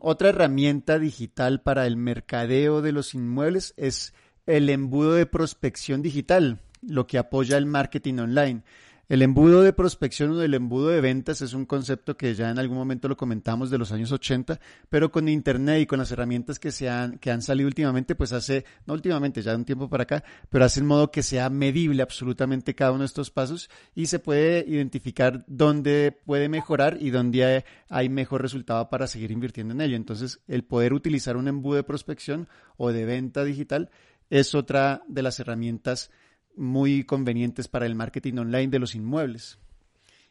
otra 0.00 0.30
herramienta 0.30 0.98
digital 0.98 1.62
para 1.62 1.86
el 1.86 1.96
mercadeo 1.96 2.82
de 2.82 2.92
los 2.92 3.14
inmuebles 3.14 3.74
es 3.76 4.12
el 4.46 4.70
embudo 4.70 5.14
de 5.14 5.26
prospección 5.26 6.02
digital, 6.02 6.60
lo 6.82 7.06
que 7.06 7.18
apoya 7.18 7.56
el 7.56 7.66
marketing 7.66 8.18
online. 8.18 8.62
El 9.08 9.22
embudo 9.22 9.62
de 9.62 9.72
prospección 9.72 10.32
o 10.32 10.42
el 10.42 10.52
embudo 10.52 10.88
de 10.88 11.00
ventas 11.00 11.40
es 11.40 11.54
un 11.54 11.64
concepto 11.64 12.18
que 12.18 12.34
ya 12.34 12.50
en 12.50 12.58
algún 12.58 12.76
momento 12.76 13.08
lo 13.08 13.16
comentamos 13.16 13.70
de 13.70 13.78
los 13.78 13.90
años 13.90 14.12
80, 14.12 14.60
pero 14.90 15.10
con 15.10 15.30
Internet 15.30 15.80
y 15.80 15.86
con 15.86 15.98
las 15.98 16.12
herramientas 16.12 16.58
que, 16.58 16.70
se 16.70 16.90
han, 16.90 17.16
que 17.16 17.30
han 17.30 17.40
salido 17.40 17.68
últimamente, 17.68 18.14
pues 18.14 18.34
hace, 18.34 18.66
no 18.84 18.92
últimamente, 18.92 19.40
ya 19.40 19.52
de 19.52 19.56
un 19.56 19.64
tiempo 19.64 19.88
para 19.88 20.02
acá, 20.02 20.24
pero 20.50 20.66
hace 20.66 20.80
en 20.80 20.86
modo 20.86 21.10
que 21.10 21.22
sea 21.22 21.48
medible 21.48 22.02
absolutamente 22.02 22.74
cada 22.74 22.92
uno 22.92 23.00
de 23.00 23.06
estos 23.06 23.30
pasos 23.30 23.70
y 23.94 24.06
se 24.08 24.18
puede 24.18 24.62
identificar 24.68 25.42
dónde 25.46 26.12
puede 26.26 26.50
mejorar 26.50 26.98
y 27.00 27.08
dónde 27.08 27.64
hay 27.88 28.10
mejor 28.10 28.42
resultado 28.42 28.90
para 28.90 29.06
seguir 29.06 29.30
invirtiendo 29.30 29.72
en 29.72 29.80
ello. 29.80 29.96
Entonces, 29.96 30.40
el 30.48 30.64
poder 30.64 30.92
utilizar 30.92 31.38
un 31.38 31.48
embudo 31.48 31.76
de 31.76 31.82
prospección 31.82 32.46
o 32.76 32.92
de 32.92 33.06
venta 33.06 33.42
digital 33.42 33.88
es 34.28 34.54
otra 34.54 35.02
de 35.08 35.22
las 35.22 35.40
herramientas 35.40 36.10
muy 36.58 37.04
convenientes 37.04 37.68
para 37.68 37.86
el 37.86 37.94
marketing 37.94 38.34
online 38.38 38.68
de 38.68 38.78
los 38.78 38.94
inmuebles. 38.94 39.58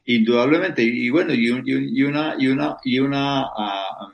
Indudablemente. 0.06 0.84
Y 0.84 1.10
bueno, 1.10 1.34
y, 1.34 1.50
una, 1.50 2.36
y 2.38 2.48
una, 2.48 2.78
y 2.84 3.00
una 3.00 3.42
ah, 3.42 4.12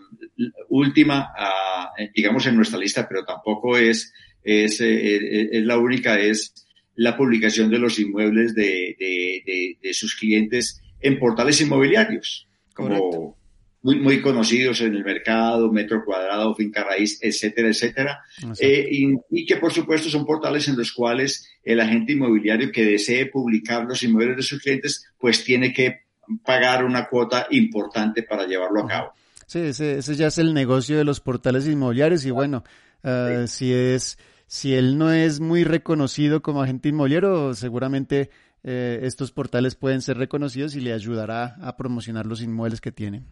última, 0.70 1.32
ah, 1.38 1.92
digamos, 2.16 2.46
en 2.48 2.56
nuestra 2.56 2.80
lista, 2.80 3.08
pero 3.08 3.24
tampoco 3.26 3.78
es, 3.78 4.14
es, 4.44 4.82
eh, 4.82 5.50
es, 5.52 5.64
la 5.64 5.78
única, 5.78 6.20
es 6.20 6.54
la 6.96 7.16
publicación 7.16 7.70
de 7.70 7.80
los 7.80 8.00
inmuebles 8.00 8.56
de, 8.56 8.96
de, 9.00 9.78
de, 9.82 9.94
sus 9.94 10.16
clientes 10.16 10.82
en 11.00 11.20
portales 11.20 11.62
inmobiliarios, 11.62 12.48
como 12.74 13.38
muy, 13.84 14.00
muy 14.00 14.22
conocidos 14.22 14.80
en 14.82 14.96
el 14.96 15.04
mercado, 15.04 15.72
metro 15.72 16.04
cuadrado, 16.06 16.56
finca 16.56 16.84
raíz, 16.84 17.20
etcétera, 17.22 17.68
etcétera. 17.68 18.24
Eh, 18.60 18.88
y, 19.30 19.46
que 19.46 19.58
por 19.58 19.74
supuesto 19.74 20.10
son 20.10 20.26
portales 20.26 20.68
en 20.70 20.78
los 20.78 20.94
cuales 20.94 21.50
el 21.64 21.82
agente 21.82 22.14
inmobiliario 22.14 22.72
que 22.72 22.86
desee 22.86 23.26
publicar 23.26 23.86
los 23.86 24.02
inmuebles 24.02 24.38
de 24.38 24.44
sus 24.44 24.62
clientes, 24.62 25.06
pues 25.20 25.44
tiene 25.44 25.74
que 25.74 26.04
pagar 26.46 26.86
una 26.86 27.10
cuota 27.10 27.48
importante 27.52 28.24
para 28.24 28.48
llevarlo 28.48 28.86
a 28.86 28.88
cabo. 28.88 29.14
Sí, 29.46 29.60
ese, 29.60 29.98
ese 29.98 30.16
ya 30.16 30.28
es 30.28 30.38
el 30.38 30.54
negocio 30.54 30.98
de 30.98 31.04
los 31.04 31.20
portales 31.20 31.68
inmobiliarios 31.68 32.26
y 32.26 32.32
bueno, 32.32 32.64
uh, 33.04 33.46
si 33.48 33.74
es, 33.74 34.18
si 34.48 34.74
él 34.74 34.98
no 34.98 35.12
es 35.12 35.42
muy 35.42 35.66
reconocido 35.66 36.42
como 36.42 36.64
agente 36.64 36.88
inmobiliario, 36.88 37.54
seguramente 37.54 38.30
eh, 38.64 39.02
estos 39.04 39.34
portales 39.34 39.76
pueden 39.76 40.02
ser 40.02 40.18
reconocidos 40.18 40.74
y 40.76 40.80
le 40.80 40.94
ayudará 40.94 41.58
a 41.62 41.76
promocionar 41.76 42.26
los 42.26 42.42
inmuebles 42.42 42.80
que 42.80 42.94
tiene. 42.94 43.24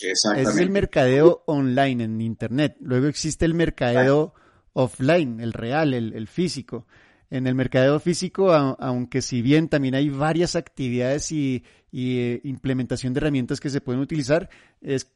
Es 0.00 0.56
el 0.56 0.70
mercadeo 0.70 1.42
online 1.46 2.04
en 2.04 2.20
Internet. 2.20 2.76
Luego 2.80 3.06
existe 3.06 3.44
el 3.44 3.54
mercadeo 3.54 4.34
offline, 4.72 5.40
el 5.40 5.52
real, 5.52 5.94
el, 5.94 6.28
físico. 6.28 6.86
En 7.30 7.46
el 7.46 7.54
mercadeo 7.54 7.98
físico, 8.00 8.52
aunque 8.52 9.22
si 9.22 9.42
bien 9.42 9.68
también 9.68 9.94
hay 9.94 10.08
varias 10.08 10.56
actividades 10.56 11.32
y, 11.32 11.64
eh, 11.92 12.40
implementación 12.44 13.12
de 13.12 13.18
herramientas 13.18 13.60
que 13.60 13.70
se 13.70 13.80
pueden 13.80 14.02
utilizar, 14.02 14.50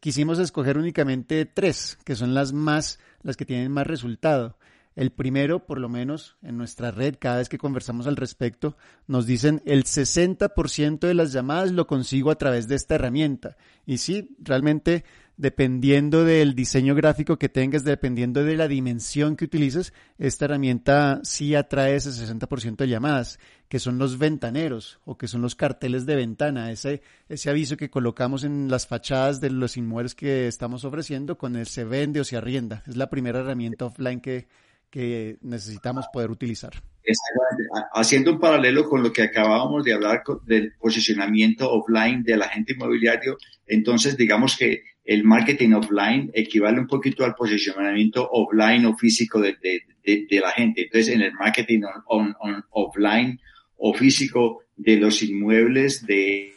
quisimos 0.00 0.38
escoger 0.38 0.78
únicamente 0.78 1.44
tres, 1.44 1.98
que 2.04 2.14
son 2.14 2.34
las 2.34 2.52
más, 2.52 2.98
las 3.22 3.36
que 3.36 3.44
tienen 3.44 3.70
más 3.70 3.86
resultado. 3.86 4.57
El 4.98 5.12
primero, 5.12 5.64
por 5.64 5.78
lo 5.78 5.88
menos 5.88 6.36
en 6.42 6.58
nuestra 6.58 6.90
red, 6.90 7.14
cada 7.20 7.36
vez 7.36 7.48
que 7.48 7.56
conversamos 7.56 8.08
al 8.08 8.16
respecto, 8.16 8.76
nos 9.06 9.26
dicen 9.26 9.62
el 9.64 9.84
60% 9.84 10.98
de 10.98 11.14
las 11.14 11.32
llamadas 11.32 11.70
lo 11.70 11.86
consigo 11.86 12.32
a 12.32 12.34
través 12.34 12.66
de 12.66 12.74
esta 12.74 12.96
herramienta. 12.96 13.56
Y 13.86 13.98
sí, 13.98 14.34
realmente 14.40 15.04
dependiendo 15.36 16.24
del 16.24 16.56
diseño 16.56 16.96
gráfico 16.96 17.38
que 17.38 17.48
tengas, 17.48 17.84
dependiendo 17.84 18.42
de 18.42 18.56
la 18.56 18.66
dimensión 18.66 19.36
que 19.36 19.44
utilices, 19.44 19.92
esta 20.18 20.46
herramienta 20.46 21.20
sí 21.22 21.54
atrae 21.54 21.94
ese 21.94 22.10
60% 22.10 22.78
de 22.78 22.88
llamadas, 22.88 23.38
que 23.68 23.78
son 23.78 23.98
los 23.98 24.18
ventaneros 24.18 24.98
o 25.04 25.16
que 25.16 25.28
son 25.28 25.42
los 25.42 25.54
carteles 25.54 26.06
de 26.06 26.16
ventana, 26.16 26.72
ese, 26.72 27.02
ese 27.28 27.50
aviso 27.50 27.76
que 27.76 27.88
colocamos 27.88 28.42
en 28.42 28.68
las 28.68 28.88
fachadas 28.88 29.40
de 29.40 29.50
los 29.50 29.76
inmuebles 29.76 30.16
que 30.16 30.48
estamos 30.48 30.84
ofreciendo 30.84 31.38
con 31.38 31.54
el 31.54 31.68
se 31.68 31.84
vende 31.84 32.18
o 32.18 32.24
se 32.24 32.36
arrienda. 32.36 32.82
Es 32.88 32.96
la 32.96 33.10
primera 33.10 33.38
herramienta 33.38 33.84
offline 33.84 34.20
que, 34.20 34.48
que 34.90 35.36
necesitamos 35.42 36.06
poder 36.12 36.30
utilizar. 36.30 36.72
Haciendo 37.94 38.32
un 38.32 38.40
paralelo 38.40 38.88
con 38.88 39.02
lo 39.02 39.12
que 39.12 39.22
acabábamos 39.22 39.82
de 39.84 39.94
hablar 39.94 40.22
del 40.44 40.74
posicionamiento 40.74 41.70
offline 41.70 42.22
del 42.22 42.42
agente 42.42 42.74
inmobiliario, 42.74 43.38
entonces 43.66 44.16
digamos 44.16 44.56
que 44.56 44.82
el 45.04 45.24
marketing 45.24 45.72
offline 45.72 46.30
equivale 46.34 46.78
un 46.78 46.86
poquito 46.86 47.24
al 47.24 47.34
posicionamiento 47.34 48.28
offline 48.30 48.84
o 48.84 48.94
físico 48.94 49.40
de, 49.40 49.56
de, 49.62 50.40
la 50.40 50.50
gente. 50.50 50.82
Entonces, 50.82 51.14
en 51.14 51.22
el 51.22 51.32
marketing 51.32 51.80
offline 52.70 53.40
o 53.78 53.94
físico 53.94 54.64
de 54.76 54.96
los 54.96 55.22
inmuebles 55.22 56.04
de, 56.04 56.52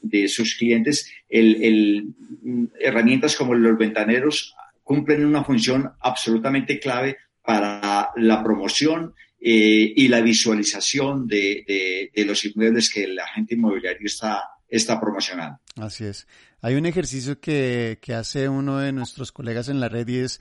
de 0.00 0.28
sus 0.28 0.54
clientes, 0.54 1.12
el, 1.28 1.62
el, 1.64 2.70
herramientas 2.78 3.34
como 3.34 3.54
los 3.54 3.76
ventaneros 3.76 4.54
cumplen 4.84 5.26
una 5.26 5.42
función 5.42 5.90
absolutamente 6.00 6.78
clave 6.78 7.16
para 7.46 8.10
la 8.16 8.42
promoción 8.42 9.14
eh, 9.40 9.92
y 9.96 10.08
la 10.08 10.20
visualización 10.20 11.26
de, 11.26 12.10
los 12.26 12.44
inmuebles 12.44 12.92
que 12.92 13.04
el 13.04 13.18
agente 13.18 13.54
inmobiliario 13.54 14.06
está, 14.06 14.42
está 14.68 15.00
promocionando. 15.00 15.58
Así 15.76 16.04
es. 16.04 16.26
Hay 16.60 16.74
un 16.74 16.86
ejercicio 16.86 17.40
que, 17.40 17.98
que 18.02 18.14
hace 18.14 18.48
uno 18.48 18.78
de 18.78 18.92
nuestros 18.92 19.30
colegas 19.30 19.68
en 19.68 19.80
la 19.80 19.88
red 19.88 20.08
y 20.08 20.18
es 20.18 20.40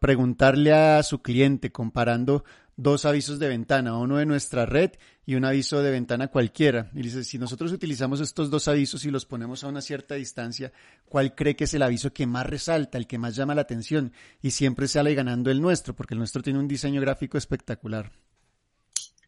preguntarle 0.00 0.72
a 0.72 1.02
su 1.02 1.20
cliente 1.20 1.70
comparando 1.70 2.44
dos 2.78 3.04
avisos 3.04 3.40
de 3.40 3.48
ventana, 3.48 3.98
uno 3.98 4.18
de 4.18 4.24
nuestra 4.24 4.64
red 4.64 4.92
y 5.26 5.34
un 5.34 5.44
aviso 5.44 5.82
de 5.82 5.90
ventana 5.90 6.28
cualquiera. 6.28 6.90
Y 6.94 7.02
dice, 7.02 7.24
si 7.24 7.36
nosotros 7.36 7.72
utilizamos 7.72 8.20
estos 8.20 8.50
dos 8.50 8.68
avisos 8.68 9.04
y 9.04 9.10
los 9.10 9.26
ponemos 9.26 9.64
a 9.64 9.68
una 9.68 9.82
cierta 9.82 10.14
distancia, 10.14 10.72
¿cuál 11.04 11.34
cree 11.34 11.56
que 11.56 11.64
es 11.64 11.74
el 11.74 11.82
aviso 11.82 12.12
que 12.12 12.26
más 12.26 12.46
resalta, 12.46 12.96
el 12.96 13.08
que 13.08 13.18
más 13.18 13.34
llama 13.34 13.56
la 13.56 13.62
atención? 13.62 14.12
Y 14.40 14.52
siempre 14.52 14.86
sale 14.86 15.14
ganando 15.14 15.50
el 15.50 15.60
nuestro, 15.60 15.94
porque 15.94 16.14
el 16.14 16.18
nuestro 16.18 16.40
tiene 16.40 16.60
un 16.60 16.68
diseño 16.68 17.00
gráfico 17.00 17.36
espectacular. 17.36 18.12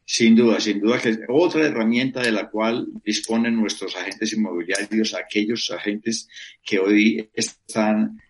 Sin 0.04 0.36
duda, 0.36 0.60
sin 0.60 0.80
duda 0.80 1.00
que 1.00 1.10
es 1.10 1.18
otra 1.28 1.66
herramienta 1.66 2.20
de 2.22 2.30
la 2.30 2.48
cual 2.48 2.86
disponen 3.04 3.56
nuestros 3.56 3.96
agentes 3.96 4.32
inmobiliarios, 4.32 5.14
aquellos 5.14 5.70
agentes 5.72 6.28
que 6.64 6.78
hoy 6.78 7.30
están 7.34 8.20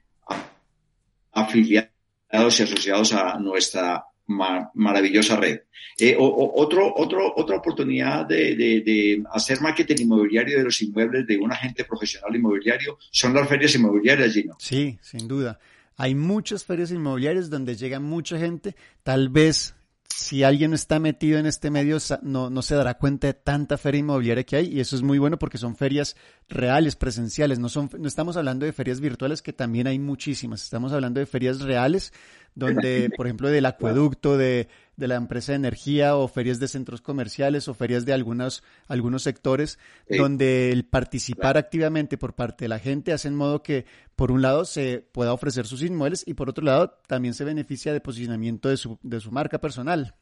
afiliados 1.32 1.90
y 2.32 2.62
asociados 2.62 3.12
a 3.12 3.38
nuestra 3.38 4.04
maravillosa 4.30 5.36
red. 5.36 5.60
Eh, 5.98 6.16
otro, 6.18 6.94
otro, 6.96 7.32
otra 7.36 7.56
oportunidad 7.56 8.26
de, 8.26 9.22
hacer 9.32 9.60
marketing 9.60 9.96
inmobiliario 10.00 10.58
de 10.58 10.64
los 10.64 10.80
inmuebles 10.82 11.26
de 11.26 11.36
un 11.36 11.52
agente 11.52 11.84
profesional 11.84 12.34
inmobiliario 12.34 12.98
son 13.10 13.34
las 13.34 13.48
ferias 13.48 13.74
inmobiliarias, 13.74 14.32
Gino. 14.32 14.56
Sí, 14.58 14.98
sin 15.02 15.28
duda. 15.28 15.58
Hay 15.96 16.14
muchas 16.14 16.64
ferias 16.64 16.90
inmobiliarias 16.90 17.50
donde 17.50 17.76
llega 17.76 18.00
mucha 18.00 18.38
gente, 18.38 18.74
tal 19.02 19.28
vez 19.28 19.74
si 20.14 20.42
alguien 20.42 20.74
está 20.74 20.98
metido 20.98 21.38
en 21.38 21.46
este 21.46 21.70
medio 21.70 21.98
no, 22.22 22.50
no, 22.50 22.62
se 22.62 22.74
dará 22.74 22.94
cuenta 22.98 23.28
de 23.28 23.34
tanta 23.34 23.78
feria 23.78 24.00
inmobiliaria 24.00 24.44
que 24.44 24.56
hay 24.56 24.66
y 24.66 24.80
eso 24.80 24.96
es 24.96 25.02
muy 25.02 25.18
bueno 25.18 25.38
porque 25.38 25.56
son 25.56 25.76
ferias 25.76 26.16
reales, 26.48 26.96
presenciales, 26.96 27.58
no, 27.58 27.68
son, 27.68 27.88
no 27.98 28.08
estamos 28.08 28.36
hablando 28.36 28.66
de 28.66 28.72
ferias 28.72 29.00
virtuales 29.00 29.40
que 29.40 29.52
también 29.52 29.86
hay 29.86 29.98
muchísimas, 29.98 30.62
estamos 30.62 30.92
hablando 30.92 31.20
de 31.20 31.26
ferias 31.26 31.60
reales 31.60 32.12
donde, 32.54 33.10
por 33.16 33.26
ejemplo, 33.26 33.48
del 33.48 33.66
acueducto, 33.66 34.36
de, 34.36 34.68
de, 35.00 35.08
la 35.08 35.16
empresa 35.16 35.52
de 35.52 35.56
energía 35.56 36.14
o 36.16 36.28
ferias 36.28 36.60
de 36.60 36.68
centros 36.68 37.00
comerciales 37.00 37.66
o 37.68 37.74
ferias 37.74 38.04
de 38.04 38.12
algunos, 38.12 38.62
algunos 38.86 39.22
sectores, 39.22 39.78
donde 40.08 40.70
el 40.70 40.84
participar 40.84 41.56
activamente 41.56 42.18
por 42.18 42.34
parte 42.34 42.66
de 42.66 42.68
la 42.68 42.78
gente 42.78 43.12
hace 43.12 43.28
en 43.28 43.34
modo 43.34 43.62
que, 43.62 43.86
por 44.14 44.30
un 44.30 44.42
lado, 44.42 44.64
se 44.64 45.04
pueda 45.12 45.32
ofrecer 45.32 45.66
sus 45.66 45.82
inmuebles 45.82 46.22
y, 46.26 46.34
por 46.34 46.48
otro 46.48 46.64
lado, 46.64 46.98
también 47.06 47.34
se 47.34 47.44
beneficia 47.44 47.92
de 47.92 48.00
posicionamiento 48.00 48.68
de 48.68 48.76
su, 48.76 48.98
de 49.02 49.20
su 49.20 49.32
marca 49.32 49.60
personal. 49.60 50.14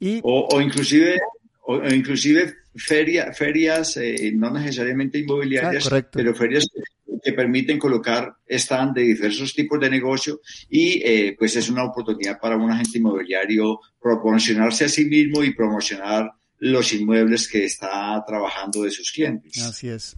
Y, 0.00 0.20
o, 0.22 0.60
inclusive 0.60 1.18
o, 1.62 1.76
inclusive 1.88 2.54
feria, 2.74 3.32
ferias, 3.32 3.96
eh, 3.96 4.32
no 4.34 4.50
necesariamente 4.50 5.18
inmobiliarias, 5.18 5.92
ah, 5.92 6.08
pero 6.10 6.34
ferias 6.34 6.66
que 7.22 7.32
permiten 7.32 7.78
colocar 7.78 8.36
stand 8.48 8.94
de 8.94 9.02
diversos 9.02 9.54
tipos 9.54 9.78
de 9.80 9.88
negocio 9.88 10.40
y 10.68 11.00
eh, 11.04 11.36
pues 11.38 11.56
es 11.56 11.68
una 11.68 11.84
oportunidad 11.84 12.40
para 12.40 12.56
un 12.56 12.70
agente 12.70 12.98
inmobiliario 12.98 13.78
proporcionarse 14.00 14.86
a 14.86 14.88
sí 14.88 15.04
mismo 15.04 15.44
y 15.44 15.54
promocionar 15.54 16.30
los 16.58 16.92
inmuebles 16.92 17.48
que 17.48 17.64
está 17.64 18.22
trabajando 18.26 18.82
de 18.82 18.90
sus 18.90 19.10
clientes. 19.12 19.62
Así 19.62 19.88
es. 19.88 20.16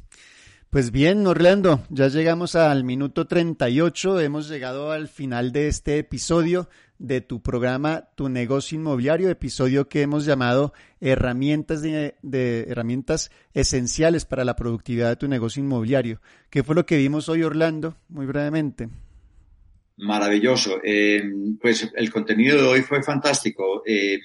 Pues 0.74 0.90
bien, 0.90 1.24
Orlando, 1.26 1.84
ya 1.88 2.08
llegamos 2.08 2.56
al 2.56 2.82
minuto 2.82 3.28
38, 3.28 4.18
hemos 4.18 4.48
llegado 4.48 4.90
al 4.90 5.06
final 5.06 5.52
de 5.52 5.68
este 5.68 5.98
episodio 5.98 6.68
de 7.06 7.20
tu 7.20 7.42
programa 7.42 8.08
Tu 8.14 8.28
negocio 8.28 8.78
inmobiliario, 8.78 9.28
episodio 9.28 9.88
que 9.88 10.02
hemos 10.02 10.24
llamado 10.24 10.72
herramientas 11.00 11.82
de, 11.82 12.14
herramientas 12.68 13.30
esenciales 13.52 14.24
para 14.24 14.44
la 14.44 14.56
productividad 14.56 15.10
de 15.10 15.16
tu 15.16 15.28
negocio 15.28 15.62
inmobiliario. 15.62 16.20
¿Qué 16.48 16.62
fue 16.62 16.74
lo 16.74 16.86
que 16.86 16.96
vimos 16.96 17.28
hoy, 17.28 17.42
Orlando? 17.42 17.96
Muy 18.08 18.24
brevemente. 18.24 18.88
Maravilloso. 19.98 20.80
Eh, 20.82 21.22
pues 21.60 21.92
el 21.94 22.10
contenido 22.10 22.56
de 22.56 22.66
hoy 22.66 22.80
fue 22.80 23.02
fantástico. 23.02 23.82
Eh, 23.86 24.18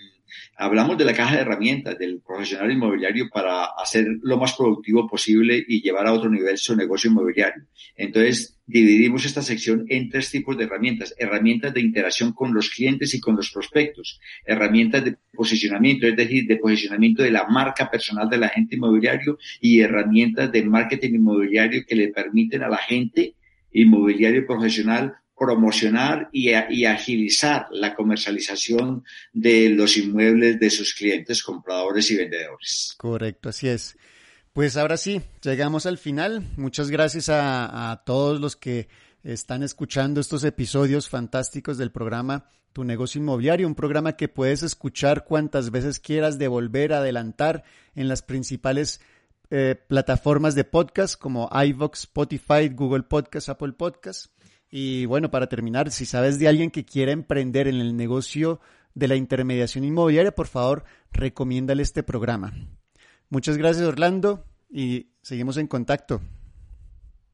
Hablamos 0.55 0.97
de 0.97 1.05
la 1.05 1.13
caja 1.13 1.35
de 1.35 1.41
herramientas 1.41 1.97
del 1.97 2.21
profesional 2.21 2.71
inmobiliario 2.71 3.29
para 3.29 3.65
hacer 3.65 4.07
lo 4.21 4.37
más 4.37 4.53
productivo 4.55 5.07
posible 5.07 5.63
y 5.67 5.81
llevar 5.81 6.07
a 6.07 6.13
otro 6.13 6.29
nivel 6.29 6.57
su 6.57 6.75
negocio 6.75 7.09
inmobiliario. 7.09 7.63
Entonces, 7.95 8.57
dividimos 8.65 9.25
esta 9.25 9.41
sección 9.41 9.85
en 9.89 10.09
tres 10.09 10.31
tipos 10.31 10.57
de 10.57 10.65
herramientas. 10.65 11.15
Herramientas 11.17 11.73
de 11.73 11.81
interacción 11.81 12.33
con 12.33 12.53
los 12.53 12.69
clientes 12.69 13.13
y 13.13 13.19
con 13.19 13.35
los 13.35 13.51
prospectos. 13.51 14.19
Herramientas 14.45 15.05
de 15.05 15.17
posicionamiento, 15.33 16.07
es 16.07 16.15
decir, 16.15 16.45
de 16.47 16.57
posicionamiento 16.57 17.23
de 17.23 17.31
la 17.31 17.47
marca 17.47 17.89
personal 17.89 18.29
del 18.29 18.43
agente 18.43 18.75
inmobiliario 18.75 19.37
y 19.59 19.81
herramientas 19.81 20.51
de 20.51 20.63
marketing 20.63 21.15
inmobiliario 21.15 21.83
que 21.87 21.95
le 21.95 22.09
permiten 22.09 22.63
a 22.63 22.69
la 22.69 22.77
gente 22.77 23.35
inmobiliario 23.71 24.45
profesional 24.45 25.18
promocionar 25.39 26.29
y, 26.33 26.53
agilizar 26.53 27.67
la 27.71 27.95
comercialización 27.95 29.03
de 29.31 29.69
los 29.69 29.97
inmuebles 29.97 30.59
de 30.59 30.69
sus 30.69 30.93
clientes, 30.93 31.41
compradores 31.41 32.11
y 32.11 32.17
vendedores. 32.17 32.93
Correcto, 32.97 33.49
así 33.49 33.69
es. 33.69 33.97
Pues 34.53 34.75
ahora 34.75 34.97
sí, 34.97 35.21
llegamos 35.41 35.85
al 35.85 35.97
final. 35.97 36.45
Muchas 36.57 36.91
gracias 36.91 37.29
a, 37.29 37.91
a 37.91 38.03
todos 38.03 38.39
los 38.41 38.55
que 38.55 38.89
están 39.23 39.63
escuchando 39.63 40.19
estos 40.19 40.43
episodios 40.43 41.07
fantásticos 41.07 41.77
del 41.77 41.91
programa 41.91 42.51
Tu 42.73 42.83
negocio 42.83 43.19
inmobiliario, 43.19 43.67
un 43.67 43.75
programa 43.75 44.17
que 44.17 44.27
puedes 44.27 44.61
escuchar 44.63 45.23
cuantas 45.23 45.71
veces 45.71 45.99
quieras, 45.99 46.37
devolver, 46.37 46.93
adelantar 46.93 47.63
en 47.95 48.07
las 48.07 48.21
principales 48.21 49.01
eh, 49.51 49.75
plataformas 49.87 50.53
de 50.53 50.63
podcast 50.63 51.19
como 51.19 51.49
iVoox, 51.51 52.01
Spotify, 52.01 52.69
Google 52.69 53.03
Podcast, 53.03 53.49
Apple 53.49 53.73
Podcast. 53.73 54.27
Y 54.71 55.05
bueno, 55.05 55.31
para 55.31 55.47
terminar, 55.47 55.91
si 55.91 56.05
sabes 56.05 56.37
de 56.39 56.47
alguien 56.47 56.71
que 56.71 56.85
quiera 56.85 57.11
emprender 57.11 57.67
en 57.67 57.75
el 57.75 57.95
negocio 57.95 58.59
de 58.93 59.07
la 59.07 59.15
intermediación 59.15 59.83
inmobiliaria, 59.83 60.31
por 60.31 60.47
favor, 60.47 60.83
recomiéndale 61.11 61.81
este 61.81 62.03
programa. 62.03 62.53
Muchas 63.29 63.57
gracias, 63.57 63.85
Orlando, 63.85 64.45
y 64.71 65.07
seguimos 65.21 65.57
en 65.57 65.67
contacto. 65.67 66.21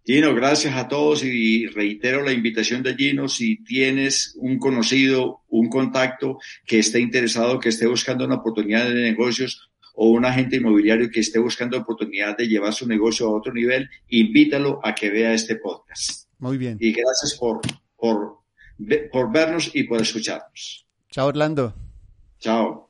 Gino, 0.06 0.36
gracias 0.36 0.76
a 0.76 0.88
todos 0.88 1.24
y 1.24 1.66
reitero 1.68 2.22
la 2.22 2.32
invitación 2.32 2.84
de 2.84 2.96
Gino. 2.96 3.28
Si 3.28 3.64
tienes 3.64 4.36
un 4.38 4.60
conocido, 4.60 5.42
un 5.50 5.68
contacto 5.68 6.38
que 6.66 6.80
esté 6.80 7.00
interesado, 7.00 7.60
que 7.60 7.70
esté 7.70 7.88
buscando 7.88 8.26
una 8.26 8.36
oportunidad 8.36 8.88
de 8.88 9.02
negocios, 9.02 9.72
o 9.96 10.10
un 10.10 10.26
agente 10.26 10.58
inmobiliario 10.58 11.10
que 11.10 11.22
esté 11.22 11.40
buscando 11.40 11.78
oportunidad 11.78 12.38
de 12.38 12.48
llevar 12.48 12.74
su 12.74 12.88
negocio 12.88 13.28
a 13.28 13.32
otro 13.32 13.54
nivel, 13.54 13.90
invítalo 14.10 14.80
a 14.84 14.94
que 14.94 15.10
vea 15.10 15.34
este 15.34 15.56
podcast. 15.56 16.25
Muy 16.40 16.58
bien. 16.58 16.78
Y 16.80 16.92
gracias 16.92 17.36
por, 17.40 17.62
por, 17.96 18.40
por 19.12 19.32
vernos 19.32 19.72
y 19.74 19.84
por 19.84 20.02
escucharnos. 20.02 20.86
Chao, 21.10 21.28
Orlando. 21.28 21.74
Chao. 22.40 22.90